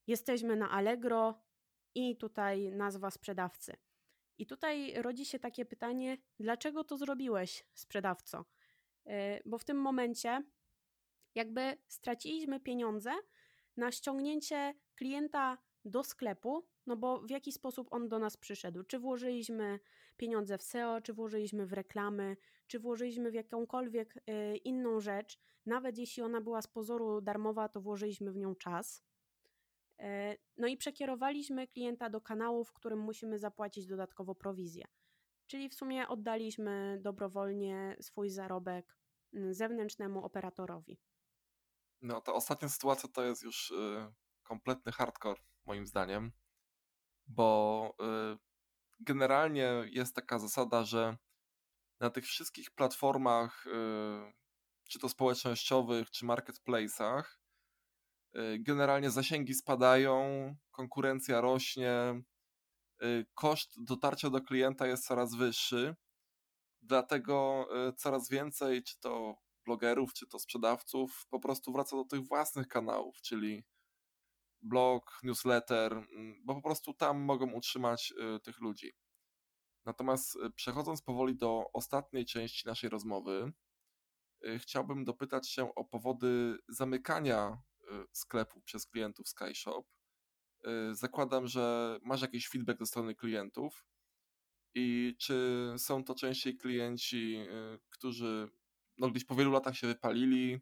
jesteśmy 0.08 0.56
na 0.56 0.70
Allegro 0.70 1.42
i 1.96 2.18
tutaj 2.18 2.72
nazwa 2.72 3.12
sprzedawcy. 3.12 3.78
I 4.38 4.46
tutaj 4.46 4.94
rodzi 5.02 5.26
się 5.26 5.40
takie 5.40 5.66
pytanie, 5.66 6.18
dlaczego 6.40 6.84
to 6.84 6.98
zrobiłeś, 6.98 7.66
sprzedawco? 7.74 8.46
E, 9.06 9.40
bo 9.46 9.58
w 9.58 9.64
tym 9.64 9.78
momencie 9.78 10.44
jakby 11.36 11.78
straciliśmy 11.88 12.60
pieniądze 12.60 13.12
na 13.78 13.92
ściągnięcie 13.92 14.74
klienta 14.96 15.58
do 15.86 16.04
sklepu, 16.04 16.68
no 16.90 16.98
bo 16.98 17.22
w 17.22 17.30
jaki 17.30 17.52
sposób 17.52 17.88
on 17.92 18.10
do 18.10 18.20
nas 18.20 18.38
przyszedł? 18.38 18.84
Czy 18.84 19.00
włożyliśmy 19.00 19.80
pieniądze 20.18 20.58
w 20.58 20.64
SEO, 20.64 21.02
czy 21.02 21.14
włożyliśmy 21.14 21.66
w 21.66 21.74
reklamy, 21.74 22.38
czy 22.68 22.80
włożyliśmy 22.80 23.32
w 23.32 23.34
jakąkolwiek 23.34 24.18
y, 24.18 24.58
inną 24.58 25.00
rzecz, 25.00 25.40
nawet 25.66 25.98
jeśli 25.98 26.24
ona 26.24 26.42
była 26.42 26.62
z 26.62 26.68
pozoru 26.68 27.22
darmowa, 27.22 27.70
to 27.70 27.82
włożyliśmy 27.82 28.32
w 28.32 28.38
nią 28.38 28.56
czas. 28.56 29.04
E, 30.00 30.36
no 30.58 30.68
i 30.68 30.78
przekierowaliśmy 30.78 31.68
klienta 31.68 32.10
do 32.10 32.22
kanału, 32.22 32.64
w 32.64 32.74
którym 32.74 33.00
musimy 33.00 33.40
zapłacić 33.40 33.88
dodatkowo 33.88 34.36
prowizję. 34.36 34.86
Czyli 35.48 35.70
w 35.70 35.74
sumie 35.74 36.08
oddaliśmy 36.08 37.00
dobrowolnie 37.02 37.96
swój 38.02 38.30
zarobek 38.30 38.98
zewnętrznemu 39.52 40.24
operatorowi. 40.26 41.00
No, 42.02 42.22
ta 42.22 42.34
ostatnia 42.34 42.70
sytuacja 42.70 43.10
to 43.10 43.24
jest 43.24 43.44
już 43.44 43.72
y, 43.72 43.76
kompletny 44.44 44.92
hardcore, 44.92 45.42
moim 45.66 45.88
zdaniem, 45.88 46.32
bo 47.30 47.96
y, 48.34 48.38
generalnie 49.00 49.84
jest 49.90 50.16
taka 50.16 50.40
zasada, 50.40 50.84
że 50.84 51.18
na 52.00 52.10
tych 52.10 52.26
wszystkich 52.26 52.72
platformach, 52.72 53.68
y, 53.68 53.72
czy 54.90 55.00
to 55.00 55.10
społecznościowych, 55.10 56.12
czy 56.12 56.26
marketplace'ach, 56.26 57.24
y, 58.36 58.60
generalnie 58.60 59.10
zasięgi 59.10 59.54
spadają, 59.54 60.56
konkurencja 60.72 61.42
rośnie, 61.42 62.22
koszt 63.34 63.84
dotarcia 63.84 64.30
do 64.30 64.42
klienta 64.42 64.88
jest 64.88 65.06
coraz 65.06 65.36
wyższy, 65.36 65.96
dlatego 66.82 67.68
coraz 67.98 68.30
więcej, 68.30 68.84
czy 68.84 69.00
to 69.00 69.36
blogerów, 69.66 70.14
czy 70.14 70.28
to 70.28 70.40
sprzedawców, 70.40 71.26
po 71.30 71.40
prostu 71.40 71.74
wraca 71.74 71.96
do 71.96 72.04
tych 72.04 72.28
własnych 72.28 72.68
kanałów, 72.68 73.22
czyli 73.22 73.64
blog, 74.62 75.20
newsletter, 75.24 75.94
mm, 75.94 76.42
bo 76.46 76.56
po 76.56 76.62
prostu 76.62 76.94
tam 76.94 77.20
mogą 77.20 77.52
utrzymać 77.52 78.14
y, 78.36 78.40
tych 78.40 78.62
ludzi. 78.62 78.94
Natomiast 79.86 80.36
y, 80.36 80.52
przechodząc 80.52 81.02
powoli 81.02 81.36
do 81.36 81.64
ostatniej 81.74 82.26
części 82.26 82.68
naszej 82.68 82.90
rozmowy, 82.90 83.52
chciałbym 84.58 85.06
dopytać 85.06 85.50
się 85.50 85.76
o 85.76 85.86
powody 85.86 86.58
zamykania 86.68 87.62
sklepu 88.14 88.62
przez 88.62 88.88
klientów 88.88 89.28
SkyShop. 89.28 89.86
Zakładam, 90.92 91.48
że 91.48 91.98
masz 92.02 92.22
jakiś 92.22 92.50
feedback 92.50 92.80
ze 92.80 92.86
strony 92.86 93.16
klientów 93.16 93.86
i 94.76 95.16
czy 95.20 95.68
są 95.78 96.04
to 96.04 96.16
częściej 96.16 96.58
klienci, 96.58 97.40
którzy 97.90 98.50
no 99.00 99.10
gdzieś 99.10 99.26
po 99.26 99.36
wielu 99.36 99.52
latach 99.52 99.78
się 99.78 99.88
wypalili, 99.88 100.54
y, 100.54 100.60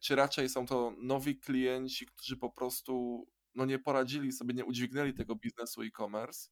czy 0.00 0.16
raczej 0.16 0.48
są 0.48 0.66
to 0.66 0.94
nowi 0.98 1.38
klienci, 1.38 2.06
którzy 2.06 2.36
po 2.36 2.50
prostu 2.50 3.24
no 3.54 3.64
nie 3.64 3.78
poradzili 3.78 4.32
sobie, 4.32 4.54
nie 4.54 4.64
udźwignęli 4.64 5.14
tego 5.14 5.36
biznesu 5.36 5.82
e-commerce. 5.82 6.50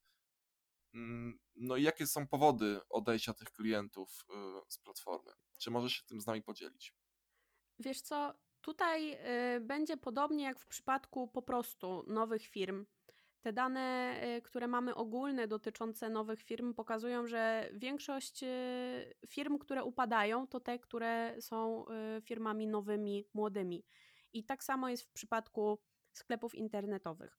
Mm, 0.95 1.39
no 1.57 1.77
i 1.77 1.83
jakie 1.83 2.07
są 2.07 2.27
powody 2.27 2.81
odejścia 2.89 3.35
tych 3.35 3.51
klientów 3.51 4.25
y, 4.31 4.35
z 4.69 4.79
platformy? 4.79 5.33
Czy 5.59 5.71
możesz 5.71 5.93
się 5.93 6.05
tym 6.05 6.21
z 6.21 6.27
nami 6.27 6.43
podzielić? 6.43 6.95
Wiesz 7.79 8.01
co, 8.01 8.35
tutaj 8.61 9.13
y, 9.57 9.61
będzie 9.61 9.97
podobnie 9.97 10.45
jak 10.45 10.61
w 10.61 10.67
przypadku 10.67 11.29
po 11.29 11.43
prostu 11.43 12.05
nowych 12.07 12.47
firm. 12.47 12.87
Te 13.41 13.53
dane, 13.53 14.17
y, 14.37 14.43
które 14.43 14.69
mamy 14.69 14.95
ogólne 14.95 15.49
dotyczące 15.49 16.11
nowych 16.11 16.43
firm, 16.43 16.75
pokazują, 16.75 17.27
że 17.27 17.71
większość 17.73 18.43
y, 18.43 19.15
firm, 19.29 19.59
które 19.59 19.85
upadają, 19.85 20.47
to 20.47 20.61
te, 20.61 20.79
które 20.79 21.37
są 21.41 21.85
y, 22.19 22.21
firmami 22.21 22.67
nowymi, 22.67 23.25
młodymi. 23.35 23.85
I 24.33 24.45
tak 24.45 24.65
samo 24.65 24.89
jest 24.89 25.03
w 25.03 25.13
przypadku 25.13 25.79
sklepów 26.13 26.55
internetowych. 26.55 27.39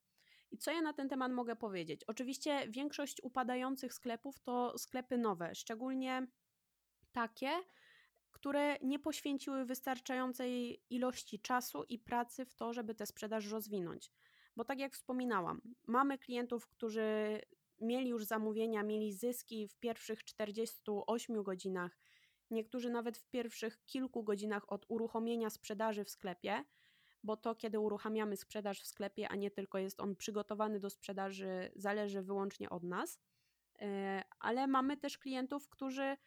I 0.51 0.57
co 0.57 0.71
ja 0.71 0.81
na 0.81 0.93
ten 0.93 1.09
temat 1.09 1.31
mogę 1.31 1.55
powiedzieć? 1.55 2.03
Oczywiście 2.03 2.67
większość 2.69 3.23
upadających 3.23 3.93
sklepów 3.93 4.39
to 4.39 4.77
sklepy 4.77 5.17
nowe, 5.17 5.55
szczególnie 5.55 6.27
takie, 7.11 7.49
które 8.31 8.77
nie 8.81 8.99
poświęciły 8.99 9.65
wystarczającej 9.65 10.83
ilości 10.89 11.39
czasu 11.39 11.83
i 11.83 11.99
pracy 11.99 12.45
w 12.45 12.55
to, 12.55 12.73
żeby 12.73 12.95
tę 12.95 13.05
sprzedaż 13.05 13.51
rozwinąć. 13.51 14.11
Bo 14.55 14.65
tak 14.65 14.79
jak 14.79 14.93
wspominałam, 14.93 15.61
mamy 15.87 16.17
klientów, 16.17 16.67
którzy 16.67 17.39
mieli 17.81 18.09
już 18.09 18.25
zamówienia, 18.25 18.83
mieli 18.83 19.13
zyski 19.13 19.67
w 19.67 19.75
pierwszych 19.75 20.23
48 20.23 21.43
godzinach, 21.43 21.99
niektórzy 22.51 22.89
nawet 22.89 23.17
w 23.17 23.29
pierwszych 23.29 23.85
kilku 23.85 24.23
godzinach 24.23 24.71
od 24.71 24.85
uruchomienia 24.87 25.49
sprzedaży 25.49 26.03
w 26.03 26.09
sklepie, 26.09 26.63
bo 27.23 27.37
to, 27.37 27.55
kiedy 27.55 27.79
uruchamiamy 27.79 28.37
sprzedaż 28.37 28.81
w 28.81 28.87
sklepie, 28.87 29.29
a 29.29 29.35
nie 29.35 29.51
tylko 29.51 29.77
jest 29.77 29.99
on 29.99 30.15
przygotowany 30.15 30.79
do 30.79 30.89
sprzedaży, 30.89 31.71
zależy 31.75 32.21
wyłącznie 32.21 32.69
od 32.69 32.83
nas. 32.83 33.19
E, 33.81 34.23
ale 34.39 34.67
mamy 34.67 34.97
też 34.97 35.17
klientów, 35.17 35.69
którzy 35.69 36.17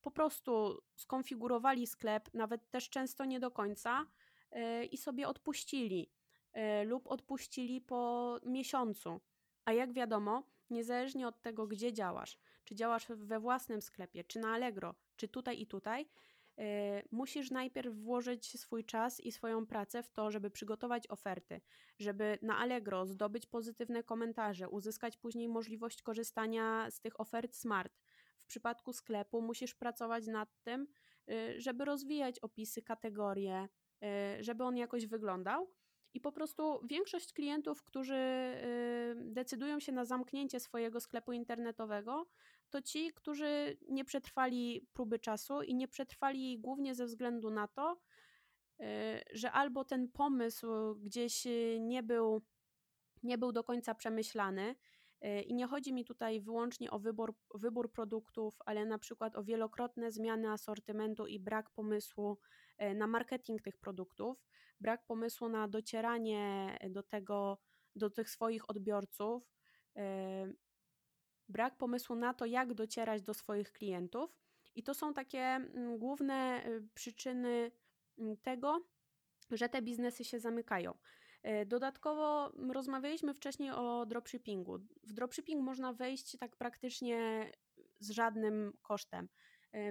po 0.00 0.10
prostu 0.10 0.82
skonfigurowali 0.96 1.86
sklep, 1.86 2.34
nawet 2.34 2.70
też 2.70 2.90
często 2.90 3.24
nie 3.24 3.40
do 3.40 3.50
końca, 3.50 4.06
e, 4.50 4.84
i 4.84 4.96
sobie 4.96 5.28
odpuścili. 5.28 6.10
E, 6.52 6.84
lub 6.84 7.06
odpuścili 7.06 7.80
po 7.80 8.36
miesiącu. 8.46 9.20
A 9.64 9.72
jak 9.72 9.92
wiadomo, 9.92 10.42
niezależnie 10.70 11.28
od 11.28 11.40
tego, 11.40 11.66
gdzie 11.66 11.92
działasz, 11.92 12.38
czy 12.64 12.74
działasz 12.74 13.06
we 13.08 13.40
własnym 13.40 13.82
sklepie, 13.82 14.24
czy 14.24 14.38
na 14.38 14.52
Allegro, 14.54 14.94
czy 15.16 15.28
tutaj 15.28 15.60
i 15.60 15.66
tutaj, 15.66 16.08
yy, 16.56 16.64
musisz 17.10 17.50
najpierw 17.50 17.94
włożyć 17.94 18.60
swój 18.60 18.84
czas 18.84 19.20
i 19.20 19.32
swoją 19.32 19.66
pracę 19.66 20.02
w 20.02 20.10
to, 20.10 20.30
żeby 20.30 20.50
przygotować 20.50 21.10
oferty, 21.10 21.60
żeby 21.98 22.38
na 22.42 22.58
Allegro 22.58 23.06
zdobyć 23.06 23.46
pozytywne 23.46 24.02
komentarze, 24.02 24.68
uzyskać 24.68 25.16
później 25.16 25.48
możliwość 25.48 26.02
korzystania 26.02 26.90
z 26.90 27.00
tych 27.00 27.20
ofert 27.20 27.56
smart. 27.56 27.98
W 28.42 28.46
przypadku 28.46 28.92
sklepu 28.92 29.42
musisz 29.42 29.74
pracować 29.74 30.26
nad 30.26 30.62
tym, 30.62 30.86
yy, 31.26 31.60
żeby 31.60 31.84
rozwijać 31.84 32.38
opisy, 32.38 32.82
kategorie, 32.82 33.68
żeby 34.40 34.64
on 34.64 34.76
jakoś 34.76 35.06
wyglądał 35.06 35.70
i 36.14 36.20
po 36.20 36.32
prostu 36.32 36.80
większość 36.86 37.32
klientów, 37.32 37.84
którzy 37.84 38.14
y, 38.14 39.14
decydują 39.16 39.80
się 39.80 39.92
na 39.92 40.04
zamknięcie 40.04 40.60
swojego 40.60 41.00
sklepu 41.00 41.32
internetowego, 41.32 42.26
to 42.70 42.82
ci, 42.82 43.12
którzy 43.14 43.78
nie 43.88 44.04
przetrwali 44.04 44.86
próby 44.92 45.18
czasu 45.18 45.62
i 45.62 45.74
nie 45.74 45.88
przetrwali 45.88 46.58
głównie 46.58 46.94
ze 46.94 47.06
względu 47.06 47.50
na 47.50 47.68
to, 47.68 48.00
y, 48.80 48.84
że 49.32 49.52
albo 49.52 49.84
ten 49.84 50.08
pomysł 50.08 50.94
gdzieś 50.94 51.46
y, 51.46 51.78
nie 51.80 52.02
był, 52.02 52.42
nie 53.22 53.38
był 53.38 53.52
do 53.52 53.64
końca 53.64 53.94
przemyślany, 53.94 54.74
i 55.46 55.54
nie 55.54 55.66
chodzi 55.66 55.92
mi 55.92 56.04
tutaj 56.04 56.40
wyłącznie 56.40 56.90
o 56.90 56.98
wybór, 56.98 57.34
wybór 57.54 57.92
produktów, 57.92 58.58
ale 58.66 58.86
na 58.86 58.98
przykład 58.98 59.36
o 59.36 59.44
wielokrotne 59.44 60.12
zmiany 60.12 60.50
asortymentu 60.50 61.26
i 61.26 61.40
brak 61.40 61.70
pomysłu 61.70 62.38
na 62.94 63.06
marketing 63.06 63.62
tych 63.62 63.76
produktów, 63.76 64.46
brak 64.80 65.06
pomysłu 65.06 65.48
na 65.48 65.68
docieranie 65.68 66.76
do 66.90 67.02
tego, 67.02 67.58
do 67.96 68.10
tych 68.10 68.30
swoich 68.30 68.70
odbiorców, 68.70 69.50
e, 69.96 70.52
brak 71.48 71.76
pomysłu 71.76 72.16
na 72.16 72.34
to, 72.34 72.46
jak 72.46 72.74
docierać 72.74 73.22
do 73.22 73.34
swoich 73.34 73.72
klientów. 73.72 74.36
I 74.74 74.82
to 74.82 74.94
są 74.94 75.14
takie 75.14 75.38
mm, 75.38 75.98
główne 75.98 76.34
e, 76.34 76.80
przyczyny 76.94 77.72
mm, 78.18 78.36
tego, 78.36 78.86
że 79.50 79.68
te 79.68 79.82
biznesy 79.82 80.24
się 80.24 80.40
zamykają. 80.40 80.98
E, 81.42 81.66
dodatkowo 81.66 82.52
rozmawialiśmy 82.72 83.34
wcześniej 83.34 83.70
o 83.70 84.06
dropshippingu. 84.06 84.78
W 85.02 85.12
dropshipping 85.12 85.62
można 85.62 85.92
wejść 85.92 86.36
tak 86.38 86.56
praktycznie 86.56 87.50
z 87.98 88.10
żadnym 88.10 88.72
kosztem. 88.82 89.28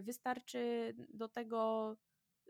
Wystarczy 0.02 0.94
do 1.10 1.30
tego 1.30 1.96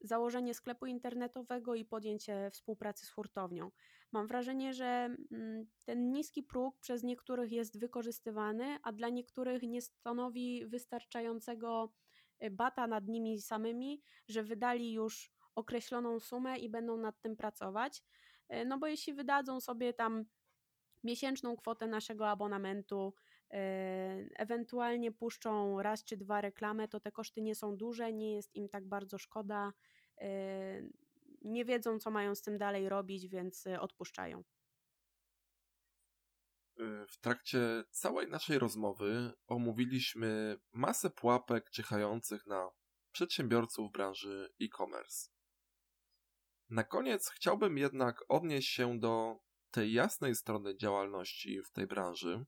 założenie 0.01 0.53
sklepu 0.53 0.85
internetowego 0.85 1.75
i 1.75 1.85
podjęcie 1.85 2.49
współpracy 2.51 3.05
z 3.05 3.09
hurtownią. 3.09 3.71
Mam 4.11 4.27
wrażenie, 4.27 4.73
że 4.73 5.15
mm, 5.31 5.65
ten 5.85 6.11
niski 6.11 6.43
próg 6.43 6.79
przez 6.79 7.03
niektórych 7.03 7.51
jest 7.51 7.79
wykorzystywany, 7.79 8.77
a 8.83 8.91
dla 8.91 9.09
niektórych 9.09 9.63
nie 9.63 9.81
stanowi 9.81 10.65
wystarczającego 10.65 11.93
y, 12.43 12.51
bata 12.51 12.87
nad 12.87 13.07
nimi 13.07 13.41
samymi, 13.41 14.01
że 14.27 14.43
wydali 14.43 14.93
już 14.93 15.31
określoną 15.55 16.19
sumę 16.19 16.57
i 16.57 16.69
będą 16.69 16.97
nad 16.97 17.21
tym 17.21 17.35
pracować. 17.35 18.03
Y, 18.53 18.65
no 18.65 18.77
bo 18.77 18.87
jeśli 18.87 19.13
wydadzą 19.13 19.61
sobie 19.61 19.93
tam 19.93 20.25
miesięczną 21.03 21.57
kwotę 21.57 21.87
naszego 21.87 22.29
abonamentu, 22.29 23.13
ewentualnie 24.35 25.11
puszczą 25.11 25.81
raz 25.81 26.03
czy 26.03 26.17
dwa 26.17 26.41
reklamy, 26.41 26.87
to 26.87 26.99
te 26.99 27.11
koszty 27.11 27.41
nie 27.41 27.55
są 27.55 27.77
duże, 27.77 28.13
nie 28.13 28.35
jest 28.35 28.55
im 28.55 28.69
tak 28.69 28.87
bardzo 28.87 29.17
szkoda 29.17 29.73
nie 31.41 31.65
wiedzą, 31.65 31.99
co 31.99 32.11
mają 32.11 32.35
z 32.35 32.41
tym 32.41 32.57
dalej 32.57 32.89
robić, 32.89 33.27
więc 33.27 33.67
y, 33.67 33.79
odpuszczają. 33.79 34.43
w 37.09 37.17
trakcie 37.17 37.83
całej 37.89 38.27
naszej 38.27 38.59
rozmowy 38.59 39.31
omówiliśmy 39.47 40.57
masę 40.73 41.09
pułapek 41.09 41.69
czyhających 41.69 42.47
na 42.47 42.69
przedsiębiorców 43.11 43.91
branży 43.91 44.49
e-commerce. 44.61 45.29
Na 46.69 46.83
koniec 46.83 47.29
chciałbym 47.29 47.77
jednak 47.77 48.23
odnieść 48.29 48.69
się 48.69 48.99
do 48.99 49.39
tej 49.71 49.93
jasnej 49.93 50.35
strony 50.35 50.77
działalności 50.77 51.61
w 51.61 51.71
tej 51.71 51.87
branży. 51.87 52.45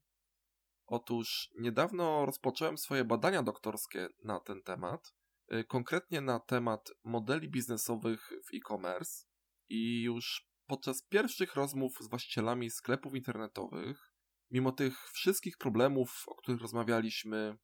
Otóż 0.91 1.49
niedawno 1.59 2.25
rozpocząłem 2.25 2.77
swoje 2.77 3.05
badania 3.05 3.43
doktorskie 3.43 4.09
na 4.23 4.39
ten 4.39 4.63
temat, 4.63 5.13
y, 5.53 5.63
konkretnie 5.63 6.21
na 6.21 6.39
temat 6.39 6.89
modeli 7.03 7.49
biznesowych 7.49 8.31
w 8.45 8.55
e-commerce 8.55 9.25
i 9.69 10.01
już 10.01 10.47
podczas 10.67 11.03
pierwszych 11.03 11.55
rozmów 11.55 11.97
z 11.99 12.09
właścicielami 12.09 12.69
sklepów 12.69 13.15
internetowych, 13.15 14.13
mimo 14.49 14.71
tych 14.71 15.09
wszystkich 15.11 15.57
problemów, 15.57 16.23
o 16.27 16.35
których 16.35 16.61
rozmawialiśmy, 16.61 17.57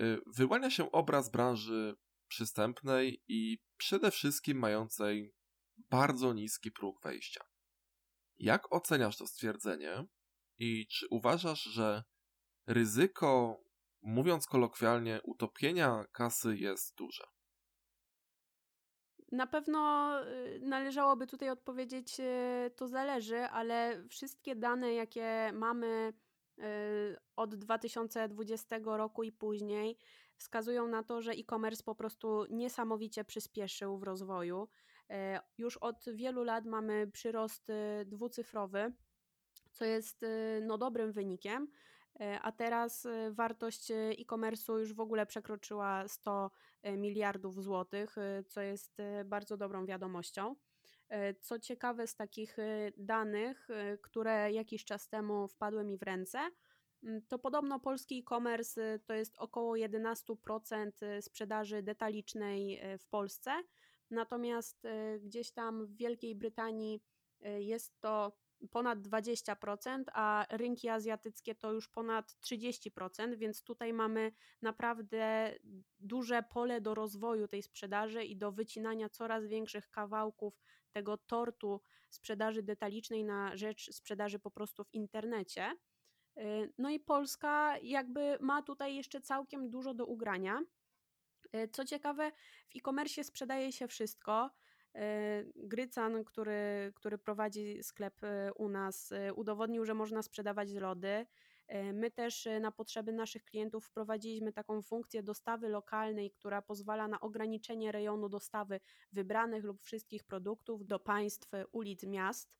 y, 0.00 0.18
wyłania 0.36 0.70
się 0.70 0.92
obraz 0.92 1.30
branży 1.30 1.94
przystępnej 2.28 3.22
i 3.28 3.58
przede 3.76 4.10
wszystkim 4.10 4.58
mającej 4.58 5.34
bardzo 5.90 6.32
niski 6.32 6.70
próg 6.70 7.02
wejścia. 7.02 7.44
Jak 8.38 8.72
oceniasz 8.72 9.16
to 9.16 9.26
stwierdzenie 9.26 10.04
i 10.58 10.86
czy 10.86 11.06
uważasz, 11.10 11.62
że 11.62 12.04
ryzyko, 12.72 13.60
mówiąc 14.02 14.46
kolokwialnie, 14.46 15.20
utopienia 15.24 16.04
kasy 16.12 16.56
jest 16.56 16.96
duże? 16.96 17.24
Na 19.32 19.46
pewno 19.46 20.12
y, 20.26 20.60
należałoby 20.62 21.26
tutaj 21.26 21.50
odpowiedzieć, 21.50 22.20
y, 22.20 22.70
to 22.76 22.88
zależy, 22.88 23.38
ale 23.38 24.04
wszystkie 24.08 24.56
dane, 24.56 24.94
jakie 24.94 25.50
mamy 25.54 26.12
y, 26.58 26.62
od 27.36 27.54
2020 27.54 28.76
roku 28.84 29.22
i 29.22 29.32
później, 29.32 29.98
wskazują 30.36 30.88
na 30.88 31.02
to, 31.02 31.22
że 31.22 31.32
e-commerce 31.32 31.82
po 31.84 31.94
prostu 31.94 32.46
niesamowicie 32.50 33.24
przyspieszył 33.24 33.98
w 33.98 34.02
rozwoju. 34.02 34.68
Już 35.58 35.76
od 35.76 36.04
wielu 36.14 36.44
lat 36.44 36.64
mamy 36.64 37.06
przyrost 37.06 37.72
dwucyfrowy, 38.06 38.92
co 39.70 39.84
jest 39.84 40.24
no, 40.62 40.78
dobrym 40.78 41.12
wynikiem, 41.12 41.68
a 42.42 42.52
teraz 42.52 43.04
y, 43.04 43.32
wartość 43.32 43.90
e-commerce'u 43.90 44.78
już 44.78 44.94
w 44.94 45.00
ogóle 45.00 45.26
przekroczyła 45.26 46.08
100 46.08 46.50
miliardów 46.96 47.62
złotych, 47.62 48.16
co 48.46 48.60
jest 48.60 48.96
bardzo 49.24 49.56
dobrą 49.56 49.86
wiadomością. 49.86 50.56
Co 51.40 51.58
ciekawe, 51.58 52.06
z 52.06 52.16
takich 52.16 52.56
danych, 52.96 53.68
które 54.02 54.52
jakiś 54.52 54.84
czas 54.84 55.08
temu 55.08 55.48
wpadły 55.48 55.84
mi 55.84 55.98
w 55.98 56.02
ręce, 56.02 56.38
to 57.28 57.38
podobno 57.38 57.80
polski 57.80 58.18
e-commerce 58.18 58.98
to 58.98 59.14
jest 59.14 59.38
około 59.38 59.74
11% 59.74 60.90
sprzedaży 61.20 61.82
detalicznej 61.82 62.80
w 62.98 63.06
Polsce, 63.06 63.62
Natomiast 64.12 64.86
gdzieś 65.20 65.52
tam 65.52 65.86
w 65.86 65.96
Wielkiej 65.96 66.34
Brytanii 66.34 67.02
jest 67.58 68.00
to 68.00 68.32
ponad 68.70 68.98
20%, 68.98 70.04
a 70.12 70.46
rynki 70.50 70.88
azjatyckie 70.88 71.54
to 71.54 71.72
już 71.72 71.88
ponad 71.88 72.32
30%, 72.32 73.36
więc 73.36 73.62
tutaj 73.62 73.92
mamy 73.92 74.32
naprawdę 74.62 75.54
duże 76.00 76.42
pole 76.42 76.80
do 76.80 76.94
rozwoju 76.94 77.48
tej 77.48 77.62
sprzedaży 77.62 78.24
i 78.24 78.36
do 78.36 78.52
wycinania 78.52 79.08
coraz 79.08 79.46
większych 79.46 79.90
kawałków 79.90 80.60
tego 80.92 81.16
tortu 81.16 81.80
sprzedaży 82.10 82.62
detalicznej 82.62 83.24
na 83.24 83.56
rzecz 83.56 83.90
sprzedaży 83.92 84.38
po 84.38 84.50
prostu 84.50 84.84
w 84.84 84.94
internecie. 84.94 85.76
Y, 86.38 86.72
no 86.78 86.90
i 86.90 87.00
Polska 87.00 87.78
jakby 87.82 88.38
ma 88.40 88.62
tutaj 88.62 88.96
jeszcze 88.96 89.20
całkiem 89.20 89.70
dużo 89.70 89.94
do 89.94 90.06
ugrania. 90.06 90.60
E, 91.52 91.68
co 91.68 91.84
ciekawe, 91.84 92.32
w 92.68 92.76
e-commerce 92.76 93.24
sprzedaje 93.24 93.72
się 93.72 93.88
wszystko. 93.88 94.50
E, 94.94 95.44
Grycan, 95.56 96.24
który, 96.24 96.92
który 96.94 97.18
prowadzi 97.18 97.82
sklep 97.82 98.24
e, 98.24 98.52
u 98.52 98.68
nas, 98.68 99.12
udowodnił, 99.34 99.84
że 99.84 99.94
można 99.94 100.22
sprzedawać 100.22 100.72
lody. 100.72 101.26
My 101.92 102.10
też 102.10 102.48
na 102.60 102.72
potrzeby 102.72 103.12
naszych 103.12 103.44
klientów 103.44 103.86
wprowadziliśmy 103.86 104.52
taką 104.52 104.82
funkcję 104.82 105.22
dostawy 105.22 105.68
lokalnej, 105.68 106.30
która 106.30 106.62
pozwala 106.62 107.08
na 107.08 107.20
ograniczenie 107.20 107.92
rejonu 107.92 108.28
dostawy 108.28 108.80
wybranych 109.12 109.64
lub 109.64 109.82
wszystkich 109.82 110.24
produktów 110.24 110.86
do 110.86 110.98
państw, 110.98 111.50
ulic, 111.72 112.04
miast 112.04 112.50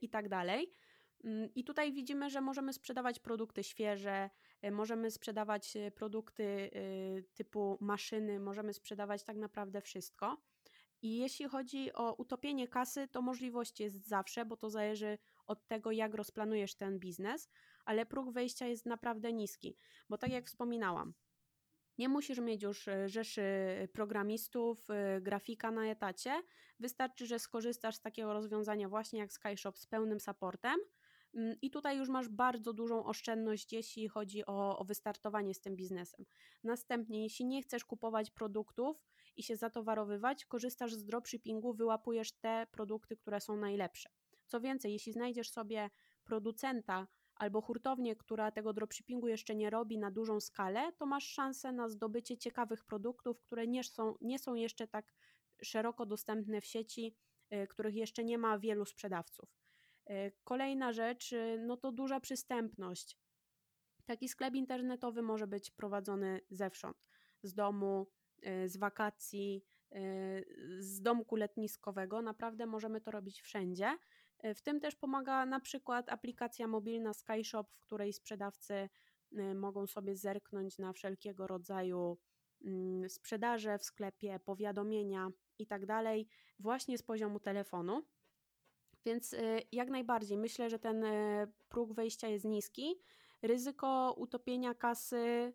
itd. 0.00 0.28
Tak 0.28 0.46
Mm, 1.24 1.48
I 1.54 1.64
tutaj 1.64 1.92
widzimy, 1.92 2.30
że 2.30 2.40
możemy 2.40 2.72
sprzedawać 2.72 3.18
produkty 3.18 3.64
świeże, 3.64 4.30
e, 4.62 4.70
możemy 4.70 5.10
sprzedawać 5.10 5.76
e, 5.76 5.90
produkty 5.90 6.44
e, 6.44 6.70
typu 7.34 7.78
maszyny, 7.80 8.40
możemy 8.40 8.72
sprzedawać 8.74 9.24
tak 9.24 9.36
naprawdę 9.36 9.80
wszystko. 9.80 10.42
I 11.02 11.16
jeśli 11.16 11.48
chodzi 11.48 11.92
o 11.92 12.14
utopienie 12.14 12.68
kasy, 12.68 13.08
to 13.08 13.22
możliwość 13.22 13.80
jest 13.80 14.08
zawsze, 14.08 14.44
bo 14.44 14.56
to 14.56 14.70
zależy 14.70 15.18
od 15.46 15.66
tego, 15.66 15.90
jak 15.90 16.14
rozplanujesz 16.14 16.74
ten 16.74 16.98
biznes, 16.98 17.50
ale 17.84 18.06
próg 18.06 18.32
wejścia 18.32 18.66
jest 18.66 18.86
naprawdę 18.86 19.32
niski, 19.32 19.76
bo 20.08 20.18
tak 20.18 20.30
jak 20.30 20.46
wspominałam, 20.46 21.14
nie 21.98 22.08
musisz 22.08 22.38
mieć 22.38 22.62
już 22.62 22.88
rzeszy 23.06 23.42
programistów, 23.92 24.88
grafika 25.20 25.70
na 25.70 25.86
etacie. 25.86 26.42
Wystarczy, 26.80 27.26
że 27.26 27.38
skorzystasz 27.38 27.96
z 27.96 28.00
takiego 28.00 28.32
rozwiązania 28.32 28.88
właśnie 28.88 29.18
jak 29.18 29.32
SkyShop 29.32 29.78
z 29.78 29.86
pełnym 29.86 30.20
supportem 30.20 30.76
I 31.62 31.70
tutaj 31.70 31.98
już 31.98 32.08
masz 32.08 32.28
bardzo 32.28 32.72
dużą 32.72 33.04
oszczędność, 33.04 33.72
jeśli 33.72 34.08
chodzi 34.08 34.46
o, 34.46 34.78
o 34.78 34.84
wystartowanie 34.84 35.54
z 35.54 35.60
tym 35.60 35.76
biznesem. 35.76 36.26
Następnie, 36.64 37.22
jeśli 37.22 37.46
nie 37.46 37.62
chcesz 37.62 37.84
kupować 37.84 38.30
produktów 38.30 39.04
i 39.36 39.42
się 39.42 39.56
zatowarowywać, 39.56 40.44
korzystasz 40.44 40.94
z 40.94 41.04
dropshippingu, 41.04 41.72
wyłapujesz 41.72 42.32
te 42.32 42.66
produkty, 42.70 43.16
które 43.16 43.40
są 43.40 43.56
najlepsze. 43.56 44.10
Co 44.46 44.60
więcej, 44.60 44.92
jeśli 44.92 45.12
znajdziesz 45.12 45.50
sobie 45.50 45.90
producenta 46.24 47.06
albo 47.34 47.60
hurtownię, 47.60 48.16
która 48.16 48.50
tego 48.50 48.72
dropshippingu 48.72 49.28
jeszcze 49.28 49.54
nie 49.54 49.70
robi 49.70 49.98
na 49.98 50.10
dużą 50.10 50.40
skalę, 50.40 50.92
to 50.98 51.06
masz 51.06 51.24
szansę 51.24 51.72
na 51.72 51.88
zdobycie 51.88 52.38
ciekawych 52.38 52.84
produktów, 52.84 53.40
które 53.40 53.66
nie 53.66 53.84
są, 53.84 54.14
nie 54.20 54.38
są 54.38 54.54
jeszcze 54.54 54.88
tak 54.88 55.14
szeroko 55.62 56.06
dostępne 56.06 56.60
w 56.60 56.66
sieci, 56.66 57.16
y, 57.52 57.66
których 57.66 57.94
jeszcze 57.94 58.24
nie 58.24 58.38
ma 58.38 58.58
wielu 58.58 58.84
sprzedawców. 58.84 59.59
E, 60.10 60.30
kolejna 60.44 60.92
rzecz, 60.92 61.32
y, 61.32 61.58
no 61.66 61.76
to 61.76 61.92
duża 61.92 62.20
przystępność. 62.20 63.18
Taki 64.04 64.28
sklep 64.28 64.54
internetowy 64.54 65.22
może 65.22 65.46
być 65.46 65.70
prowadzony 65.70 66.40
zewsząd, 66.50 66.96
z 67.42 67.54
domu, 67.54 68.06
y, 68.46 68.68
z 68.68 68.76
wakacji, 68.76 69.64
y, 69.92 70.78
z 70.78 71.02
domku 71.02 71.36
letniskowego. 71.36 72.22
Naprawdę 72.22 72.66
możemy 72.66 73.00
to 73.00 73.10
robić 73.10 73.40
wszędzie. 73.40 73.98
W 74.54 74.62
tym 74.62 74.80
też 74.80 74.96
pomaga 74.96 75.46
na 75.46 75.60
przykład 75.60 76.08
aplikacja 76.08 76.66
mobilna 76.66 77.14
SkyShop, 77.14 77.70
w 77.72 77.80
której 77.80 78.12
sprzedawcy 78.12 78.88
mogą 79.54 79.86
sobie 79.86 80.16
zerknąć 80.16 80.78
na 80.78 80.92
wszelkiego 80.92 81.46
rodzaju 81.46 82.18
mm, 82.64 83.10
sprzedaże 83.10 83.78
w 83.78 83.84
sklepie, 83.84 84.38
powiadomienia 84.44 85.30
i 85.58 85.66
tak 85.66 85.82
właśnie 86.58 86.98
z 86.98 87.02
poziomu 87.02 87.40
telefonu. 87.40 88.06
Więc 89.04 89.32
y, 89.32 89.62
jak 89.72 89.90
najbardziej 89.90 90.38
myślę, 90.38 90.70
że 90.70 90.78
ten 90.78 91.04
y, 91.04 91.52
próg 91.68 91.92
wejścia 91.92 92.28
jest 92.28 92.44
niski. 92.44 93.00
Ryzyko 93.42 94.14
utopienia 94.16 94.74
kasy 94.74 95.52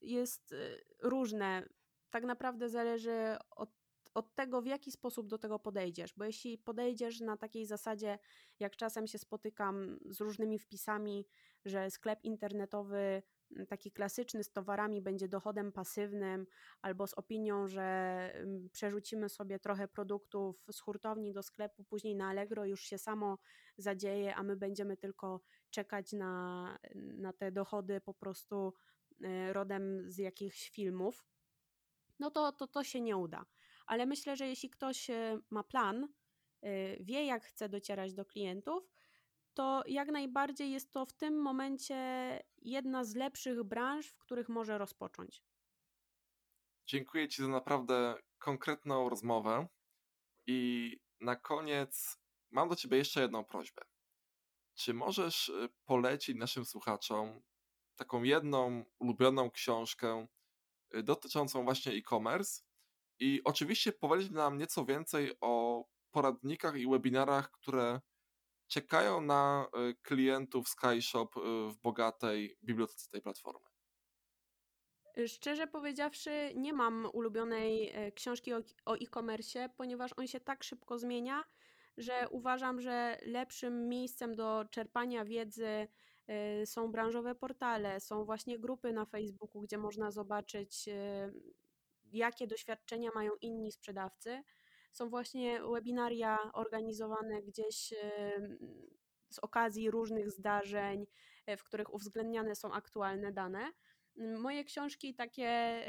jest 0.00 0.52
y, 0.52 0.84
różne. 1.00 1.68
Tak 2.10 2.24
naprawdę 2.24 2.68
zależy 2.68 3.36
od, 3.50 3.70
od 4.14 4.34
tego, 4.34 4.62
w 4.62 4.66
jaki 4.66 4.92
sposób 4.92 5.28
do 5.28 5.38
tego 5.38 5.58
podejdziesz. 5.58 6.14
Bo 6.16 6.24
jeśli 6.24 6.58
podejdziesz 6.58 7.20
na 7.20 7.36
takiej 7.36 7.66
zasadzie, 7.66 8.18
jak 8.60 8.76
czasem 8.76 9.06
się 9.06 9.18
spotykam 9.18 9.98
z 10.10 10.20
różnymi 10.20 10.58
wpisami, 10.58 11.26
że 11.64 11.90
sklep 11.90 12.24
internetowy 12.24 13.22
taki 13.68 13.92
klasyczny 13.92 14.44
z 14.44 14.52
towarami 14.52 15.02
będzie 15.02 15.28
dochodem 15.28 15.72
pasywnym, 15.72 16.46
albo 16.82 17.06
z 17.06 17.14
opinią, 17.14 17.68
że 17.68 18.30
przerzucimy 18.72 19.28
sobie 19.28 19.58
trochę 19.58 19.88
produktów 19.88 20.64
z 20.70 20.80
hurtowni 20.80 21.32
do 21.32 21.42
sklepu, 21.42 21.84
później 21.84 22.16
na 22.16 22.28
Allegro 22.28 22.64
już 22.64 22.80
się 22.80 22.98
samo 22.98 23.38
zadzieje, 23.76 24.34
a 24.34 24.42
my 24.42 24.56
będziemy 24.56 24.96
tylko 24.96 25.40
czekać 25.70 26.12
na, 26.12 26.78
na 26.94 27.32
te 27.32 27.52
dochody 27.52 28.00
po 28.00 28.14
prostu 28.14 28.74
e, 29.22 29.52
rodem 29.52 30.10
z 30.10 30.18
jakichś 30.18 30.70
filmów, 30.70 31.24
no 32.18 32.30
to, 32.30 32.52
to 32.52 32.66
to 32.66 32.84
się 32.84 33.00
nie 33.00 33.16
uda. 33.16 33.44
Ale 33.86 34.06
myślę, 34.06 34.36
że 34.36 34.48
jeśli 34.48 34.70
ktoś 34.70 35.10
e, 35.10 35.38
ma 35.50 35.64
plan, 35.64 36.08
e, 36.62 37.04
wie 37.04 37.26
jak 37.26 37.44
chce 37.44 37.68
docierać 37.68 38.14
do 38.14 38.24
klientów, 38.24 38.90
to 39.54 39.82
jak 39.86 40.08
najbardziej 40.08 40.70
jest 40.70 40.92
to 40.92 41.06
w 41.06 41.12
tym 41.12 41.42
momencie 41.42 41.96
jedna 42.58 43.04
z 43.04 43.14
lepszych 43.14 43.62
branż, 43.64 44.06
w 44.06 44.18
których 44.18 44.48
może 44.48 44.78
rozpocząć. 44.78 45.42
Dziękuję 46.86 47.28
Ci 47.28 47.42
za 47.42 47.48
naprawdę 47.48 48.14
konkretną 48.38 49.08
rozmowę. 49.08 49.66
I 50.46 50.90
na 51.20 51.36
koniec 51.36 52.18
mam 52.50 52.68
do 52.68 52.76
Ciebie 52.76 52.98
jeszcze 52.98 53.20
jedną 53.22 53.44
prośbę. 53.44 53.82
czy 54.74 54.94
możesz 54.94 55.48
y, 55.48 55.68
polecić 55.84 56.36
naszym 56.36 56.64
słuchaczom 56.64 57.42
taką 57.96 58.22
jedną 58.22 58.84
ulubioną 58.98 59.50
książkę 59.50 60.26
dotyczącą 61.04 61.64
właśnie 61.64 61.92
e-commerce 61.92 62.62
i 63.18 63.40
oczywiście 63.44 63.92
powiedzieć 63.92 64.30
nam 64.30 64.58
nieco 64.58 64.84
więcej 64.84 65.32
o 65.40 65.84
poradnikach 66.10 66.76
i 66.76 66.86
webinarach, 66.86 67.50
które 67.50 68.00
czekają 68.68 69.20
na 69.20 69.66
y, 69.90 69.94
klientów 70.02 70.68
SkyShop 70.68 71.34
w 71.70 71.76
bogatej 71.82 72.58
bibliotece 72.62 73.10
tej 73.10 73.22
platformy. 73.22 73.66
Szczerze 75.26 75.66
powiedziawszy, 75.66 76.52
nie 76.56 76.72
mam 76.72 77.08
ulubionej 77.12 77.90
e, 77.94 78.12
książki 78.12 78.52
o 78.84 78.96
e-commerce, 78.96 79.68
ponieważ 79.76 80.10
on 80.16 80.26
się 80.26 80.40
tak 80.40 80.64
szybko 80.64 80.98
zmienia, 80.98 81.44
że 81.96 82.28
uważam, 82.30 82.80
że 82.80 83.18
lepszym 83.26 83.88
miejscem 83.88 84.34
do 84.34 84.64
czerpania 84.70 85.24
wiedzy 85.24 85.88
y, 86.62 86.66
są 86.66 86.92
branżowe 86.92 87.34
portale, 87.34 88.00
są 88.00 88.24
właśnie 88.24 88.58
grupy 88.58 88.92
na 88.92 89.04
Facebooku, 89.04 89.62
gdzie 89.62 89.78
można 89.78 90.10
zobaczyć, 90.10 90.88
y, 90.88 91.32
jakie 92.12 92.46
doświadczenia 92.46 93.10
mają 93.14 93.32
inni 93.40 93.72
sprzedawcy. 93.72 94.42
Są 94.92 95.08
właśnie 95.08 95.60
webinaria 95.72 96.38
organizowane 96.52 97.42
gdzieś 97.42 97.94
z 99.28 99.38
okazji 99.38 99.90
różnych 99.90 100.30
zdarzeń, 100.30 101.06
w 101.58 101.64
których 101.64 101.94
uwzględniane 101.94 102.54
są 102.54 102.72
aktualne 102.72 103.32
dane. 103.32 103.72
Moje 104.16 104.64
książki 104.64 105.14
takie 105.14 105.82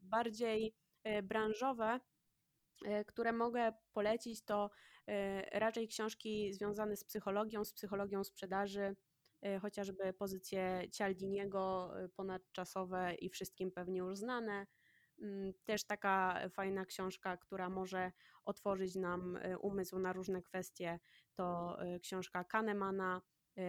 bardziej 0.00 0.74
branżowe 1.22 2.00
E, 2.84 3.04
które 3.04 3.32
mogę 3.32 3.72
polecić, 3.92 4.44
to 4.44 4.70
e, 5.06 5.58
raczej 5.58 5.88
książki 5.88 6.52
związane 6.52 6.96
z 6.96 7.04
psychologią, 7.04 7.64
z 7.64 7.72
psychologią 7.72 8.24
sprzedaży, 8.24 8.96
e, 9.42 9.58
chociażby 9.58 10.12
pozycje 10.12 10.82
Cialdiniego, 10.92 11.92
ponadczasowe 12.16 13.14
i 13.14 13.30
wszystkim 13.30 13.70
pewnie 13.70 13.98
już 13.98 14.16
znane. 14.16 14.66
Mm, 15.20 15.52
też 15.64 15.84
taka 15.84 16.40
fajna 16.50 16.84
książka, 16.84 17.36
która 17.36 17.70
może 17.70 18.12
otworzyć 18.44 18.94
nam 18.94 19.38
umysł 19.60 19.98
na 19.98 20.12
różne 20.12 20.42
kwestie, 20.42 20.98
to 21.34 21.76
książka 22.02 22.44
Kahnemana 22.44 23.22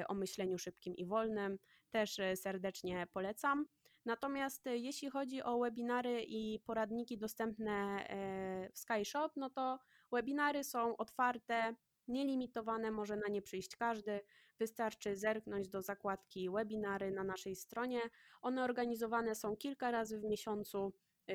o 0.08 0.14
myśleniu 0.14 0.58
szybkim 0.58 0.96
i 0.96 1.06
wolnym. 1.06 1.60
Też 1.90 2.22
serdecznie 2.36 3.08
polecam. 3.14 3.66
Natomiast 4.06 4.68
e, 4.68 4.78
jeśli 4.78 5.10
chodzi 5.10 5.44
o 5.44 5.60
webinary 5.60 6.24
i 6.24 6.60
poradniki 6.60 7.18
dostępne 7.18 7.72
e, 8.10 8.70
w 8.74 8.80
SkyShop, 8.80 9.32
no 9.36 9.50
to 9.50 9.80
webinary 10.12 10.64
są 10.64 10.98
otwarte, 10.98 11.76
nielimitowane, 12.08 12.92
może 12.92 13.16
na 13.16 13.28
nie 13.28 13.42
przyjść 13.42 13.76
każdy. 13.76 14.22
Wystarczy 14.60 15.16
zerknąć 15.16 15.70
do 15.70 15.82
zakładki 15.82 16.50
webinary 16.50 17.12
na 17.12 17.24
naszej 17.24 17.56
stronie. 17.56 18.02
One 18.42 18.64
organizowane 18.64 19.36
są 19.36 19.56
kilka 19.56 19.92
razy 19.92 20.20
w 20.20 20.24
miesiącu 20.24 20.78
e, 20.88 20.92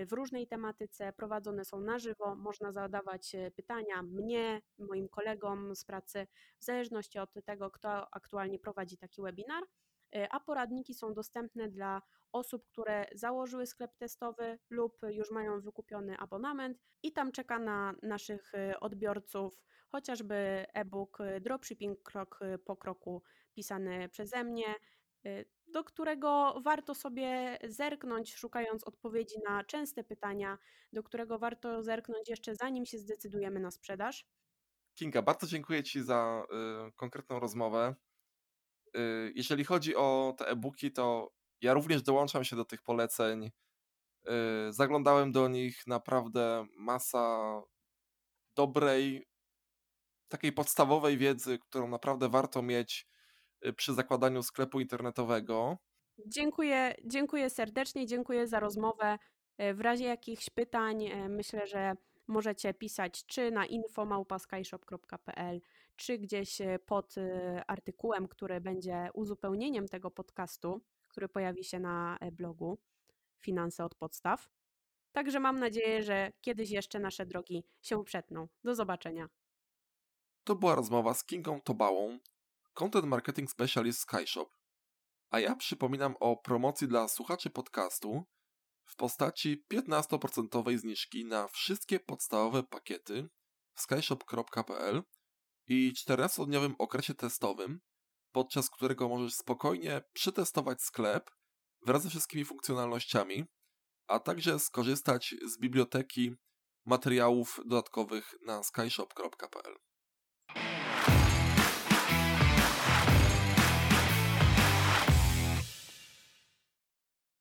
w 0.07 0.13
różnej 0.13 0.47
tematyce, 0.47 1.13
prowadzone 1.13 1.65
są 1.65 1.81
na 1.81 1.99
żywo, 1.99 2.35
można 2.35 2.73
zadawać 2.73 3.37
pytania 3.57 4.03
mnie, 4.03 4.63
moim 4.79 5.09
kolegom 5.09 5.77
z 5.77 5.85
pracy, 5.85 6.27
w 6.61 6.65
zależności 6.65 7.19
od 7.19 7.31
tego, 7.45 7.71
kto 7.71 8.15
aktualnie 8.15 8.59
prowadzi 8.59 8.97
taki 8.97 9.23
webinar. 9.23 9.63
E, 10.15 10.33
a 10.33 10.41
poradniki 10.41 10.95
są 10.95 11.15
dostępne 11.15 11.69
dla 11.69 12.03
osób, 12.33 12.67
które 12.67 13.07
założyły 13.15 13.67
sklep 13.67 13.97
testowy 13.97 14.59
lub 14.71 15.01
już 15.09 15.31
mają 15.31 15.61
wykupiony 15.61 16.19
abonament 16.19 16.79
i 17.03 17.13
tam 17.13 17.33
czeka 17.33 17.59
na 17.59 17.95
naszych 18.03 18.55
e, 18.55 18.81
odbiorców 18.81 19.63
chociażby 19.89 20.35
e-book 20.75 21.21
e, 21.21 21.41
Dropshipping 21.41 22.03
krok 22.03 22.41
po 22.65 22.77
kroku 22.77 23.23
pisany 23.55 24.09
przeze 24.09 24.45
mnie, 24.45 24.75
do 25.67 25.85
którego 25.85 26.61
warto 26.65 26.95
sobie 26.95 27.59
zerknąć, 27.65 28.35
szukając 28.35 28.85
odpowiedzi 28.85 29.35
na 29.49 29.65
częste 29.65 30.05
pytania, 30.05 30.59
do 30.93 31.03
którego 31.03 31.39
warto 31.39 31.83
zerknąć 31.83 32.29
jeszcze 32.29 32.55
zanim 32.55 32.87
się 32.87 32.99
zdecydujemy 32.99 33.61
na 33.61 33.71
sprzedaż. 33.71 34.27
Kinga, 34.95 35.23
bardzo 35.23 35.47
dziękuję 35.47 35.83
Ci 35.83 36.03
za 36.03 36.47
y, 36.89 36.93
konkretną 36.93 37.41
rozmowę. 37.41 37.95
Y, 38.97 39.33
jeżeli 39.35 39.65
chodzi 39.65 39.97
o 39.97 40.35
te 40.39 40.47
e-booki, 40.47 40.93
to 40.93 41.33
ja 41.61 41.75
również 41.75 42.03
dołączam 42.03 42.45
się 42.45 42.57
do 42.57 42.65
tych 42.65 42.83
poleceń. 42.83 43.45
Y, 43.49 44.73
zaglądałem 44.73 45.33
do 45.33 45.49
nich 45.49 45.87
naprawdę 45.87 46.67
masa 46.79 47.61
dobrej, 48.57 49.29
takiej 50.29 50.53
podstawowej 50.53 51.19
wiedzy, 51.19 51.59
którą 51.59 51.89
naprawdę 51.89 52.29
warto 52.29 52.63
mieć 52.63 53.07
y, 53.11 53.14
przy 53.77 53.95
zakładaniu 53.95 54.43
sklepu 54.43 54.81
internetowego. 54.81 55.79
Dziękuję, 56.27 56.95
dziękuję 57.05 57.51
serdecznie, 57.51 58.07
dziękuję 58.07 58.47
za 58.47 58.61
rozmowę. 58.61 59.19
W 59.75 59.81
razie 59.81 60.05
jakichś 60.05 60.51
pytań, 60.51 61.11
myślę, 61.29 61.67
że 61.67 61.95
możecie 62.27 62.75
pisać 62.75 63.27
czy 63.27 63.51
na 63.51 63.67
info.skyshop.pl, 63.67 65.61
czy 65.97 66.19
gdzieś 66.19 66.61
e, 66.61 66.79
pod 66.79 67.19
e, 67.19 67.63
artykułem, 67.67 68.29
który 68.29 68.61
będzie 68.61 69.09
uzupełnieniem 69.15 69.89
tego 69.89 70.11
podcastu, 70.11 70.81
który 71.09 71.29
pojawi 71.29 71.65
się 71.65 71.81
na 71.81 72.19
e, 72.21 72.33
blogu 72.33 72.79
Finanse 73.41 73.85
od 73.85 73.95
podstaw. 73.95 74.49
Także 75.13 75.41
mam 75.41 75.59
nadzieję, 75.59 76.03
że 76.03 76.33
kiedyś 76.41 76.71
jeszcze 76.71 76.99
nasze 76.99 77.27
drogi 77.27 77.65
się 77.83 78.05
przetną. 78.05 78.49
Do 78.65 78.75
zobaczenia. 78.75 79.29
To 80.45 80.55
była 80.55 80.75
rozmowa 80.75 81.15
z 81.15 81.25
Kingą 81.25 81.61
Tobałą, 81.61 82.19
Content 82.75 83.07
Marketing 83.07 83.51
Specialist 83.51 84.01
SkyShop. 84.01 84.57
A 85.31 85.41
ja 85.41 85.57
przypominam 85.57 86.17
o 86.21 86.37
promocji 86.37 86.89
dla 86.89 87.09
słuchaczy 87.09 87.51
podcastu 87.51 88.25
w 88.85 88.97
postaci 88.97 89.65
15% 89.73 90.79
zniżki 90.79 91.25
na 91.25 91.49
wszystkie 91.49 92.01
podstawowe 92.01 92.63
pakiety 92.63 93.29
w 93.75 93.81
skyshop.pl 93.81 95.03
i 95.67 95.93
14-dniowym 95.93 96.75
okresie 96.79 97.15
testowym, 97.15 97.81
podczas 98.33 98.71
którego 98.71 99.09
możesz 99.09 99.35
spokojnie 99.35 100.03
przetestować 100.13 100.83
sklep 100.83 101.31
wraz 101.87 102.03
ze 102.03 102.11
wszystkimi 102.11 102.45
funkcjonalnościami, 102.45 103.45
a 104.07 104.19
także 104.19 104.59
skorzystać 104.59 105.35
z 105.47 105.59
biblioteki 105.59 106.35
materiałów 106.87 107.61
dodatkowych 107.67 108.35
na 108.47 108.63
skyshop.pl. 108.63 109.94